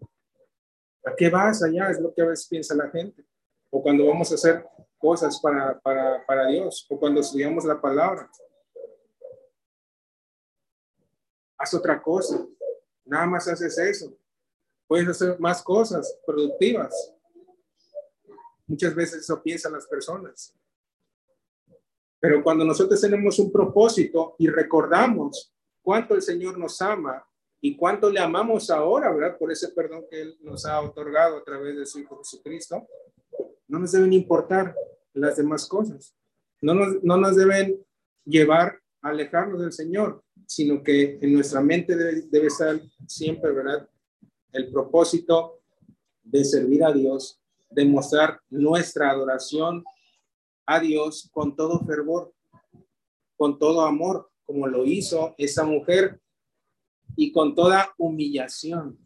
¿A 1.04 1.14
qué 1.14 1.30
vas 1.30 1.62
allá? 1.62 1.90
Es 1.90 2.00
lo 2.00 2.12
que 2.12 2.22
a 2.22 2.26
veces 2.26 2.48
piensa 2.48 2.74
la 2.74 2.90
gente. 2.90 3.24
O 3.70 3.82
cuando 3.82 4.06
vamos 4.06 4.30
a 4.32 4.34
hacer 4.34 4.66
cosas 4.98 5.40
para, 5.40 5.78
para, 5.80 6.24
para 6.26 6.46
Dios, 6.46 6.86
o 6.88 6.98
cuando 6.98 7.20
estudiamos 7.20 7.64
la 7.64 7.80
palabra. 7.80 8.28
Haz 11.56 11.74
otra 11.74 12.02
cosa. 12.02 12.44
Nada 13.04 13.26
más 13.26 13.46
haces 13.46 13.78
eso. 13.78 14.16
Puedes 14.86 15.08
hacer 15.08 15.38
más 15.38 15.62
cosas 15.62 16.18
productivas. 16.26 17.14
Muchas 18.66 18.94
veces 18.94 19.20
eso 19.20 19.42
piensan 19.42 19.72
las 19.72 19.86
personas. 19.86 20.54
Pero 22.20 22.42
cuando 22.42 22.64
nosotros 22.64 23.00
tenemos 23.00 23.38
un 23.38 23.50
propósito 23.50 24.36
y 24.38 24.48
recordamos 24.48 25.51
cuánto 25.82 26.14
el 26.14 26.22
Señor 26.22 26.58
nos 26.58 26.80
ama 26.80 27.24
y 27.60 27.76
cuánto 27.76 28.10
le 28.10 28.20
amamos 28.20 28.70
ahora, 28.70 29.12
¿verdad? 29.12 29.38
Por 29.38 29.52
ese 29.52 29.68
perdón 29.68 30.04
que 30.10 30.22
Él 30.22 30.38
nos 30.40 30.64
ha 30.66 30.80
otorgado 30.80 31.36
a 31.36 31.44
través 31.44 31.76
de 31.76 31.86
su 31.86 32.00
Hijo 32.00 32.18
Jesucristo, 32.18 32.86
no 33.68 33.78
nos 33.78 33.92
deben 33.92 34.12
importar 34.12 34.74
las 35.12 35.36
demás 35.36 35.66
cosas. 35.66 36.14
No 36.60 36.74
nos, 36.74 37.02
no 37.02 37.16
nos 37.16 37.36
deben 37.36 37.84
llevar 38.24 38.80
a 39.00 39.10
alejarnos 39.10 39.60
del 39.60 39.72
Señor, 39.72 40.22
sino 40.46 40.82
que 40.82 41.18
en 41.20 41.32
nuestra 41.32 41.60
mente 41.60 41.96
debe, 41.96 42.22
debe 42.22 42.46
estar 42.46 42.80
siempre, 43.06 43.52
¿verdad? 43.52 43.88
El 44.52 44.70
propósito 44.70 45.60
de 46.22 46.44
servir 46.44 46.84
a 46.84 46.92
Dios, 46.92 47.40
de 47.70 47.84
mostrar 47.84 48.40
nuestra 48.50 49.10
adoración 49.10 49.84
a 50.66 50.80
Dios 50.80 51.28
con 51.32 51.56
todo 51.56 51.84
fervor, 51.84 52.32
con 53.36 53.58
todo 53.58 53.82
amor, 53.82 54.31
como 54.44 54.66
lo 54.66 54.84
hizo 54.84 55.34
esa 55.38 55.64
mujer 55.64 56.20
y 57.16 57.32
con 57.32 57.54
toda 57.54 57.92
humillación. 57.98 58.98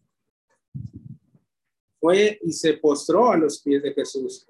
Fue 2.01 2.39
y 2.43 2.53
se 2.53 2.74
postró 2.74 3.30
a 3.30 3.37
los 3.37 3.61
pies 3.61 3.82
de 3.82 3.93
Jesús. 3.93 4.47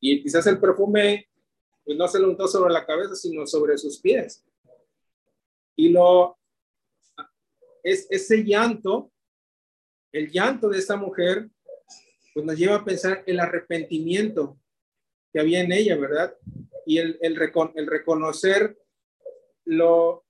Y 0.00 0.22
quizás 0.22 0.46
el 0.46 0.60
perfume 0.60 1.28
pues, 1.84 1.96
no 1.96 2.06
se 2.08 2.18
lo 2.18 2.28
untó 2.28 2.48
sobre 2.48 2.72
la 2.72 2.84
cabeza, 2.84 3.14
sino 3.14 3.46
sobre 3.46 3.78
sus 3.78 4.00
pies. 4.00 4.44
Y 5.76 5.90
lo 5.90 6.38
es 7.82 8.08
ese 8.10 8.42
llanto, 8.42 9.12
el 10.12 10.30
llanto 10.30 10.68
de 10.68 10.78
esta 10.78 10.96
mujer, 10.96 11.48
pues 12.34 12.44
nos 12.44 12.58
lleva 12.58 12.76
a 12.76 12.84
pensar 12.84 13.22
el 13.26 13.38
arrepentimiento 13.38 14.58
que 15.32 15.38
había 15.38 15.60
en 15.60 15.70
ella, 15.70 15.96
¿verdad? 15.96 16.36
Y 16.84 16.98
el, 16.98 17.18
el, 17.20 17.38
el 17.74 17.86
reconocer 17.86 18.76
lo 19.66 20.24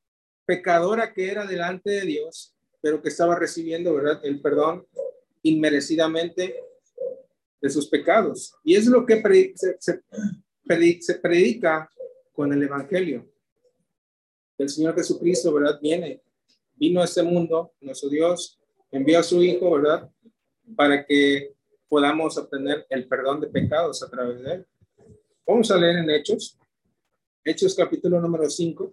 pecadora 0.45 1.12
que 1.12 1.30
era 1.30 1.47
delante 1.47 1.91
de 1.91 2.01
Dios, 2.03 2.55
pero 2.80 3.01
que 3.01 3.09
estaba 3.09 3.39
recibiendo, 3.39 3.95
¿verdad? 3.95 4.20
El 4.24 4.41
perdón 4.41 4.87
inmerecidamente 5.43 6.57
de 7.61 7.70
sus 7.70 7.89
pecados. 7.89 8.55
Y 8.64 8.74
es 8.74 8.87
lo 8.87 9.07
que 9.07 9.22
se, 9.55 9.76
se, 9.78 11.14
predica 11.20 11.91
con 12.32 12.53
el 12.53 12.62
Evangelio. 12.62 13.30
El 14.59 14.68
Señor 14.68 14.95
Jesucristo, 14.95 15.53
¿verdad? 15.53 15.78
Viene, 15.80 16.22
vino 16.74 17.01
a 17.01 17.05
este 17.05 17.22
mundo, 17.22 17.72
nuestro 17.80 18.09
Dios, 18.09 18.59
envió 18.91 19.18
a 19.18 19.22
su 19.22 19.43
Hijo, 19.43 19.70
¿verdad? 19.72 20.11
Para 20.74 21.05
que 21.05 21.55
podamos 21.89 22.37
obtener 22.39 22.87
el 22.89 23.07
perdón 23.07 23.41
de 23.41 23.49
pecados 23.49 24.03
a 24.03 24.11
través 24.11 24.43
de 24.43 24.53
él. 24.55 24.66
Vamos 25.47 25.70
a 25.70 25.76
leer 25.76 25.99
en 25.99 26.11
Hechos, 26.11 26.59
Hechos 27.45 27.74
capítulo 27.74 28.20
número 28.20 28.51
5. 28.51 28.93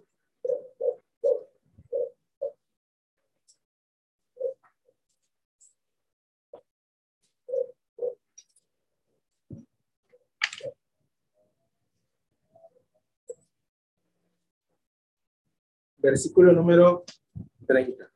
Versículo 16.04 16.52
número 16.52 17.02
30. 17.66 18.12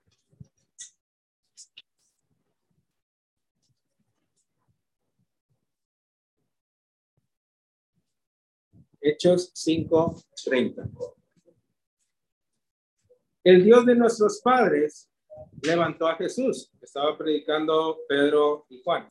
Hechos 9.00 9.50
5:30. 9.54 10.86
El 13.42 13.64
Dios 13.64 13.86
de 13.86 13.94
nuestros 13.94 14.42
padres 14.42 15.10
levantó 15.62 16.08
a 16.08 16.16
Jesús. 16.16 16.70
Estaba 16.82 17.16
predicando 17.16 18.00
Pedro 18.06 18.66
y 18.68 18.82
Juan. 18.82 19.08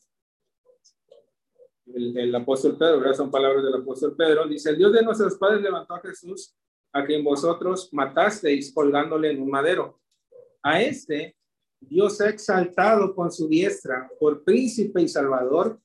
El, 1.87 2.35
apóstol 2.35 2.77
Pedro, 2.77 3.11
son 3.15 3.31
palabras 3.31 3.63
del 3.63 3.73
apóstol 3.73 4.15
Pedro. 4.15 4.47
Dice, 4.47 4.69
el 4.69 4.77
Dios 4.77 4.93
de 4.93 5.01
nuestros 5.01 5.35
padres 5.39 5.63
levantó 5.63 5.95
a 5.95 6.01
Jesús, 6.01 6.55
a 6.93 7.05
quien 7.05 7.23
vosotros 7.23 7.89
matasteis 7.91 8.73
colgándole 8.73 9.31
en 9.31 9.41
un 9.41 9.49
madero. 9.49 9.99
A 10.63 10.81
este 10.81 11.35
Dios 11.79 12.19
ha 12.21 12.29
exaltado 12.29 13.13
con 13.13 13.31
su 13.31 13.47
diestra 13.47 14.09
por 14.19 14.43
príncipe 14.43 15.01
y 15.01 15.07
salvador 15.07 15.79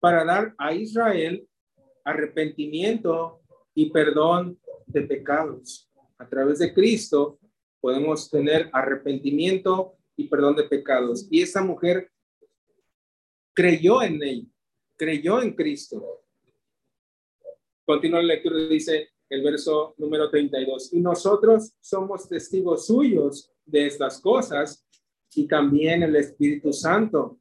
para 0.00 0.24
dar 0.24 0.54
a 0.58 0.74
Israel 0.74 1.46
arrepentimiento 2.04 3.40
y 3.74 3.90
perdón 3.90 4.58
de 4.86 5.02
pecados. 5.02 5.90
A 6.18 6.28
través 6.28 6.58
de 6.58 6.74
Cristo 6.74 7.38
podemos 7.80 8.28
tener 8.28 8.68
arrepentimiento 8.72 9.96
y 10.16 10.28
perdón 10.28 10.56
de 10.56 10.64
pecados. 10.64 11.26
Y 11.30 11.42
esta 11.42 11.62
mujer 11.62 12.10
creyó 13.54 14.02
en 14.02 14.22
él, 14.22 14.48
creyó 14.96 15.40
en 15.40 15.54
Cristo. 15.54 16.24
Continúa 17.84 18.20
la 18.20 18.34
lectura, 18.34 18.56
dice 18.68 19.09
el 19.30 19.42
verso 19.42 19.94
número 19.96 20.28
32. 20.28 20.92
Y 20.92 21.00
nosotros 21.00 21.72
somos 21.80 22.28
testigos 22.28 22.86
suyos 22.86 23.50
de 23.64 23.86
estas 23.86 24.20
cosas 24.20 24.86
y 25.34 25.46
también 25.46 26.02
el 26.02 26.16
Espíritu 26.16 26.72
Santo, 26.72 27.38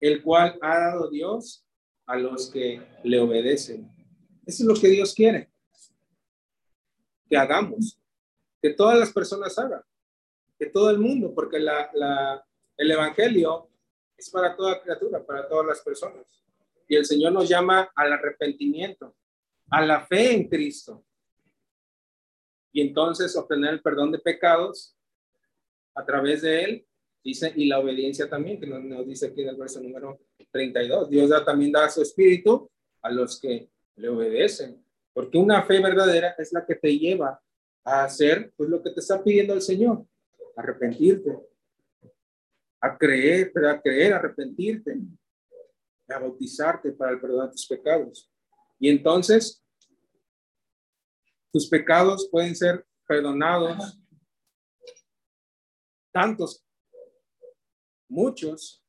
el 0.00 0.22
cual 0.22 0.58
ha 0.60 0.78
dado 0.78 1.08
Dios 1.08 1.64
a 2.06 2.16
los 2.16 2.50
que 2.50 2.82
le 3.04 3.20
obedecen. 3.20 3.90
Eso 4.44 4.64
es 4.64 4.68
lo 4.68 4.74
que 4.74 4.88
Dios 4.88 5.14
quiere 5.14 5.50
que 7.28 7.36
hagamos, 7.36 8.00
que 8.60 8.70
todas 8.70 8.98
las 8.98 9.12
personas 9.12 9.56
hagan, 9.58 9.82
que 10.58 10.66
todo 10.66 10.90
el 10.90 10.98
mundo, 10.98 11.32
porque 11.34 11.58
la, 11.58 12.44
el 12.76 12.90
Evangelio 12.90 13.68
es 14.16 14.30
para 14.30 14.56
toda 14.56 14.80
criatura, 14.82 15.24
para 15.24 15.46
todas 15.46 15.66
las 15.66 15.80
personas. 15.82 16.42
Y 16.88 16.96
el 16.96 17.04
Señor 17.04 17.32
nos 17.32 17.48
llama 17.48 17.90
al 17.94 18.12
arrepentimiento, 18.12 19.14
a 19.70 19.84
la 19.84 20.06
fe 20.06 20.34
en 20.34 20.48
Cristo. 20.48 21.04
Y 22.72 22.80
entonces 22.80 23.36
obtener 23.36 23.74
el 23.74 23.82
perdón 23.82 24.12
de 24.12 24.18
pecados 24.18 24.96
a 25.94 26.04
través 26.04 26.42
de 26.42 26.64
Él, 26.64 26.86
dice, 27.24 27.52
y 27.56 27.66
la 27.66 27.78
obediencia 27.78 28.28
también, 28.28 28.60
que 28.60 28.66
nos, 28.66 29.06
dice 29.06 29.26
aquí 29.26 29.42
en 29.42 29.48
el 29.48 29.56
verso 29.56 29.80
número 29.80 30.20
32. 30.50 31.10
Dios 31.10 31.30
da, 31.30 31.44
también 31.44 31.72
da 31.72 31.88
su 31.88 32.02
espíritu 32.02 32.70
a 33.02 33.10
los 33.10 33.40
que 33.40 33.70
le 33.96 34.08
obedecen. 34.08 34.82
Porque 35.12 35.38
una 35.38 35.62
fe 35.64 35.80
verdadera 35.80 36.34
es 36.38 36.52
la 36.52 36.64
que 36.64 36.76
te 36.76 36.96
lleva 36.96 37.40
a 37.84 38.04
hacer 38.04 38.52
pues, 38.56 38.68
lo 38.68 38.82
que 38.82 38.90
te 38.90 39.00
está 39.00 39.22
pidiendo 39.22 39.54
el 39.54 39.62
Señor, 39.62 40.04
arrepentirte, 40.56 41.36
a 42.80 42.96
creer, 42.96 43.52
a 43.66 43.80
creer, 43.80 44.12
arrepentirte, 44.12 44.96
a 46.08 46.18
bautizarte 46.18 46.92
para 46.92 47.12
el 47.12 47.20
perdón 47.20 47.46
de 47.46 47.52
tus 47.52 47.66
pecados. 47.66 48.30
Y 48.78 48.88
entonces, 48.88 49.62
tus 51.52 51.68
pecados 51.68 52.28
pueden 52.30 52.54
ser 52.54 52.86
perdonados, 53.06 53.98
tantos, 56.12 56.64
muchos, 58.08 58.84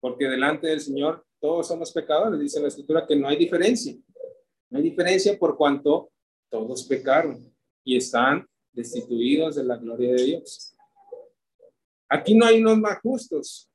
porque 0.00 0.26
delante 0.26 0.68
del 0.68 0.80
Señor 0.80 1.26
todos 1.40 1.68
somos 1.68 1.92
pecadores, 1.92 2.40
dice 2.40 2.60
la 2.60 2.68
escritura 2.68 3.06
que 3.06 3.16
no 3.16 3.28
hay 3.28 3.36
diferencia. 3.36 3.96
No 4.70 4.78
hay 4.78 4.84
diferencia 4.84 5.38
por 5.38 5.56
cuanto 5.56 6.10
todos 6.50 6.84
pecaron 6.84 7.54
y 7.84 7.96
están 7.96 8.46
destituidos 8.72 9.56
de 9.56 9.64
la 9.64 9.76
gloria 9.76 10.12
de 10.12 10.22
Dios. 10.22 10.76
Aquí 12.08 12.34
no 12.34 12.46
hay 12.46 12.60
unos 12.60 12.78
más 12.78 12.98
justos, 13.00 13.70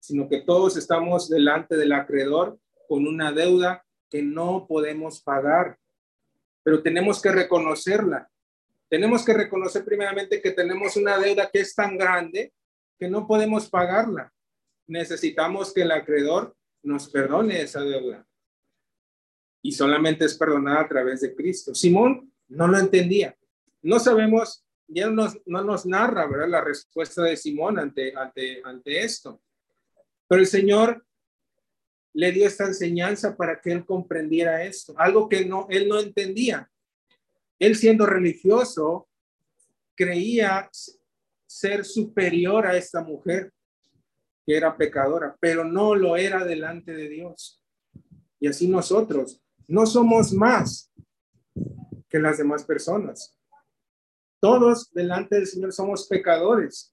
sino 0.00 0.28
que 0.28 0.40
todos 0.40 0.76
estamos 0.76 1.28
delante 1.28 1.76
del 1.76 1.92
acreedor 1.92 2.58
con 2.88 3.06
una 3.06 3.32
deuda 3.32 3.84
que 4.10 4.22
no 4.22 4.66
podemos 4.66 5.22
pagar, 5.22 5.78
pero 6.62 6.82
tenemos 6.82 7.20
que 7.20 7.32
reconocerla. 7.32 8.28
Tenemos 8.88 9.24
que 9.24 9.34
reconocer 9.34 9.84
primeramente 9.84 10.40
que 10.40 10.50
tenemos 10.50 10.96
una 10.96 11.18
deuda 11.18 11.48
que 11.50 11.60
es 11.60 11.74
tan 11.74 11.96
grande 11.96 12.52
que 12.98 13.08
no 13.08 13.26
podemos 13.26 13.68
pagarla. 13.68 14.32
Necesitamos 14.86 15.72
que 15.72 15.82
el 15.82 15.92
acreedor 15.92 16.54
nos 16.82 17.08
perdone 17.08 17.62
esa 17.62 17.80
deuda. 17.80 18.26
Y 19.62 19.72
solamente 19.72 20.24
es 20.24 20.36
perdonada 20.36 20.82
a 20.82 20.88
través 20.88 21.20
de 21.20 21.34
Cristo. 21.34 21.74
Simón 21.74 22.32
no 22.48 22.68
lo 22.68 22.78
entendía. 22.78 23.36
No 23.80 23.98
sabemos, 23.98 24.64
ya 24.88 25.06
no 25.06 25.24
nos, 25.24 25.40
no 25.46 25.64
nos 25.64 25.86
narra. 25.86 26.26
La 26.46 26.60
respuesta 26.60 27.22
de 27.22 27.36
Simón 27.36 27.78
ante 27.78 28.12
esto. 28.84 29.40
Pero 30.28 30.40
el 30.40 30.46
Señor 30.46 31.04
le 32.14 32.32
dio 32.32 32.46
esta 32.46 32.66
enseñanza 32.66 33.36
para 33.36 33.60
que 33.60 33.72
él 33.72 33.86
comprendiera 33.86 34.64
esto, 34.64 34.94
algo 34.98 35.28
que 35.28 35.44
no, 35.44 35.66
él 35.70 35.88
no 35.88 35.98
entendía. 35.98 36.70
Él 37.58 37.76
siendo 37.76 38.06
religioso, 38.06 39.08
creía 39.94 40.68
ser 41.46 41.84
superior 41.84 42.66
a 42.66 42.76
esta 42.76 43.02
mujer 43.02 43.52
que 44.44 44.56
era 44.56 44.76
pecadora, 44.76 45.36
pero 45.40 45.64
no 45.64 45.94
lo 45.94 46.16
era 46.16 46.44
delante 46.44 46.92
de 46.92 47.08
Dios. 47.08 47.62
Y 48.40 48.48
así 48.48 48.68
nosotros 48.68 49.40
no 49.68 49.86
somos 49.86 50.32
más 50.32 50.92
que 52.08 52.18
las 52.18 52.38
demás 52.38 52.64
personas. 52.64 53.38
Todos 54.40 54.92
delante 54.92 55.36
del 55.36 55.46
Señor 55.46 55.72
somos 55.72 56.08
pecadores. 56.08 56.92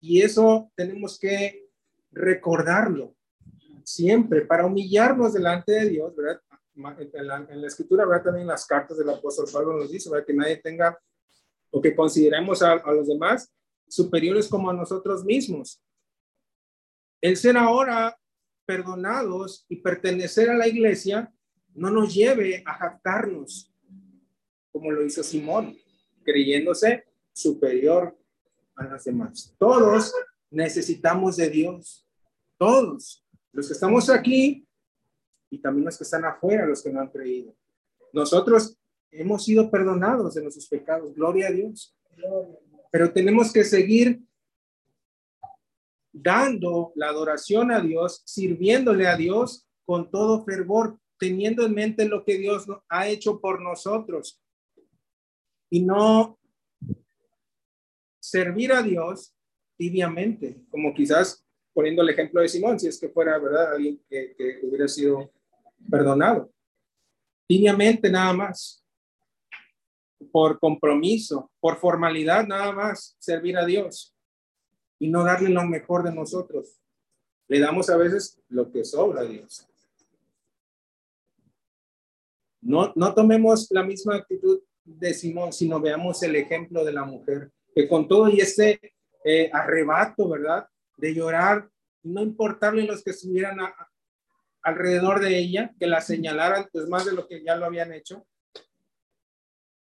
Y 0.00 0.20
eso 0.20 0.70
tenemos 0.74 1.18
que 1.18 1.70
recordarlo 2.10 3.14
siempre 3.84 4.42
para 4.42 4.66
humillarnos 4.66 5.34
delante 5.34 5.72
de 5.72 5.88
Dios, 5.90 6.14
¿verdad? 6.16 6.40
En 6.76 7.60
la, 7.60 7.66
escritura, 7.66 8.04
¿verdad? 8.04 8.24
También 8.24 8.46
las 8.46 8.66
cartas 8.66 8.98
del 8.98 9.08
apóstol 9.08 9.46
Pablo 9.52 9.78
nos 9.78 9.90
dice, 9.90 10.10
¿verdad? 10.10 10.26
Que 10.26 10.34
nadie 10.34 10.56
tenga 10.56 10.98
o 11.70 11.80
que 11.80 11.94
consideremos 11.94 12.62
a 12.62 12.76
los 12.92 13.06
demás 13.06 13.52
superiores 13.88 14.48
como 14.48 14.70
a 14.70 14.74
nosotros 14.74 15.24
mismos. 15.24 15.80
El 17.20 17.36
ser 17.36 17.56
ahora 17.56 18.18
perdonados 18.66 19.66
y 19.68 19.76
pertenecer 19.76 20.50
a 20.50 20.56
la 20.56 20.66
iglesia 20.66 21.32
no 21.74 21.90
nos 21.90 22.14
lleve 22.14 22.62
a 22.66 22.74
jactarnos, 22.74 23.72
como 24.72 24.90
lo 24.90 25.04
hizo 25.04 25.22
Simón, 25.22 25.76
creyéndose 26.24 27.04
superior 27.32 28.16
a 28.76 28.84
las 28.84 29.04
demás. 29.04 29.54
Todos 29.58 30.12
necesitamos 30.50 31.36
de 31.36 31.50
Dios, 31.50 32.06
todos, 32.58 33.23
los 33.54 33.68
que 33.68 33.72
estamos 33.72 34.10
aquí 34.10 34.66
y 35.48 35.58
también 35.58 35.86
los 35.86 35.96
que 35.96 36.04
están 36.04 36.24
afuera, 36.24 36.66
los 36.66 36.82
que 36.82 36.92
no 36.92 37.00
han 37.00 37.08
creído. 37.08 37.54
Nosotros 38.12 38.76
hemos 39.10 39.44
sido 39.44 39.70
perdonados 39.70 40.34
de 40.34 40.42
nuestros 40.42 40.66
pecados, 40.66 41.14
gloria 41.14 41.48
a 41.48 41.52
Dios. 41.52 41.96
Pero 42.90 43.12
tenemos 43.12 43.52
que 43.52 43.64
seguir 43.64 44.20
dando 46.12 46.92
la 46.96 47.08
adoración 47.08 47.70
a 47.70 47.80
Dios, 47.80 48.22
sirviéndole 48.24 49.06
a 49.06 49.16
Dios 49.16 49.68
con 49.84 50.10
todo 50.10 50.44
fervor, 50.44 50.98
teniendo 51.18 51.64
en 51.64 51.74
mente 51.74 52.06
lo 52.06 52.24
que 52.24 52.38
Dios 52.38 52.66
ha 52.88 53.08
hecho 53.08 53.40
por 53.40 53.62
nosotros. 53.62 54.42
Y 55.70 55.82
no 55.82 56.38
servir 58.20 58.72
a 58.72 58.82
Dios 58.82 59.34
tibiamente, 59.76 60.64
como 60.70 60.94
quizás 60.94 61.43
poniendo 61.74 62.02
el 62.02 62.08
ejemplo 62.08 62.40
de 62.40 62.48
Simón, 62.48 62.78
si 62.78 62.86
es 62.86 62.98
que 62.98 63.08
fuera, 63.08 63.38
¿verdad? 63.38 63.74
Alguien 63.74 64.00
que, 64.08 64.34
que 64.36 64.60
hubiera 64.62 64.88
sido 64.88 65.30
perdonado. 65.90 66.50
Tibiamente 67.46 68.10
nada 68.10 68.32
más. 68.32 68.80
Por 70.32 70.58
compromiso, 70.58 71.50
por 71.60 71.76
formalidad 71.76 72.46
nada 72.46 72.72
más, 72.72 73.16
servir 73.18 73.58
a 73.58 73.66
Dios 73.66 74.16
y 74.98 75.08
no 75.08 75.22
darle 75.22 75.50
lo 75.50 75.64
mejor 75.64 76.02
de 76.02 76.14
nosotros. 76.14 76.80
Le 77.48 77.60
damos 77.60 77.90
a 77.90 77.96
veces 77.96 78.40
lo 78.48 78.70
que 78.72 78.84
sobra 78.84 79.20
a 79.20 79.24
Dios. 79.24 79.68
No, 82.62 82.92
no 82.96 83.12
tomemos 83.12 83.70
la 83.70 83.82
misma 83.82 84.16
actitud 84.16 84.62
de 84.84 85.12
Simón, 85.12 85.52
sino 85.52 85.80
veamos 85.80 86.22
el 86.22 86.36
ejemplo 86.36 86.84
de 86.84 86.92
la 86.92 87.04
mujer, 87.04 87.50
que 87.74 87.86
con 87.86 88.08
todo 88.08 88.28
y 88.28 88.40
ese 88.40 88.80
eh, 89.24 89.50
arrebato, 89.52 90.28
¿verdad? 90.28 90.66
De 91.04 91.12
llorar, 91.12 91.68
no 92.02 92.22
importarle 92.22 92.86
los 92.86 93.04
que 93.04 93.10
estuvieran 93.10 93.58
alrededor 94.62 95.20
de 95.20 95.36
ella, 95.38 95.70
que 95.78 95.86
la 95.86 96.00
señalaran, 96.00 96.66
pues 96.72 96.88
más 96.88 97.04
de 97.04 97.12
lo 97.12 97.28
que 97.28 97.44
ya 97.44 97.56
lo 97.56 97.66
habían 97.66 97.92
hecho, 97.92 98.26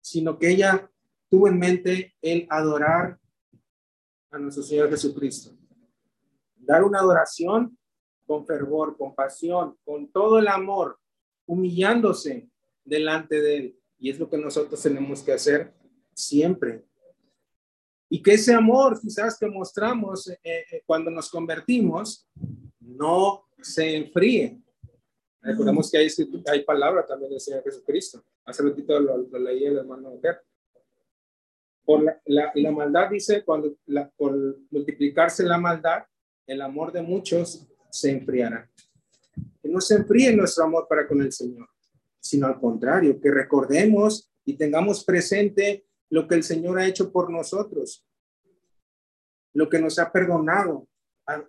sino 0.02 0.38
que 0.38 0.50
ella 0.50 0.92
tuvo 1.30 1.48
en 1.48 1.60
mente 1.60 2.14
el 2.22 2.46
adorar 2.50 3.18
a 4.32 4.38
nuestro 4.38 4.64
Señor 4.64 4.90
Jesucristo. 4.90 5.52
Dar 6.58 6.84
una 6.84 7.00
adoración 7.00 7.78
con 8.26 8.46
fervor, 8.46 8.98
con 8.98 9.16
pasión, 9.16 9.78
con 9.86 10.12
todo 10.12 10.40
el 10.40 10.50
amor, 10.50 11.00
humillándose 11.46 12.50
delante 12.84 13.40
de 13.40 13.56
Él. 13.56 13.80
Y 13.98 14.10
es 14.10 14.20
lo 14.20 14.30
que 14.30 14.38
nosotros 14.38 14.82
tenemos 14.82 15.24
que 15.24 15.32
hacer 15.32 15.74
siempre. 16.14 16.86
Y 18.10 18.22
que 18.22 18.34
ese 18.34 18.54
amor 18.54 19.00
quizás 19.00 19.38
que 19.38 19.48
mostramos 19.48 20.30
eh, 20.30 20.40
eh, 20.44 20.84
cuando 20.86 21.12
nos 21.12 21.30
convertimos 21.30 22.28
no 22.80 23.46
se 23.62 23.98
enfríe. 23.98 24.62
Recordemos 25.42 25.90
que 25.92 25.98
hay, 25.98 26.08
hay 26.52 26.64
palabra 26.64 27.06
también 27.06 27.32
del 27.32 27.40
Señor 27.40 27.64
Jesucristo. 27.64 28.24
Hace 28.46 28.64
ratito 28.64 29.00
lo, 29.00 29.18
lo 29.18 29.40
leí 29.40 29.66
el 29.66 29.78
hermano 29.78 30.10
mujer. 30.12 30.42
Por 31.86 32.04
la, 32.04 32.52
la, 32.54 32.72
maldad 32.72 33.10
dice, 33.10 33.46
cuando 33.46 33.78
la, 33.86 34.10
por 34.10 34.36
multiplicarse 34.72 35.44
la 35.44 35.58
maldad, 35.58 36.04
el 36.46 36.62
amor 36.62 36.92
de 36.92 37.02
muchos 37.02 37.66
se 37.90 38.12
enfriará. 38.12 38.70
Que 39.62 39.70
no 39.70 39.80
se 39.80 39.96
enfríe 39.96 40.36
nuestro 40.36 40.66
amor 40.66 40.86
para 40.90 41.08
con 41.08 41.22
el 41.22 41.32
Señor, 41.32 41.70
sino 42.20 42.48
al 42.48 42.60
contrario, 42.60 43.20
que 43.22 43.32
recordemos 43.32 44.30
y 44.44 44.58
tengamos 44.58 45.04
presente 45.04 45.87
lo 46.10 46.28
que 46.28 46.36
el 46.36 46.44
Señor 46.44 46.80
ha 46.80 46.86
hecho 46.86 47.12
por 47.12 47.30
nosotros. 47.32 48.04
lo 49.54 49.70
que 49.70 49.80
nos 49.80 49.98
ha 49.98 50.12
perdonado, 50.12 50.88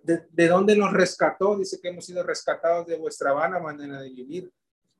de, 0.01 0.25
de 0.31 0.47
dónde 0.47 0.75
nos 0.75 0.91
rescató. 0.91 1.55
Dice 1.57 1.79
que 1.79 1.89
hemos 1.89 2.05
sido 2.05 2.23
rescatados 2.23 2.87
de 2.87 2.97
vuestra 2.97 3.33
vana 3.33 3.59
manera 3.59 4.01
de 4.01 4.09
vivir. 4.09 4.51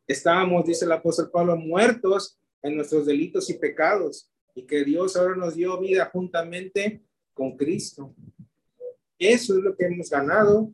Estábamos, 0.05 0.66
dice 0.66 0.86
el 0.86 0.91
apóstol 0.91 1.32
Pablo, 1.32 1.55
muertos 1.57 2.39
en 2.62 2.76
nuestros 2.76 3.05
delitos 3.07 3.49
y 3.49 3.55
pecados 3.55 4.32
y 4.53 4.66
que 4.66 4.84
Dios 4.84 5.16
ahora 5.16 5.36
nos 5.36 5.55
dio 5.55 5.80
vida 5.80 6.10
juntamente 6.12 7.03
con 7.34 7.55
Cristo. 7.55 8.14
Eso 9.18 9.57
es 9.57 9.64
lo 9.64 9.76
que 9.76 9.86
hemos 9.86 10.10
ganado 10.10 10.72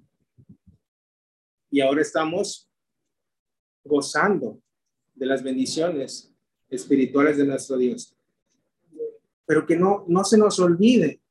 y 1.70 1.82
ahora 1.82 2.02
estamos 2.02 2.70
gozando 3.84 4.60
de 5.14 5.26
las 5.26 5.44
bendiciones 5.44 6.34
espirituales 6.70 7.38
de 7.38 7.46
nuestro 7.46 7.78
Dios. 7.78 8.15
Pero 9.46 9.66
que 9.66 9.76
no, 9.76 10.06
no 10.08 10.24
se 10.24 10.38
nos 10.38 10.60
olvide 10.60 11.22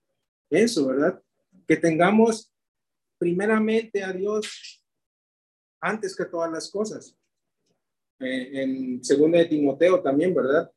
eso, 0.50 0.86
¿verdad? 0.86 1.22
Que 1.66 1.76
tengamos 1.76 2.52
primeramente 3.18 4.02
a 4.02 4.12
Dios 4.12 4.82
antes 5.80 6.16
que 6.16 6.24
todas 6.24 6.50
las 6.50 6.70
cosas. 6.70 7.16
Eh, 8.20 8.62
en 8.62 9.04
segunda 9.04 9.38
de 9.38 9.46
Timoteo 9.46 10.00
también, 10.00 10.34
¿verdad? 10.34 10.70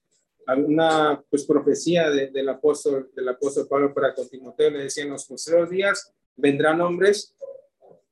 Una 0.66 1.22
pues 1.30 1.46
profecía 1.46 2.10
del 2.10 2.50
apóstol 2.50 3.12
del 3.14 3.28
apóstol 3.28 3.68
Pablo 3.68 3.94
para 3.94 4.16
con 4.16 4.30
Timoteo 4.30 4.70
le 4.70 4.84
decía 4.84 5.04
en 5.04 5.10
los 5.10 5.26
posteriores 5.26 5.70
días 5.70 6.14
vendrán 6.38 6.80
hombres 6.80 7.36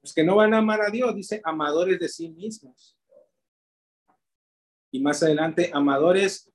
pues, 0.01 0.13
que 0.13 0.23
no 0.23 0.35
van 0.35 0.53
a 0.53 0.57
amar 0.57 0.81
a 0.81 0.89
Dios, 0.89 1.15
dice 1.15 1.41
amadores 1.43 1.99
de 1.99 2.09
sí 2.09 2.29
mismos. 2.29 2.97
Y 4.91 4.99
más 4.99 5.23
adelante, 5.23 5.71
amadores 5.73 6.51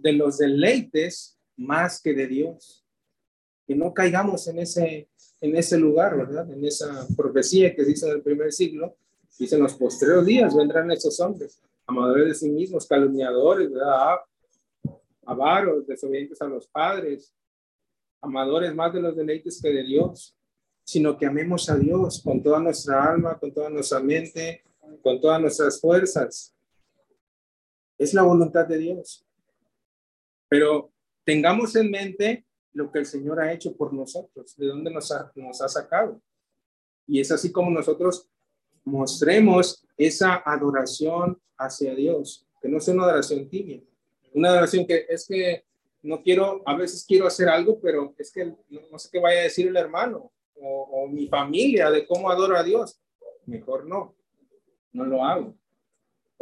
de 0.00 0.12
los 0.12 0.38
deleites 0.38 1.38
más 1.56 2.00
que 2.00 2.14
de 2.14 2.26
Dios. 2.26 2.84
Que 3.66 3.74
no 3.74 3.94
caigamos 3.94 4.46
en 4.48 4.58
ese, 4.58 5.08
en 5.40 5.56
ese 5.56 5.78
lugar, 5.78 6.16
¿verdad? 6.16 6.50
En 6.50 6.64
esa 6.64 7.06
profecía 7.16 7.74
que 7.74 7.84
se 7.84 7.92
hizo 7.92 8.06
en 8.08 8.16
el 8.16 8.22
primer 8.22 8.52
siglo. 8.52 8.96
Dice, 9.38 9.56
en 9.56 9.62
los 9.62 9.74
posteriores 9.74 10.26
días 10.26 10.54
vendrán 10.54 10.90
esos 10.90 11.18
hombres, 11.20 11.62
amadores 11.86 12.28
de 12.28 12.34
sí 12.34 12.50
mismos, 12.50 12.86
calumniadores, 12.86 13.70
¿verdad? 13.70 14.16
Avaros, 15.24 15.86
desobedientes 15.86 16.42
a 16.42 16.46
los 16.46 16.66
padres, 16.66 17.32
amadores 18.20 18.74
más 18.74 18.92
de 18.92 19.00
los 19.00 19.16
deleites 19.16 19.60
que 19.62 19.70
de 19.70 19.82
Dios, 19.84 20.36
sino 20.84 21.16
que 21.16 21.26
amemos 21.26 21.70
a 21.70 21.76
Dios 21.76 22.20
con 22.22 22.42
toda 22.42 22.58
nuestra 22.58 23.12
alma, 23.12 23.38
con 23.38 23.52
toda 23.52 23.70
nuestra 23.70 24.00
mente, 24.00 24.62
con 25.02 25.20
todas 25.20 25.40
nuestras 25.40 25.80
fuerzas. 25.80 26.54
Es 27.96 28.12
la 28.12 28.22
voluntad 28.22 28.66
de 28.66 28.78
Dios. 28.78 29.24
Pero 30.50 30.92
tengamos 31.24 31.76
en 31.76 31.90
mente 31.90 32.44
lo 32.72 32.90
que 32.90 32.98
el 32.98 33.06
Señor 33.06 33.40
ha 33.40 33.52
hecho 33.52 33.74
por 33.76 33.94
nosotros, 33.94 34.56
de 34.56 34.66
dónde 34.66 34.90
nos 34.90 35.10
ha, 35.12 35.30
nos 35.36 35.62
ha 35.62 35.68
sacado. 35.68 36.20
Y 37.06 37.20
es 37.20 37.30
así 37.30 37.50
como 37.50 37.70
nosotros 37.70 38.28
mostremos 38.84 39.86
esa 39.96 40.42
adoración 40.44 41.40
hacia 41.56 41.94
Dios, 41.94 42.46
que 42.60 42.68
no 42.68 42.80
sea 42.80 42.94
una 42.94 43.04
adoración 43.04 43.48
tibia, 43.48 43.80
una 44.34 44.48
adoración 44.48 44.86
que 44.86 45.06
es 45.08 45.26
que 45.26 45.64
no 46.02 46.22
quiero, 46.22 46.62
a 46.66 46.76
veces 46.76 47.04
quiero 47.06 47.26
hacer 47.26 47.48
algo, 47.48 47.78
pero 47.80 48.14
es 48.18 48.32
que 48.32 48.46
no, 48.68 48.98
sé 48.98 49.08
qué 49.12 49.20
vaya 49.20 49.40
a 49.40 49.44
decir 49.44 49.68
el 49.68 49.76
hermano 49.76 50.32
o, 50.60 51.06
mi 51.08 51.26
familia 51.28 51.90
de 51.90 52.06
cómo 52.06 52.30
adoro 52.30 52.56
a 52.56 52.62
Dios. 52.62 53.00
Mejor 53.46 53.86
no, 53.86 54.14
no 54.92 55.04
lo 55.04 55.24
hago. 55.24 55.54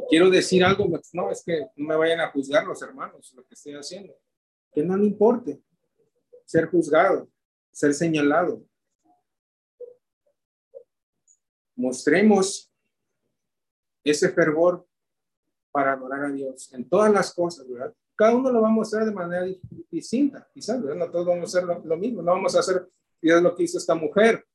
Quiero 0.09 0.31
decir 0.31 0.65
algo, 0.65 0.89
pues, 0.89 1.11
no, 1.13 1.31
es 1.31 1.43
que 1.43 1.67
no 1.77 1.89
me 1.89 1.97
vayan 1.97 2.21
a 2.21 2.31
juzgar 2.31 2.67
los 2.67 2.81
hermanos 2.83 3.33
lo 3.35 3.45
que 3.47 3.55
estoy 3.55 3.75
haciendo. 3.75 4.15
Que 4.73 4.83
no 4.83 4.97
me 4.97 5.07
importe 5.07 5.63
ser 6.45 6.67
juzgado, 6.67 7.29
ser 7.73 7.95
señalado. 7.95 8.65
Mostremos 11.77 12.73
ese 14.05 14.31
fervor 14.31 14.87
para 15.71 15.93
adorar 15.93 16.25
a 16.25 16.31
Dios 16.31 16.73
en 16.73 16.89
todas 16.89 17.13
las 17.13 17.33
cosas, 17.33 17.69
¿verdad? 17.69 17.95
Cada 18.17 18.35
uno 18.35 18.51
lo 18.51 18.61
vamos 18.61 18.93
a 18.93 18.97
hacer 18.97 19.09
de 19.09 19.15
manera 19.15 19.47
distinta, 19.91 20.49
quizás, 20.53 20.83
¿verdad? 20.83 21.07
No 21.07 21.11
todos 21.13 21.27
vamos 21.27 21.55
a 21.55 21.59
hacer 21.59 21.85
lo, 21.85 21.97
mismo, 21.97 22.21
no 22.21 22.33
vamos 22.33 22.57
a 22.57 22.61
hacer 22.61 22.89
es 23.21 23.43
lo 23.43 23.55
que 23.55 23.65
hizo 23.65 23.79
esta 23.79 23.95
mujer, 23.95 24.47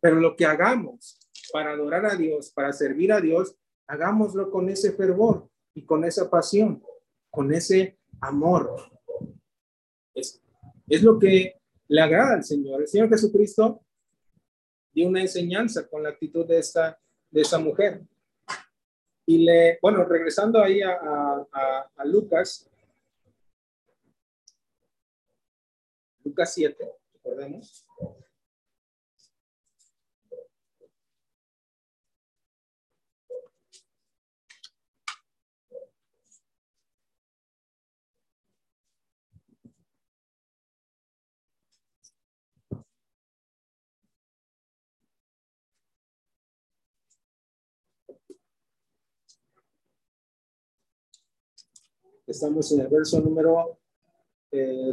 pero 0.00 0.16
lo 0.16 0.34
que 0.36 0.46
hagamos 0.46 1.18
para 1.52 1.72
adorar 1.72 2.06
a 2.06 2.16
Dios, 2.16 2.50
para 2.50 2.72
servir 2.72 3.12
a 3.12 3.20
Dios, 3.20 3.56
hagámoslo 3.86 4.50
con 4.50 4.68
ese 4.68 4.92
fervor 4.92 5.48
y 5.74 5.84
con 5.84 6.04
esa 6.04 6.28
pasión, 6.28 6.82
con 7.30 7.52
ese 7.52 7.98
amor. 8.20 8.90
Es, 10.14 10.42
es 10.88 11.02
lo 11.02 11.18
que 11.18 11.60
le 11.88 12.00
agrada 12.00 12.34
al 12.34 12.44
Señor. 12.44 12.80
El 12.80 12.88
Señor 12.88 13.08
Jesucristo 13.08 13.82
dio 14.92 15.08
una 15.08 15.20
enseñanza 15.20 15.86
con 15.88 16.02
la 16.02 16.10
actitud 16.10 16.46
de 16.46 16.58
esta, 16.58 16.98
de 17.30 17.40
esta 17.42 17.58
mujer. 17.58 18.02
Y 19.26 19.38
le, 19.38 19.78
bueno, 19.82 20.04
regresando 20.04 20.62
ahí 20.62 20.80
a, 20.82 20.98
a, 21.96 22.04
Lucas, 22.04 22.70
Lucas 26.24 26.54
7, 26.54 26.92
recordemos. 27.12 27.85
Estamos 52.26 52.72
en 52.72 52.80
el 52.80 52.88
verso 52.88 53.20
número 53.20 53.78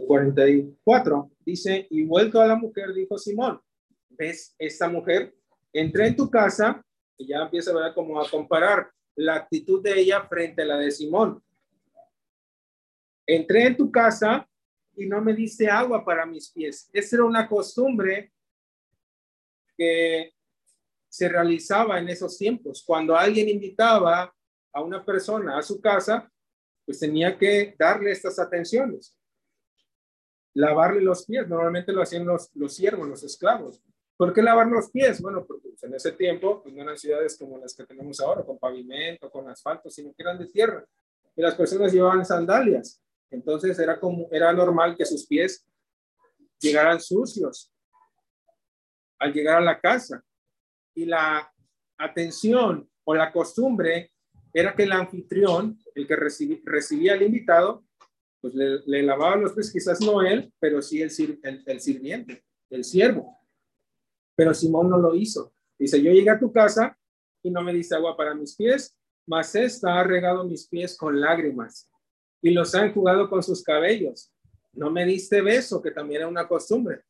44. 0.08 1.30
Eh, 1.32 1.36
Dice, 1.44 1.88
y 1.90 2.04
vuelto 2.04 2.40
a 2.40 2.48
la 2.48 2.56
mujer, 2.56 2.94
dijo 2.94 3.18
Simón, 3.18 3.60
¿ves 4.10 4.56
esta 4.58 4.88
mujer? 4.88 5.36
Entré 5.74 6.08
en 6.08 6.16
tu 6.16 6.30
casa 6.30 6.86
y 7.18 7.28
ya 7.28 7.40
empieza 7.40 7.72
a 7.72 7.82
ver 7.82 7.94
como 7.94 8.22
a 8.22 8.30
comparar 8.30 8.92
la 9.16 9.36
actitud 9.36 9.82
de 9.82 10.00
ella 10.00 10.22
frente 10.28 10.62
a 10.62 10.66
la 10.66 10.78
de 10.78 10.92
Simón. 10.92 11.44
Entré 13.26 13.66
en 13.66 13.78
tu 13.78 13.92
casa 13.92 14.48
y 14.96 15.08
no 15.08 15.20
me 15.22 15.34
diste 15.34 15.68
agua 15.68 16.06
para 16.06 16.26
mis 16.26 16.52
pies. 16.52 16.90
Esa 16.94 17.16
era 17.16 17.26
una 17.26 17.50
costumbre 17.50 18.32
que 19.76 20.34
se 21.10 21.28
realizaba 21.28 22.00
en 22.00 22.10
esos 22.10 22.38
tiempos. 22.38 22.84
Cuando 22.86 23.16
alguien 23.16 23.50
invitaba 23.50 24.34
a 24.72 24.82
una 24.82 25.04
persona 25.04 25.58
a 25.58 25.62
su 25.62 25.82
casa, 25.82 26.32
pues 26.86 27.00
tenía 27.00 27.38
que 27.38 27.76
darle 27.78 28.12
estas 28.12 28.40
atenciones. 28.40 29.16
Lavarle 30.54 31.02
los 31.02 31.26
pies, 31.26 31.48
normalmente 31.48 31.92
lo 31.92 32.02
hacían 32.02 32.26
los, 32.26 32.50
los 32.56 32.76
siervos, 32.76 33.08
los 33.08 33.24
esclavos. 33.24 33.82
¿Por 34.16 34.34
qué 34.34 34.42
lavar 34.42 34.68
los 34.68 34.92
pies? 34.92 35.22
Bueno, 35.22 35.44
porque 35.46 35.70
pues, 35.70 35.84
en 35.84 35.96
ese 35.96 36.12
tiempo 36.12 36.62
pues, 36.62 36.74
no 36.74 36.84
eran 36.84 36.98
ciudades 36.98 37.38
como 37.38 37.58
las 37.58 37.76
que 37.76 37.86
tenemos 37.86 38.20
ahora, 38.20 38.44
con 38.44 38.60
pavimento, 38.60 39.30
con 39.30 39.50
asfalto, 39.50 39.90
sino 39.90 40.14
que 40.14 40.22
eran 40.22 40.38
de 40.38 40.46
tierra. 40.48 40.86
Y 41.36 41.42
las 41.42 41.56
personas 41.56 41.92
llevaban 41.92 42.24
sandalias. 42.26 43.02
Entonces 43.32 43.78
era, 43.80 44.00
como, 44.00 44.28
era 44.32 44.54
normal 44.54 44.96
que 44.96 45.06
sus 45.06 45.26
pies 45.26 45.66
llegaran 46.60 47.02
sucios 47.02 47.74
al 49.20 49.34
llegar 49.34 49.58
a 49.58 49.62
la 49.62 49.80
casa. 49.80 50.24
Y 50.96 51.06
la 51.06 51.52
atención 51.98 52.88
o 53.04 53.16
la 53.16 53.32
costumbre 53.32 54.13
era 54.54 54.76
que 54.76 54.84
el 54.84 54.92
anfitrión, 54.92 55.80
el 55.96 56.08
que 56.08 56.16
recibía 56.16 57.14
al 57.14 57.24
invitado, 57.24 57.84
pues 58.40 58.54
le, 58.54 59.04
lavaba 59.04 59.38
los 59.38 59.54
pies, 59.54 59.72
quizás 59.72 60.00
no 60.02 60.22
él, 60.22 60.54
pero 60.60 60.82
sí 60.82 61.02
el, 61.02 61.12
el, 61.44 61.64
el 61.66 61.80
sirviente, 61.80 62.44
el 62.70 62.84
siervo. 62.84 63.40
Pero 64.36 64.54
Simón 64.54 64.90
no 64.90 64.98
lo 64.98 65.16
hizo. 65.16 65.54
Dice, 65.80 66.02
yo 66.02 66.12
llegué 66.12 66.30
a 66.30 66.40
tu 66.40 66.52
casa 66.52 66.98
y 67.42 67.50
no 67.50 67.64
me 67.64 67.74
diste 67.74 67.96
agua 67.96 68.16
para 68.16 68.36
mis 68.36 68.56
pies, 68.56 68.96
mas 69.26 69.56
esta 69.56 70.00
ha 70.00 70.04
regado 70.04 70.44
mis 70.44 70.68
pies 70.68 70.96
con 70.98 71.20
lágrimas 71.20 71.90
y 72.42 72.52
los 72.52 72.76
ha 72.76 72.86
enjugado 72.86 73.30
con 73.30 73.42
sus 73.42 73.64
cabellos. 73.64 74.32
No 74.74 74.92
me 74.92 75.06
diste 75.06 75.42
beso, 75.42 75.82
que 75.82 75.92
también 75.92 76.22
era 76.22 76.28
una 76.28 76.48
costumbre. 76.48 77.04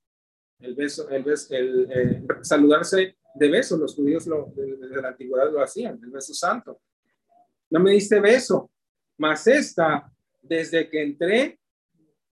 El 0.60 0.76
beso, 0.76 1.10
el 1.10 1.24
beso, 1.24 1.54
el, 1.54 1.92
eh, 1.92 2.24
saludarse 2.42 3.18
de 3.36 3.50
beso, 3.50 3.78
los 3.78 3.96
judíos 3.96 4.28
lo, 4.28 4.54
desde 4.56 5.02
la 5.02 5.10
antigüedad 5.10 5.52
lo 5.52 5.62
hacían, 5.62 6.00
el 6.02 6.12
beso 6.12 6.34
santo 6.34 6.80
no 7.74 7.80
me 7.80 7.94
diste 7.94 8.20
beso, 8.20 8.70
mas 9.18 9.48
esta, 9.48 10.08
desde 10.44 10.88
que 10.88 11.02
entré, 11.02 11.60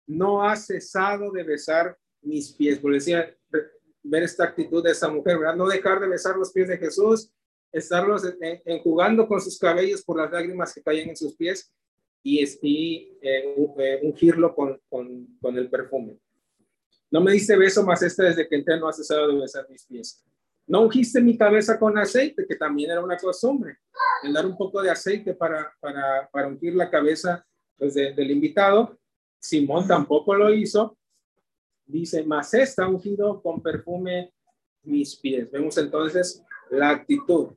no 0.07 0.43
ha 0.43 0.57
cesado 0.57 1.30
de 1.30 1.43
besar 1.43 1.95
mis 2.22 2.55
pies. 2.55 2.78
Por 2.78 2.95
decía, 2.95 3.37
ver 4.03 4.22
esta 4.22 4.45
actitud 4.45 4.82
de 4.82 4.93
esa 4.93 5.11
mujer, 5.11 5.39
¿verdad? 5.39 5.57
No 5.57 5.68
dejar 5.68 6.01
de 6.01 6.09
besar 6.09 6.37
los 6.37 6.51
pies 6.53 6.68
de 6.68 6.78
Jesús, 6.78 7.30
estarlos 7.70 8.22
enjugando 8.64 9.28
con 9.28 9.39
sus 9.39 9.59
cabellos 9.59 10.03
por 10.03 10.16
las 10.16 10.32
lágrimas 10.32 10.72
que 10.72 10.82
caen 10.82 11.11
en 11.11 11.16
sus 11.16 11.37
pies 11.37 11.70
y, 12.22 12.43
y 12.62 13.18
eh, 13.20 13.55
eh, 13.78 14.01
ungirlo 14.05 14.55
con, 14.55 14.80
con, 14.89 15.37
con, 15.39 15.59
el 15.59 15.68
perfume. 15.68 16.18
No 17.11 17.20
me 17.20 17.32
diste 17.32 17.59
beso, 17.59 17.84
más 17.84 18.03
este 18.03 18.22
desde 18.22 18.49
que 18.49 18.57
entré 18.57 18.80
no 18.80 18.89
has 18.89 18.97
cesado 18.97 19.28
de 19.28 19.39
besar 19.39 19.68
mis 19.68 19.84
pies. 19.84 20.24
No 20.67 20.83
ungiste 20.83 21.21
mi 21.21 21.39
cabeza 21.39 21.79
con 21.79 21.97
aceite, 21.97 22.45
que 22.47 22.57
también 22.57 22.91
era 22.91 23.03
una 23.03 23.17
costumbre, 23.17 23.79
el 24.25 24.33
dar 24.33 24.45
un 24.45 24.57
poco 24.57 24.83
de 24.83 24.91
aceite 24.91 25.35
para, 25.35 25.73
para, 25.79 26.29
para 26.33 26.49
ungir 26.49 26.75
la 26.75 26.91
cabeza 26.91 27.47
pues, 27.79 27.95
del 27.95 28.31
invitado. 28.31 28.99
Simón 29.39 29.87
tampoco 29.87 30.35
lo 30.35 30.53
hizo. 30.53 30.99
Dice, 31.85 32.25
más 32.25 32.53
está 32.55 32.89
ungido 32.89 33.41
con 33.41 33.62
perfume 33.62 34.33
mis 34.83 35.14
pies. 35.17 35.49
Vemos 35.51 35.79
entonces 35.79 36.43
la 36.71 36.91
actitud, 36.91 37.51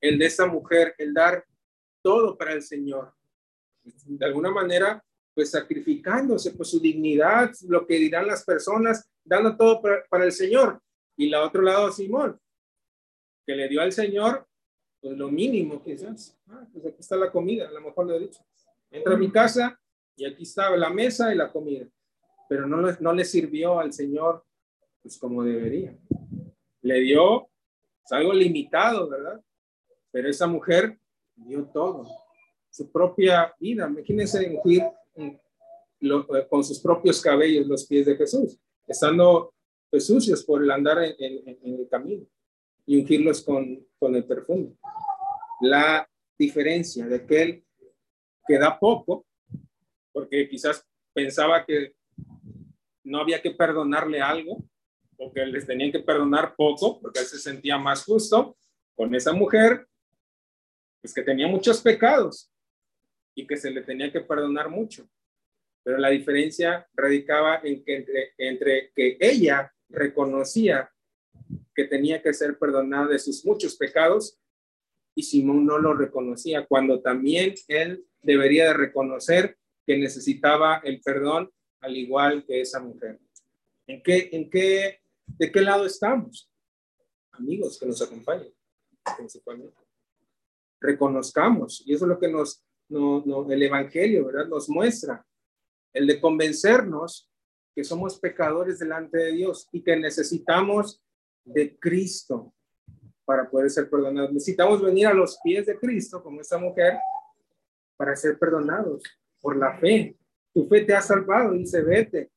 el 0.00 0.18
de 0.18 0.26
esta 0.26 0.46
mujer, 0.46 0.94
el 0.98 1.12
dar 1.12 1.44
todo 2.02 2.36
para 2.36 2.52
el 2.52 2.62
Señor. 2.62 3.12
De 3.82 4.24
alguna 4.26 4.50
manera, 4.50 5.02
pues 5.34 5.50
sacrificándose 5.50 6.52
por 6.52 6.66
su 6.66 6.78
dignidad, 6.78 7.52
lo 7.68 7.84
que 7.84 7.94
dirán 7.96 8.28
las 8.28 8.44
personas, 8.44 9.08
dando 9.24 9.56
todo 9.56 9.82
para 10.08 10.24
el 10.24 10.32
Señor. 10.32 10.80
Y 11.16 11.28
la 11.28 11.44
otro 11.44 11.62
lado, 11.62 11.90
Simón, 11.90 12.38
que 13.46 13.54
le 13.54 13.68
dio 13.68 13.80
al 13.80 13.92
Señor 13.92 14.46
pues 15.00 15.16
lo 15.16 15.30
mínimo 15.30 15.82
quizás. 15.82 16.36
Ah, 16.48 16.66
pues 16.72 16.86
aquí 16.86 16.96
está 17.00 17.16
la 17.16 17.30
comida, 17.30 17.68
a 17.68 17.72
lo 17.72 17.80
mejor 17.80 18.06
lo 18.06 18.14
he 18.14 18.20
dicho. 18.20 18.44
Entra 18.90 19.14
a 19.14 19.18
mi 19.18 19.30
casa 19.30 19.78
y 20.16 20.24
aquí 20.24 20.42
estaba 20.42 20.76
la 20.76 20.90
mesa 20.90 21.32
y 21.32 21.36
la 21.36 21.50
comida. 21.52 21.86
Pero 22.48 22.66
no, 22.66 22.80
no 23.00 23.12
le 23.12 23.24
sirvió 23.24 23.78
al 23.78 23.92
Señor 23.92 24.44
pues 25.02 25.18
como 25.18 25.44
debería. 25.44 25.96
Le 26.82 27.00
dio 27.00 27.48
pues, 28.00 28.12
algo 28.12 28.32
limitado, 28.32 29.08
¿verdad? 29.08 29.40
Pero 30.10 30.28
esa 30.28 30.46
mujer 30.46 30.98
dio 31.36 31.64
todo, 31.66 32.08
su 32.70 32.90
propia 32.90 33.54
vida. 33.60 33.86
Imagínense 33.88 34.50
ungir 34.50 34.82
con 36.48 36.64
sus 36.64 36.80
propios 36.80 37.20
cabellos 37.20 37.66
los 37.66 37.86
pies 37.86 38.06
de 38.06 38.16
Jesús, 38.16 38.58
estando 38.86 39.54
pues, 39.90 40.06
sucios 40.06 40.44
por 40.44 40.62
el 40.62 40.70
andar 40.70 40.98
en, 41.02 41.58
el 41.62 41.88
camino 41.90 42.26
y 42.84 42.98
ungirlos 43.00 43.42
con, 43.42 43.86
con 43.98 44.14
el 44.14 44.24
perfume. 44.24 44.76
La 45.60 46.08
diferencia 46.38 47.06
de 47.06 47.16
aquel 47.16 47.64
que 48.46 48.58
da 48.58 48.78
poco, 48.78 49.26
porque 50.12 50.48
quizás 50.48 50.86
pensaba 51.12 51.64
que 51.64 51.94
no 53.04 53.20
había 53.20 53.40
que 53.40 53.50
perdonarle 53.50 54.20
algo, 54.20 54.64
o 55.18 55.32
que 55.32 55.44
les 55.46 55.66
tenían 55.66 55.92
que 55.92 56.00
perdonar 56.00 56.54
poco, 56.54 57.00
porque 57.00 57.20
él 57.20 57.26
se 57.26 57.38
sentía 57.38 57.78
más 57.78 58.04
justo 58.04 58.56
con 58.94 59.14
esa 59.14 59.32
mujer, 59.32 59.86
pues 61.00 61.14
que 61.14 61.22
tenía 61.22 61.46
muchos 61.46 61.80
pecados 61.80 62.50
y 63.34 63.46
que 63.46 63.56
se 63.56 63.70
le 63.70 63.82
tenía 63.82 64.10
que 64.10 64.20
perdonar 64.20 64.70
mucho. 64.70 65.08
Pero 65.82 65.98
la 65.98 66.10
diferencia 66.10 66.86
radicaba 66.94 67.60
en 67.62 67.84
que 67.84 67.96
entre, 67.96 68.32
entre 68.38 68.90
que 68.94 69.16
ella 69.20 69.72
reconocía 69.88 70.90
que 71.74 71.84
tenía 71.84 72.22
que 72.22 72.34
ser 72.34 72.58
perdonada 72.58 73.08
de 73.08 73.18
sus 73.18 73.44
muchos 73.44 73.76
pecados 73.76 74.38
y 75.14 75.22
Simón 75.22 75.64
no 75.64 75.78
lo 75.78 75.94
reconocía, 75.94 76.66
cuando 76.66 77.00
también 77.00 77.54
él 77.68 78.04
debería 78.22 78.66
de 78.66 78.74
reconocer 78.74 79.56
que 79.86 79.96
necesitaba 79.96 80.82
el 80.84 81.00
perdón 81.00 81.50
al 81.80 81.96
igual 81.96 82.44
que 82.44 82.60
esa 82.60 82.80
mujer. 82.80 83.18
¿En 83.86 84.02
qué, 84.02 84.28
en 84.32 84.50
qué, 84.50 85.00
de 85.26 85.50
qué 85.50 85.60
lado 85.62 85.86
estamos? 85.86 86.50
Amigos 87.32 87.78
que 87.78 87.86
nos 87.86 88.02
acompañan, 88.02 88.48
principalmente. 89.16 89.76
Reconozcamos, 90.80 91.82
y 91.86 91.94
eso 91.94 92.04
es 92.04 92.08
lo 92.10 92.18
que 92.18 92.28
nos, 92.28 92.62
no, 92.88 93.22
no, 93.24 93.50
el 93.50 93.62
Evangelio, 93.62 94.26
¿verdad? 94.26 94.48
Nos 94.48 94.68
muestra, 94.68 95.24
el 95.94 96.06
de 96.06 96.20
convencernos 96.20 97.30
que 97.76 97.84
somos 97.84 98.18
pecadores 98.18 98.78
delante 98.78 99.18
de 99.18 99.32
Dios 99.32 99.68
y 99.70 99.82
que 99.82 99.94
necesitamos 99.96 101.04
de 101.44 101.78
Cristo 101.78 102.54
para 103.26 103.50
poder 103.50 103.68
ser 103.68 103.90
perdonados. 103.90 104.32
Necesitamos 104.32 104.80
venir 104.80 105.08
a 105.08 105.12
los 105.12 105.38
pies 105.44 105.66
de 105.66 105.78
Cristo, 105.78 106.22
como 106.22 106.40
esta 106.40 106.56
mujer, 106.56 106.94
para 107.98 108.16
ser 108.16 108.38
perdonados 108.38 109.02
por 109.42 109.58
la 109.58 109.76
fe. 109.78 110.16
Tu 110.54 110.66
fe 110.66 110.86
te 110.86 110.94
ha 110.94 111.02
salvado, 111.02 111.52
dice, 111.52 111.82
vete 111.82 112.30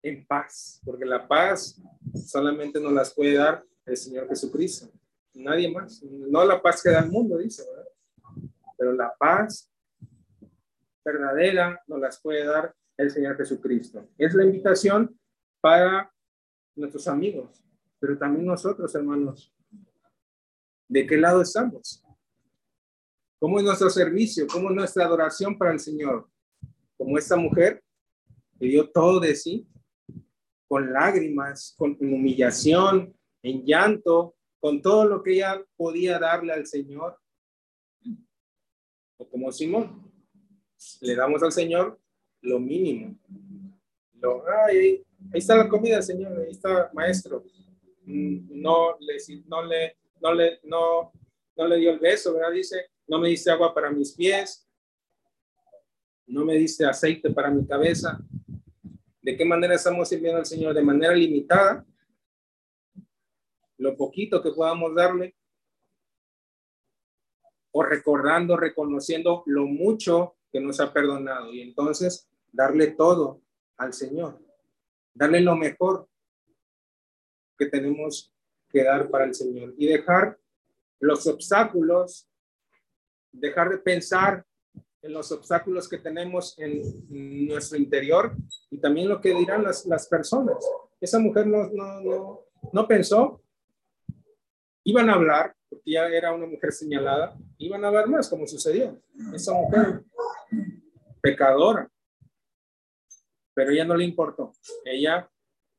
en 0.00 0.24
paz, 0.24 0.80
porque 0.84 1.04
la 1.04 1.26
paz 1.26 1.82
solamente 2.24 2.78
nos 2.78 2.92
las 2.92 3.12
puede 3.12 3.34
dar 3.34 3.64
el 3.84 3.96
Señor 3.96 4.28
Jesucristo, 4.28 4.92
nadie 5.32 5.68
más. 5.72 6.04
No 6.04 6.44
la 6.44 6.62
paz 6.62 6.80
que 6.80 6.90
da 6.90 7.00
el 7.00 7.10
mundo, 7.10 7.36
dice, 7.38 7.64
¿verdad? 7.68 7.90
Pero 8.78 8.92
la 8.92 9.12
paz 9.18 9.68
verdadera 11.04 11.82
nos 11.88 11.98
las 11.98 12.20
puede 12.20 12.44
dar 12.44 12.72
el 12.96 13.10
Señor 13.10 13.36
Jesucristo. 13.36 14.08
Es 14.18 14.34
la 14.34 14.44
invitación 14.44 15.18
para 15.60 16.12
nuestros 16.76 17.06
amigos, 17.08 17.62
pero 17.98 18.18
también 18.18 18.46
nosotros, 18.46 18.94
hermanos. 18.94 19.52
¿De 20.88 21.06
qué 21.06 21.16
lado 21.16 21.42
estamos? 21.42 22.04
¿Cómo 23.38 23.58
es 23.58 23.64
nuestro 23.64 23.90
servicio? 23.90 24.46
¿Cómo 24.46 24.70
es 24.70 24.76
nuestra 24.76 25.04
adoración 25.04 25.56
para 25.58 25.72
el 25.72 25.80
Señor? 25.80 26.28
Como 26.96 27.18
esta 27.18 27.36
mujer 27.36 27.82
que 28.58 28.66
dio 28.66 28.90
todo 28.90 29.20
de 29.20 29.34
sí, 29.34 29.66
con 30.68 30.92
lágrimas, 30.92 31.74
con 31.76 31.96
humillación, 32.00 33.14
en 33.42 33.64
llanto, 33.64 34.36
con 34.60 34.80
todo 34.80 35.04
lo 35.04 35.22
que 35.22 35.34
ella 35.34 35.62
podía 35.76 36.18
darle 36.18 36.52
al 36.52 36.66
Señor. 36.66 37.18
O 39.18 39.28
como 39.28 39.52
Simón, 39.52 40.10
le 41.00 41.14
damos 41.14 41.42
al 41.42 41.52
Señor 41.52 42.00
lo 42.44 42.60
mínimo. 42.60 43.16
Lo, 44.20 44.44
ahí 44.66 45.04
está 45.32 45.56
la 45.56 45.68
comida, 45.68 46.00
Señor, 46.00 46.38
ahí 46.38 46.50
está, 46.50 46.90
maestro. 46.92 47.44
Mm, 48.04 48.60
no 48.62 48.96
le, 49.00 49.16
no 49.46 49.62
le, 49.64 49.96
no 50.20 50.34
le, 50.34 50.60
no, 50.64 51.12
no 51.56 51.66
le 51.66 51.76
dio 51.78 51.90
el 51.90 51.98
beso, 51.98 52.34
¿verdad? 52.34 52.52
Dice, 52.52 52.90
no 53.06 53.18
me 53.18 53.28
diste 53.28 53.50
agua 53.50 53.74
para 53.74 53.90
mis 53.90 54.12
pies, 54.12 54.68
no 56.26 56.44
me 56.44 56.54
diste 56.54 56.84
aceite 56.86 57.30
para 57.30 57.50
mi 57.50 57.66
cabeza. 57.66 58.18
¿De 59.20 59.36
qué 59.36 59.44
manera 59.44 59.74
estamos 59.74 60.08
sirviendo 60.08 60.38
al 60.38 60.46
Señor? 60.46 60.74
De 60.74 60.82
manera 60.82 61.14
limitada, 61.14 61.84
lo 63.78 63.96
poquito 63.96 64.42
que 64.42 64.50
podamos 64.50 64.94
darle, 64.94 65.34
o 67.72 67.82
recordando, 67.82 68.56
reconociendo 68.56 69.42
lo 69.46 69.66
mucho 69.66 70.36
que 70.52 70.60
nos 70.60 70.78
ha 70.78 70.92
perdonado. 70.92 71.52
Y 71.52 71.60
entonces 71.60 72.30
darle 72.54 72.92
todo 72.92 73.42
al 73.76 73.92
Señor, 73.92 74.40
darle 75.12 75.40
lo 75.40 75.56
mejor 75.56 76.08
que 77.58 77.66
tenemos 77.66 78.32
que 78.68 78.84
dar 78.84 79.10
para 79.10 79.24
el 79.24 79.34
Señor 79.34 79.74
y 79.76 79.86
dejar 79.86 80.38
los 81.00 81.26
obstáculos, 81.26 82.28
dejar 83.32 83.70
de 83.70 83.78
pensar 83.78 84.44
en 85.02 85.12
los 85.12 85.30
obstáculos 85.32 85.88
que 85.88 85.98
tenemos 85.98 86.58
en 86.58 86.80
nuestro 87.46 87.76
interior 87.76 88.34
y 88.70 88.78
también 88.78 89.08
lo 89.08 89.20
que 89.20 89.34
dirán 89.34 89.62
las, 89.62 89.84
las 89.86 90.06
personas. 90.08 90.56
Esa 91.00 91.18
mujer 91.18 91.46
no, 91.46 91.68
no, 91.72 92.00
no, 92.00 92.40
no 92.72 92.88
pensó, 92.88 93.42
iban 94.84 95.10
a 95.10 95.14
hablar, 95.14 95.54
porque 95.68 95.90
ya 95.90 96.06
era 96.06 96.32
una 96.32 96.46
mujer 96.46 96.72
señalada, 96.72 97.36
iban 97.58 97.84
a 97.84 97.88
hablar 97.88 98.08
más, 98.08 98.28
como 98.28 98.46
sucedió. 98.46 98.98
Esa 99.34 99.52
mujer 99.52 100.04
pecadora, 101.20 101.90
pero 103.54 103.70
ella 103.70 103.84
no 103.84 103.96
le 103.96 104.04
importó. 104.04 104.52
Ella, 104.84 105.30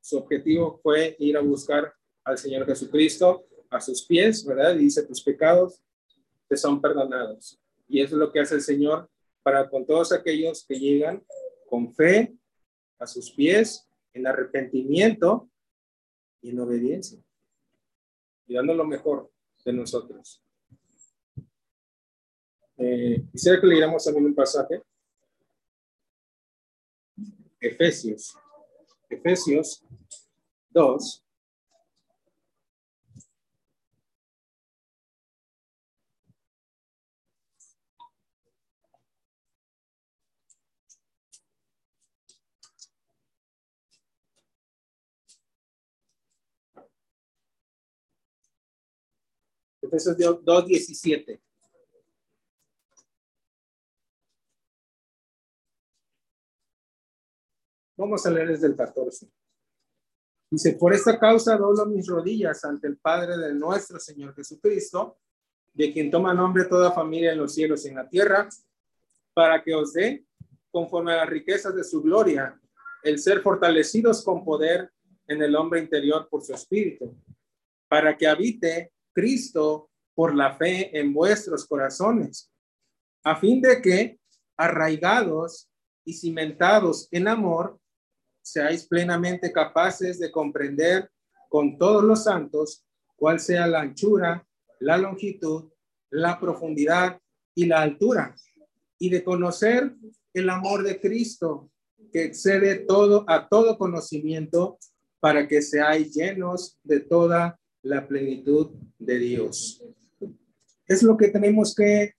su 0.01 0.17
objetivo 0.17 0.79
fue 0.81 1.15
ir 1.19 1.37
a 1.37 1.41
buscar 1.41 1.93
al 2.23 2.37
Señor 2.37 2.65
Jesucristo 2.65 3.45
a 3.69 3.81
sus 3.81 4.05
pies, 4.05 4.45
¿verdad? 4.45 4.75
Y 4.75 4.79
dice, 4.79 5.03
tus 5.03 5.21
pecados 5.21 5.81
te 6.47 6.55
son 6.57 6.81
perdonados. 6.81 7.59
Y 7.87 8.01
eso 8.01 8.15
es 8.15 8.19
lo 8.19 8.31
que 8.31 8.39
hace 8.39 8.55
el 8.55 8.61
Señor 8.61 9.09
para 9.43 9.69
con 9.69 9.85
todos 9.85 10.11
aquellos 10.11 10.65
que 10.65 10.79
llegan 10.79 11.23
con 11.69 11.93
fe 11.93 12.35
a 12.97 13.05
sus 13.05 13.31
pies, 13.31 13.87
en 14.13 14.25
arrepentimiento 14.25 15.49
y 16.41 16.51
en 16.51 16.59
obediencia, 16.59 17.19
y 18.47 18.53
dando 18.53 18.73
lo 18.73 18.85
mejor 18.85 19.29
de 19.65 19.73
nosotros. 19.73 20.41
Eh, 22.77 23.23
quisiera 23.31 23.59
que 23.59 23.67
leyéramos 23.67 24.03
también 24.03 24.25
un 24.25 24.35
pasaje 24.35 24.81
Efesios. 27.59 28.35
Efesios 29.09 29.83
2. 30.69 31.25
Efesios 49.81 50.17
2.17. 50.17 51.44
Vamos 57.97 58.25
a 58.25 58.31
leer 58.31 58.49
desde 58.49 58.67
el 58.67 58.75
14. 58.75 59.27
Dice, 60.51 60.73
por 60.73 60.93
esta 60.93 61.17
causa 61.17 61.55
doblo 61.57 61.85
mis 61.85 62.07
rodillas 62.07 62.63
ante 62.65 62.87
el 62.87 62.97
Padre 62.97 63.37
de 63.37 63.53
nuestro 63.53 63.99
Señor 63.99 64.35
Jesucristo, 64.35 65.17
de 65.73 65.91
quien 65.93 66.11
toma 66.11 66.33
nombre 66.33 66.65
toda 66.65 66.91
familia 66.91 67.31
en 67.31 67.39
los 67.39 67.53
cielos 67.53 67.85
y 67.85 67.89
en 67.89 67.95
la 67.95 68.09
tierra, 68.09 68.49
para 69.33 69.63
que 69.63 69.73
os 69.73 69.93
dé, 69.93 70.25
conforme 70.71 71.13
a 71.13 71.17
las 71.17 71.29
riquezas 71.29 71.73
de 71.73 71.83
su 71.83 72.01
gloria, 72.01 72.59
el 73.03 73.19
ser 73.19 73.41
fortalecidos 73.41 74.23
con 74.23 74.43
poder 74.43 74.91
en 75.27 75.41
el 75.41 75.55
hombre 75.55 75.79
interior 75.79 76.27
por 76.29 76.43
su 76.43 76.53
espíritu, 76.53 77.15
para 77.87 78.17
que 78.17 78.27
habite 78.27 78.91
Cristo 79.13 79.89
por 80.13 80.35
la 80.35 80.55
fe 80.55 80.97
en 80.97 81.13
vuestros 81.13 81.65
corazones, 81.65 82.51
a 83.23 83.35
fin 83.37 83.61
de 83.61 83.81
que, 83.81 84.19
arraigados 84.57 85.69
y 86.05 86.13
cimentados 86.13 87.07
en 87.11 87.27
amor, 87.27 87.79
seáis 88.45 88.85
plenamente 88.87 89.51
capaces 89.51 90.19
de 90.19 90.31
comprender 90.31 91.09
con 91.49 91.79
todos 91.79 92.03
los 92.03 92.25
santos 92.25 92.85
cuál 93.15 93.39
sea 93.39 93.65
la 93.65 93.81
anchura, 93.81 94.47
la 94.79 94.97
longitud, 94.97 95.71
la 96.11 96.39
profundidad 96.39 97.19
y 97.55 97.65
la 97.65 97.81
altura, 97.81 98.35
y 98.99 99.09
de 99.09 99.23
conocer 99.23 99.95
el 100.33 100.49
amor 100.49 100.83
de 100.83 100.99
Cristo 100.99 101.71
que 102.13 102.23
excede 102.23 102.75
todo 102.75 103.25
a 103.27 103.47
todo 103.49 103.79
conocimiento 103.79 104.77
para 105.19 105.47
que 105.47 105.61
seáis 105.63 106.13
llenos 106.13 106.77
de 106.83 106.99
toda 106.99 107.59
la 107.81 108.07
plenitud 108.07 108.71
de 108.99 109.17
Dios. 109.17 109.83
Es 110.87 111.01
lo 111.01 111.17
que 111.17 111.29
tenemos 111.29 111.73
que 111.73 112.13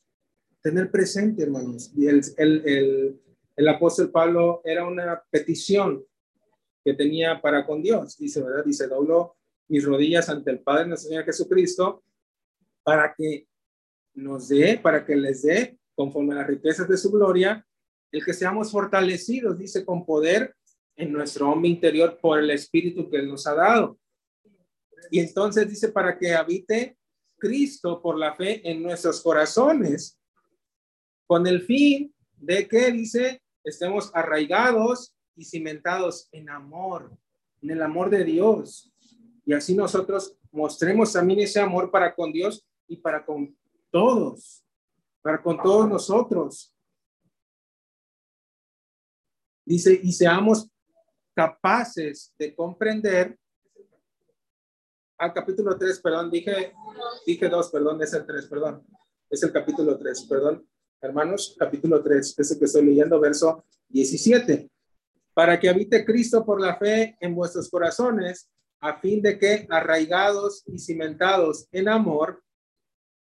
tener 0.60 0.90
presente, 0.90 1.44
hermanos. 1.44 1.92
Y 1.96 2.08
el, 2.08 2.20
el, 2.36 3.20
el, 3.54 3.68
apóstol 3.68 4.10
Pablo 4.10 4.60
era 4.64 4.84
una 4.86 5.22
petición 5.30 6.04
que 6.86 6.94
tenía 6.94 7.42
para 7.42 7.66
con 7.66 7.82
Dios. 7.82 8.16
Dice, 8.16 8.40
¿verdad? 8.40 8.64
Dice, 8.64 8.86
doblo 8.86 9.34
mis 9.66 9.84
rodillas 9.84 10.28
ante 10.28 10.52
el 10.52 10.60
Padre 10.60 10.86
nuestro 10.86 11.08
Señor 11.08 11.24
Jesucristo 11.24 12.04
para 12.84 13.12
que 13.12 13.48
nos 14.14 14.46
dé, 14.46 14.78
para 14.78 15.04
que 15.04 15.16
les 15.16 15.42
dé, 15.42 15.76
conforme 15.96 16.34
a 16.34 16.36
las 16.36 16.46
riquezas 16.46 16.88
de 16.88 16.96
su 16.96 17.10
gloria, 17.10 17.66
el 18.12 18.24
que 18.24 18.32
seamos 18.32 18.70
fortalecidos, 18.70 19.58
dice, 19.58 19.84
con 19.84 20.06
poder 20.06 20.54
en 20.94 21.12
nuestro 21.12 21.50
hombre 21.50 21.70
interior 21.70 22.20
por 22.22 22.38
el 22.38 22.52
Espíritu 22.52 23.10
que 23.10 23.16
Él 23.16 23.26
nos 23.26 23.48
ha 23.48 23.54
dado. 23.54 23.98
Y 25.10 25.18
entonces 25.18 25.68
dice, 25.68 25.88
para 25.88 26.16
que 26.16 26.36
habite 26.36 26.96
Cristo 27.36 28.00
por 28.00 28.16
la 28.16 28.32
fe 28.36 28.60
en 28.62 28.80
nuestros 28.80 29.20
corazones, 29.22 30.20
con 31.26 31.48
el 31.48 31.62
fin 31.62 32.14
de 32.36 32.68
que, 32.68 32.92
dice, 32.92 33.42
estemos 33.64 34.12
arraigados 34.14 35.15
y 35.36 35.44
cimentados 35.44 36.28
en 36.32 36.48
amor, 36.48 37.16
en 37.60 37.70
el 37.70 37.82
amor 37.82 38.10
de 38.10 38.24
Dios. 38.24 38.92
Y 39.44 39.52
así 39.52 39.74
nosotros 39.74 40.36
mostremos 40.50 41.12
también 41.12 41.40
ese 41.40 41.60
amor 41.60 41.90
para 41.90 42.14
con 42.14 42.32
Dios 42.32 42.66
y 42.88 42.96
para 42.96 43.24
con 43.24 43.56
todos, 43.90 44.64
para 45.22 45.42
con 45.42 45.62
todos 45.62 45.88
nosotros. 45.88 46.74
Dice, 49.64 50.00
y 50.02 50.12
seamos 50.12 50.68
capaces 51.34 52.32
de 52.38 52.54
comprender. 52.54 53.38
Al 55.18 55.32
capítulo 55.32 55.76
3, 55.76 56.00
perdón, 56.00 56.30
dije, 56.30 56.72
dije 57.26 57.48
2, 57.48 57.70
perdón, 57.70 58.02
es 58.02 58.12
el 58.14 58.26
3, 58.26 58.46
perdón. 58.46 58.86
Es 59.28 59.42
el 59.42 59.52
capítulo 59.52 59.98
3, 59.98 60.26
perdón. 60.28 60.68
Hermanos, 61.00 61.56
capítulo 61.58 62.02
3, 62.02 62.38
es 62.38 62.50
el 62.50 62.58
que 62.58 62.64
estoy 62.64 62.84
leyendo, 62.86 63.20
verso 63.20 63.64
17. 63.88 64.70
Para 65.36 65.60
que 65.60 65.68
habite 65.68 66.02
Cristo 66.02 66.46
por 66.46 66.58
la 66.58 66.78
fe 66.78 67.14
en 67.20 67.34
vuestros 67.34 67.68
corazones, 67.68 68.48
a 68.80 68.98
fin 68.98 69.20
de 69.20 69.38
que, 69.38 69.66
arraigados 69.68 70.62
y 70.64 70.78
cimentados 70.78 71.68
en 71.72 71.90
amor, 71.90 72.42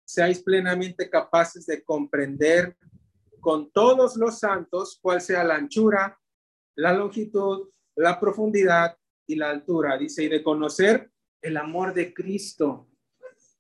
seáis 0.03 0.43
plenamente 0.43 1.09
capaces 1.09 1.66
de 1.66 1.82
comprender 1.82 2.76
con 3.39 3.72
todos 3.72 4.18
los 4.18 4.39
santos 4.39 4.99
cuál 5.01 5.22
sea 5.22 5.45
la 5.45 5.55
anchura, 5.55 6.20
la 6.76 6.91
longitud, 6.91 7.70
la 7.95 8.20
profundidad 8.20 8.97
y 9.26 9.36
la 9.36 9.49
altura. 9.49 9.97
Dice, 9.97 10.26
y 10.26 10.28
de 10.28 10.43
conocer 10.43 11.09
el 11.41 11.55
amor 11.55 11.93
de 11.93 12.14
Cristo, 12.14 12.89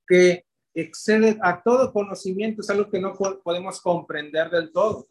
que 0.05 0.45
excede 0.73 1.39
a 1.41 1.63
todo 1.63 1.93
conocimiento, 1.93 2.59
es 2.59 2.69
algo 2.69 2.89
que 2.89 2.99
no 2.99 3.13
podemos 3.13 3.79
comprender 3.79 4.49
del 4.49 4.73
todo. 4.73 5.07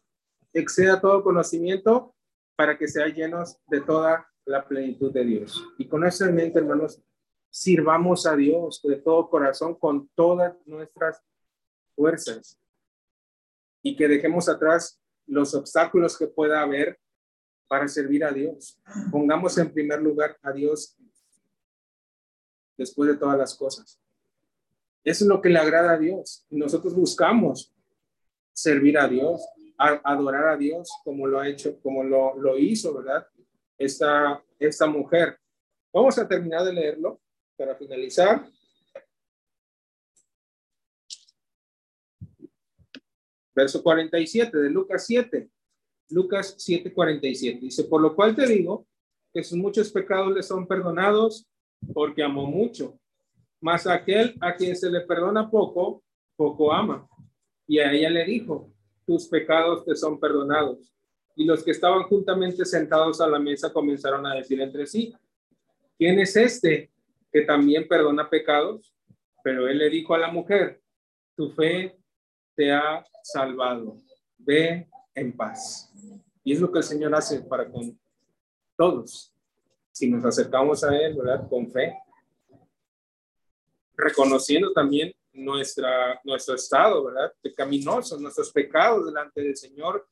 Excede 0.53 0.91
a 0.91 1.01
todo 1.01 1.23
conocimiento 1.23 2.13
para 2.61 2.77
que 2.77 2.87
sean 2.87 3.11
llenos 3.11 3.57
de 3.71 3.81
toda 3.81 4.23
la 4.45 4.63
plenitud 4.67 5.11
de 5.11 5.25
Dios. 5.25 5.67
Y 5.79 5.87
con 5.87 6.05
eso 6.05 6.25
en 6.25 6.39
hermanos, 6.55 7.01
sirvamos 7.49 8.27
a 8.27 8.35
Dios 8.35 8.79
de 8.83 8.97
todo 8.97 9.31
corazón, 9.31 9.73
con 9.73 10.07
todas 10.09 10.53
nuestras 10.67 11.23
fuerzas. 11.95 12.59
Y 13.81 13.95
que 13.95 14.07
dejemos 14.07 14.47
atrás 14.47 15.01
los 15.25 15.55
obstáculos 15.55 16.15
que 16.15 16.27
pueda 16.27 16.61
haber 16.61 16.99
para 17.67 17.87
servir 17.87 18.23
a 18.23 18.31
Dios. 18.31 18.79
Pongamos 19.11 19.57
en 19.57 19.73
primer 19.73 19.99
lugar 19.99 20.37
a 20.43 20.51
Dios 20.51 20.95
después 22.77 23.09
de 23.09 23.17
todas 23.17 23.39
las 23.39 23.55
cosas. 23.55 23.99
Eso 25.03 25.23
es 25.23 25.27
lo 25.27 25.41
que 25.41 25.49
le 25.49 25.57
agrada 25.57 25.93
a 25.93 25.97
Dios. 25.97 26.45
Nosotros 26.51 26.93
buscamos 26.93 27.73
servir 28.53 28.99
a 28.99 29.07
Dios, 29.07 29.41
adorar 29.77 30.49
a 30.49 30.57
Dios 30.57 30.89
como 31.03 31.27
lo 31.27 31.39
ha 31.39 31.47
hecho, 31.47 31.79
como 31.81 32.03
lo, 32.03 32.37
lo 32.37 32.57
hizo, 32.57 32.93
¿verdad? 32.93 33.27
Esta, 33.77 34.43
esta 34.59 34.87
mujer. 34.87 35.39
Vamos 35.93 36.17
a 36.17 36.27
terminar 36.27 36.63
de 36.63 36.73
leerlo 36.73 37.19
para 37.57 37.75
finalizar. 37.75 38.47
Verso 43.53 43.83
47 43.83 44.57
de 44.57 44.69
Lucas 44.69 45.05
7. 45.05 45.49
Lucas 46.11 46.57
7:47. 46.57 47.59
Dice, 47.59 47.83
por 47.85 48.01
lo 48.01 48.15
cual 48.15 48.35
te 48.35 48.47
digo 48.47 48.87
que 49.33 49.43
sus 49.43 49.57
muchos 49.57 49.91
pecados 49.91 50.33
le 50.33 50.43
son 50.43 50.67
perdonados 50.67 51.47
porque 51.93 52.23
amó 52.23 52.45
mucho. 52.45 52.99
Mas 53.59 53.87
aquel 53.87 54.35
a 54.41 54.55
quien 54.55 54.75
se 54.75 54.89
le 54.89 55.01
perdona 55.01 55.49
poco, 55.49 56.03
poco 56.35 56.71
ama. 56.71 57.07
Y 57.67 57.79
a 57.79 57.91
ella 57.91 58.09
le 58.09 58.25
dijo, 58.25 58.70
tus 59.11 59.27
pecados 59.27 59.83
te 59.83 59.93
son 59.93 60.17
perdonados. 60.17 60.89
Y 61.35 61.43
los 61.43 61.61
que 61.63 61.71
estaban 61.71 62.03
juntamente 62.03 62.63
sentados 62.63 63.19
a 63.19 63.27
la 63.27 63.39
mesa 63.39 63.73
comenzaron 63.73 64.25
a 64.25 64.35
decir 64.35 64.61
entre 64.61 64.87
sí, 64.87 65.13
¿quién 65.97 66.17
es 66.19 66.33
este 66.37 66.89
que 67.29 67.41
también 67.41 67.89
perdona 67.89 68.29
pecados? 68.29 68.95
Pero 69.43 69.67
él 69.67 69.79
le 69.79 69.89
dijo 69.89 70.13
a 70.13 70.17
la 70.17 70.31
mujer, 70.31 70.79
tu 71.35 71.49
fe 71.49 71.97
te 72.55 72.71
ha 72.71 73.05
salvado. 73.21 73.97
Ve 74.37 74.87
en 75.13 75.35
paz. 75.35 75.91
Y 76.41 76.53
es 76.53 76.61
lo 76.61 76.71
que 76.71 76.79
el 76.79 76.85
Señor 76.85 77.13
hace 77.13 77.41
para 77.41 77.69
con 77.69 77.99
todos. 78.77 79.35
Si 79.91 80.09
nos 80.09 80.23
acercamos 80.23 80.85
a 80.85 80.97
Él, 80.97 81.17
¿verdad? 81.17 81.49
Con 81.49 81.69
fe. 81.69 81.93
Reconociendo 83.97 84.71
también 84.71 85.13
nuestra, 85.33 86.19
nuestro 86.23 86.55
estado, 86.55 87.05
¿verdad? 87.05 87.33
Pecaminosos, 87.41 88.19
nuestros 88.19 88.51
pecados 88.51 89.05
delante 89.05 89.41
del 89.41 89.55
Señor 89.55 90.07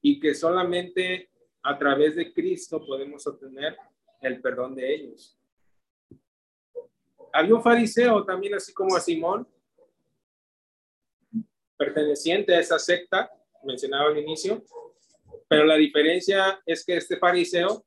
y 0.00 0.18
que 0.20 0.34
solamente 0.34 1.30
a 1.62 1.76
través 1.78 2.16
de 2.16 2.32
Cristo 2.32 2.84
podemos 2.84 3.26
obtener 3.26 3.76
el 4.20 4.40
perdón 4.40 4.74
de 4.74 4.94
ellos. 4.94 5.38
Había 7.32 7.54
un 7.54 7.62
fariseo 7.62 8.24
también, 8.24 8.54
así 8.54 8.72
como 8.72 8.96
a 8.96 9.00
Simón, 9.00 9.46
perteneciente 11.76 12.54
a 12.54 12.60
esa 12.60 12.78
secta, 12.78 13.30
mencionaba 13.64 14.10
al 14.10 14.18
inicio, 14.18 14.64
pero 15.48 15.64
la 15.64 15.74
diferencia 15.74 16.62
es 16.64 16.84
que 16.84 16.96
este 16.96 17.18
fariseo 17.18 17.84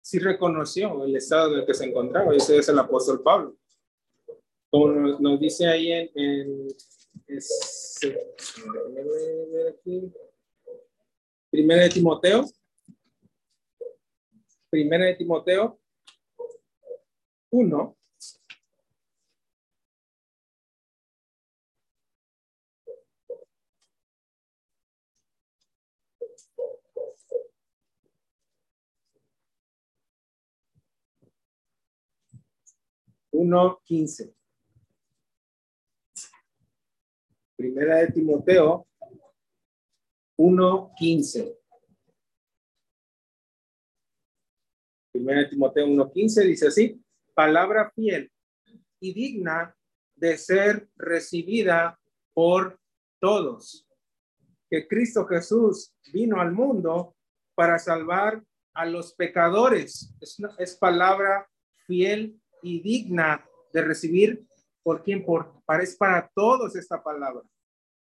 sí 0.00 0.18
reconoció 0.18 1.04
el 1.04 1.14
estado 1.14 1.52
en 1.52 1.60
el 1.60 1.66
que 1.66 1.74
se 1.74 1.84
encontraba, 1.84 2.34
y 2.34 2.38
ese 2.38 2.58
es 2.58 2.68
el 2.68 2.78
apóstol 2.78 3.22
Pablo. 3.22 3.56
Como 4.70 4.86
nos, 4.88 5.40
dice 5.40 5.66
ahí 5.66 5.90
en, 5.90 6.10
en 6.14 6.68
Primera 11.50 11.82
de 11.82 11.90
Timoteo, 11.90 12.44
Primera 14.70 15.06
de 15.06 15.14
Timoteo 15.16 15.80
1, 17.50 17.96
quince. 33.84 34.39
Primera 37.60 37.96
de 37.96 38.06
Timoteo 38.12 38.88
1.15. 40.38 41.58
Primera 45.12 45.46
Timoteo 45.46 45.86
1.15 45.86 46.46
dice 46.46 46.68
así, 46.68 47.04
palabra 47.34 47.92
fiel 47.94 48.32
y 48.98 49.12
digna 49.12 49.76
de 50.16 50.38
ser 50.38 50.88
recibida 50.96 52.00
por 52.32 52.80
todos. 53.20 53.86
Que 54.70 54.88
Cristo 54.88 55.26
Jesús 55.26 55.92
vino 56.14 56.40
al 56.40 56.52
mundo 56.52 57.14
para 57.54 57.78
salvar 57.78 58.42
a 58.72 58.86
los 58.86 59.12
pecadores. 59.12 60.14
Es, 60.18 60.38
es 60.56 60.76
palabra 60.76 61.46
fiel 61.86 62.40
y 62.62 62.80
digna 62.80 63.46
de 63.74 63.82
recibir 63.82 64.46
por 64.90 65.04
quien 65.04 65.24
por 65.24 65.62
para 65.64 65.84
para 65.96 66.28
todos 66.34 66.74
esta 66.74 67.00
palabra. 67.00 67.44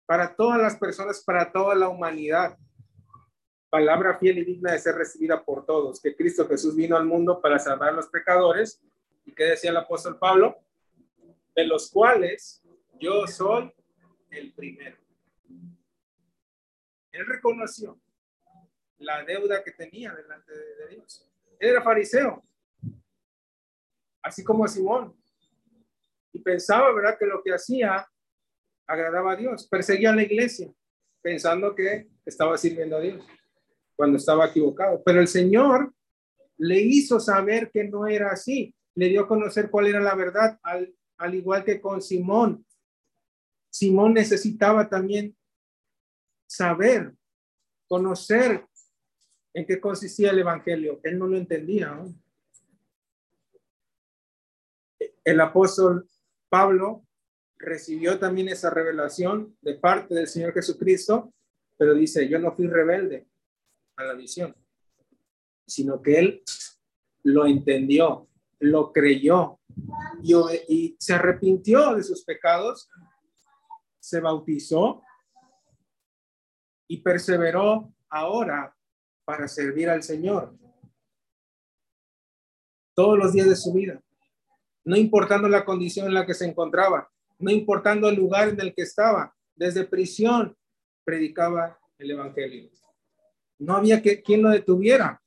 Para 0.07 0.35
todas 0.35 0.59
las 0.59 0.75
personas, 0.79 1.23
para 1.23 1.53
toda 1.53 1.75
la 1.75 1.91
humanidad. 1.91 2.57
Palabra 3.69 4.17
fiel 4.19 4.39
y 4.39 4.45
digna 4.47 4.73
de 4.73 4.79
ser 4.79 4.95
recibida 4.95 5.45
por 5.45 5.67
todos. 5.67 6.01
Que 6.01 6.17
Cristo 6.17 6.49
Jesús 6.49 6.75
vino 6.75 6.97
al 6.97 7.05
mundo 7.05 7.43
para 7.43 7.59
salvar 7.59 7.91
a 7.91 7.93
los 7.93 8.09
pecadores. 8.09 8.81
¿Y 9.27 9.33
qué 9.33 9.45
decía 9.45 9.69
el 9.69 9.77
apóstol 9.77 10.19
Pablo? 10.19 10.57
De 11.55 11.67
los 11.67 11.91
cuales 11.91 12.63
yo 12.99 13.27
soy 13.27 13.71
el 14.31 14.55
primero. 14.55 14.97
Él 17.13 17.27
reconoció 17.27 18.01
la 18.97 19.23
deuda 19.27 19.63
que 19.63 19.73
tenía 19.73 20.15
delante 20.15 20.55
de 20.55 20.89
Dios. 20.89 21.31
Él 21.59 21.69
era 21.69 21.83
fariseo, 21.83 22.43
así 24.23 24.43
como 24.43 24.67
Simón. 24.67 25.18
Pensaba, 26.43 26.93
¿verdad?, 26.93 27.17
que 27.19 27.27
lo 27.27 27.43
que 27.43 27.53
hacía 27.53 28.07
agradaba 28.87 29.33
a 29.33 29.37
Dios. 29.37 29.69
Perseguía 29.69 30.11
a 30.11 30.17
la 30.17 30.23
iglesia, 30.23 30.73
pensando 31.21 31.75
que 31.75 32.09
estaba 32.25 32.57
sirviendo 32.57 32.97
a 32.97 33.01
Dios, 33.01 33.25
cuando 33.95 34.17
estaba 34.17 34.47
equivocado. 34.47 35.03
Pero 35.05 35.21
el 35.21 35.29
Señor 35.29 35.93
le 36.57 36.81
hizo 36.81 37.21
saber 37.21 37.71
que 37.71 37.85
no 37.85 38.07
era 38.07 38.31
así. 38.31 38.75
Le 38.95 39.09
dio 39.09 39.23
a 39.23 39.29
conocer 39.29 39.71
cuál 39.71 39.87
era 39.87 40.01
la 40.01 40.15
verdad, 40.15 40.59
al, 40.63 40.95
al 41.19 41.35
igual 41.35 41.65
que 41.65 41.81
con 41.81 42.03
Simón. 42.03 42.65
Simón 43.71 44.15
necesitaba 44.15 44.89
también 44.89 45.37
saber, 46.47 47.15
conocer 47.87 48.67
en 49.55 49.67
qué 49.67 49.81
consistía 49.81 50.31
el 50.31 50.41
Evangelio. 50.41 51.01
Él 51.03 51.19
no 51.19 51.27
lo 51.27 51.37
entendía. 51.37 52.03
El 55.25 55.41
apóstol 55.41 56.09
Pablo 56.49 57.05
recibió 57.59 58.19
también 58.19 58.49
esa 58.49 58.71
revelación 58.71 59.57
de 59.61 59.75
parte 59.75 60.15
del 60.15 60.29
Señor 60.29 60.53
Jesucristo, 60.53 61.33
pero 61.77 61.95
dice, 61.95 62.29
yo 62.29 62.39
no 62.39 62.53
fui 62.53 62.67
rebelde 62.67 63.29
a 63.97 64.05
la 64.05 64.15
visión, 64.15 64.55
sino 65.67 66.01
que 66.01 66.19
él 66.19 66.43
lo 67.25 67.47
entendió, 67.47 68.29
lo 68.61 68.93
creyó 68.93 69.61
y, 70.23 70.35
y 70.69 70.97
se 70.99 71.15
arrepintió 71.15 71.95
de 71.95 72.03
sus 72.03 72.25
pecados, 72.25 72.89
se 73.99 74.21
bautizó 74.21 75.03
y 76.89 76.99
perseveró 77.03 77.93
ahora 78.09 78.75
para 79.25 79.47
servir 79.47 79.91
al 79.91 80.03
Señor 80.03 80.57
todos 82.95 83.19
los 83.19 83.33
días 83.33 83.49
de 83.49 83.55
su 83.55 83.73
vida, 83.73 84.03
no 84.89 84.97
importando 84.97 85.51
la 85.51 85.67
condición 85.67 86.07
en 86.07 86.15
la 86.15 86.25
que 86.25 86.33
se 86.33 86.47
encontraba, 86.47 87.11
no 87.39 87.51
importando 87.51 88.09
el 88.09 88.17
lugar 88.17 88.49
en 88.49 88.59
el 88.59 88.75
que 88.75 88.81
estaba, 88.81 89.37
desde 89.55 89.85
prisión 89.85 90.57
predicaba 91.05 91.79
el 91.99 92.13
Evangelio. 92.13 92.71
No 93.59 93.77
había 93.77 94.01
que, 94.01 94.23
quien 94.23 94.43
lo 94.43 94.49
detuviera. 94.49 95.21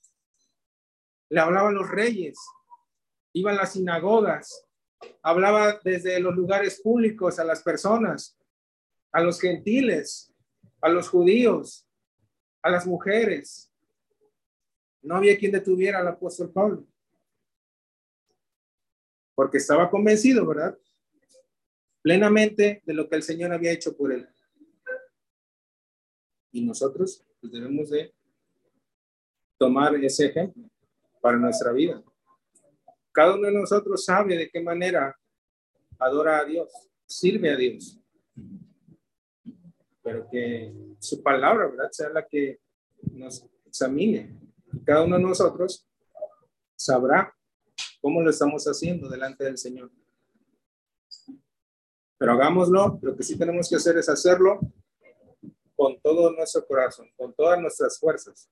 Le 1.30 1.40
hablaban 1.40 1.76
los 1.76 1.92
reyes, 1.92 2.40
iban 3.34 3.54
a 3.54 3.60
las 3.60 3.74
sinagogas, 3.74 4.66
hablaba 5.22 5.80
desde 5.84 6.20
los 6.20 6.36
lugares 6.36 6.82
públicos 6.82 7.38
a 7.38 7.44
las 7.44 7.62
personas, 7.62 8.36
a 9.12 9.22
los 9.22 9.40
gentiles, 9.40 10.34
a 10.82 10.90
los 10.90 11.08
judíos, 11.08 11.88
a 12.64 12.72
las 12.72 12.88
mujeres, 12.88 13.72
no 15.04 15.18
había 15.18 15.38
quien 15.38 15.52
detuviera 15.52 16.00
al 16.00 16.08
apóstol 16.08 16.52
Pablo. 16.52 16.88
Porque 19.36 19.58
estaba 19.58 19.90
convencido, 19.90 20.46
¿verdad? 20.46 20.78
Plenamente 22.02 22.82
de 22.86 22.94
lo 22.94 23.08
que 23.08 23.16
el 23.16 23.24
Señor 23.24 23.54
había 23.54 23.72
hecho 23.72 23.96
por 23.96 24.12
él. 24.12 24.28
Y 26.52 26.66
nosotros 26.66 27.26
pues, 27.40 27.54
debemos 27.54 27.90
de 27.90 28.14
tomar 29.58 29.96
ese 29.96 30.26
ejemplo 30.26 30.70
para 31.22 31.38
nuestra 31.38 31.72
vida. 31.72 32.04
Cada 33.12 33.36
uno 33.36 33.48
de 33.48 33.54
nosotros 33.54 34.04
sabe 34.04 34.38
de 34.38 34.50
qué 34.50 34.62
manera 34.62 35.18
adora 36.00 36.40
a 36.40 36.46
Dios, 36.46 36.72
sirve 37.06 37.52
a 37.52 37.56
Dios. 37.56 38.00
Pero 40.02 40.28
que 40.30 40.74
su 41.00 41.22
palabra, 41.22 41.68
¿verdad? 41.68 41.90
Sea 41.92 42.10
la 42.10 42.26
que 42.26 42.60
nos 43.12 43.46
examine 43.66 44.42
cada 44.86 45.04
uno 45.04 45.18
de 45.18 45.24
nosotros 45.24 45.88
sabrá 46.76 47.36
cómo 48.02 48.22
lo 48.22 48.30
estamos 48.30 48.66
haciendo 48.66 49.08
delante 49.08 49.44
del 49.44 49.58
Señor. 49.58 49.92
Pero 52.18 52.34
hagámoslo, 52.34 53.00
lo 53.02 53.16
que 53.16 53.24
sí 53.24 53.38
tenemos 53.38 53.70
que 53.70 53.76
hacer 53.76 53.98
es 53.98 54.10
hacerlo 54.10 54.60
con 55.76 56.00
todo 56.02 56.32
nuestro 56.32 56.66
corazón, 56.68 57.10
con 57.18 57.34
todas 57.34 57.60
nuestras 57.60 58.00
fuerzas. 58.00 58.50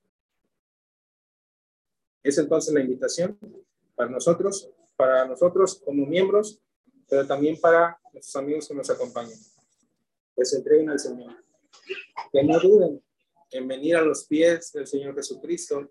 Es 2.22 2.36
entonces 2.38 2.74
la 2.74 2.80
invitación 2.80 3.38
para 3.94 4.10
nosotros, 4.10 4.70
para 4.96 5.24
nosotros 5.26 5.80
como 5.84 6.06
miembros, 6.06 6.60
pero 7.08 7.26
también 7.26 7.60
para 7.60 7.98
nuestros 8.12 8.36
amigos 8.36 8.68
que 8.68 8.74
nos 8.74 8.90
acompañan. 8.90 9.38
Que 10.34 10.44
se 10.44 10.56
entreguen 10.56 10.90
al 10.90 10.98
Señor. 10.98 11.32
Que 12.32 12.42
no 12.42 12.58
duden 12.58 13.02
en 13.50 13.68
venir 13.68 13.96
a 13.96 14.02
los 14.02 14.24
pies 14.24 14.72
del 14.72 14.86
Señor 14.86 15.14
Jesucristo 15.14 15.90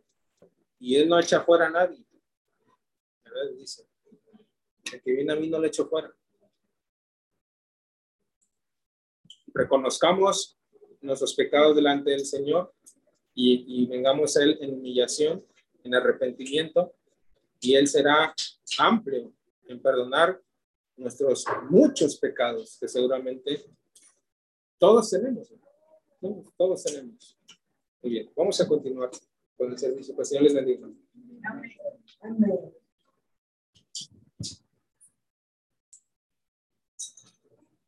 y 0.80 0.96
él 0.96 1.10
no 1.10 1.20
echa 1.20 1.42
fuera 1.42 1.68
a 1.68 1.70
nadie. 1.70 2.06
Dice, 3.58 3.88
el 4.94 5.02
que 5.02 5.12
viene 5.12 5.34
a 5.34 5.36
mí 5.36 5.50
no 5.50 5.60
le 5.60 5.68
echo 5.68 5.88
fuera. 5.88 6.14
Reconozcamos 9.54 10.58
nuestros 11.02 11.34
pecados 11.34 11.76
delante 11.76 12.12
del 12.12 12.26
Señor 12.26 12.74
y, 13.34 13.86
vengamos 13.88 14.36
a 14.36 14.44
Él 14.44 14.58
en 14.62 14.74
humillación, 14.74 15.46
en 15.84 15.96
arrepentimiento, 15.96 16.94
y 17.62 17.76
Él 17.76 17.88
será 17.88 18.34
amplio 18.78 19.34
en 19.68 19.82
perdonar 19.82 20.42
nuestros 20.98 21.46
muchos 21.70 22.18
pecados 22.18 22.78
que 22.80 22.88
seguramente 22.88 23.64
todos 24.78 25.10
tenemos. 25.10 25.54
Todos 26.58 26.84
tenemos. 26.84 27.38
Muy 28.02 28.12
bien, 28.12 28.32
vamos 28.36 28.60
a 28.60 28.68
continuar 28.68 29.10
con 29.58 29.72
el 29.72 29.78
servicio. 29.78 30.16
Pues 30.16 30.30
Señor 30.30 30.44
les 30.44 30.54
bendiga. 30.54 30.90
Amén. 32.22 32.74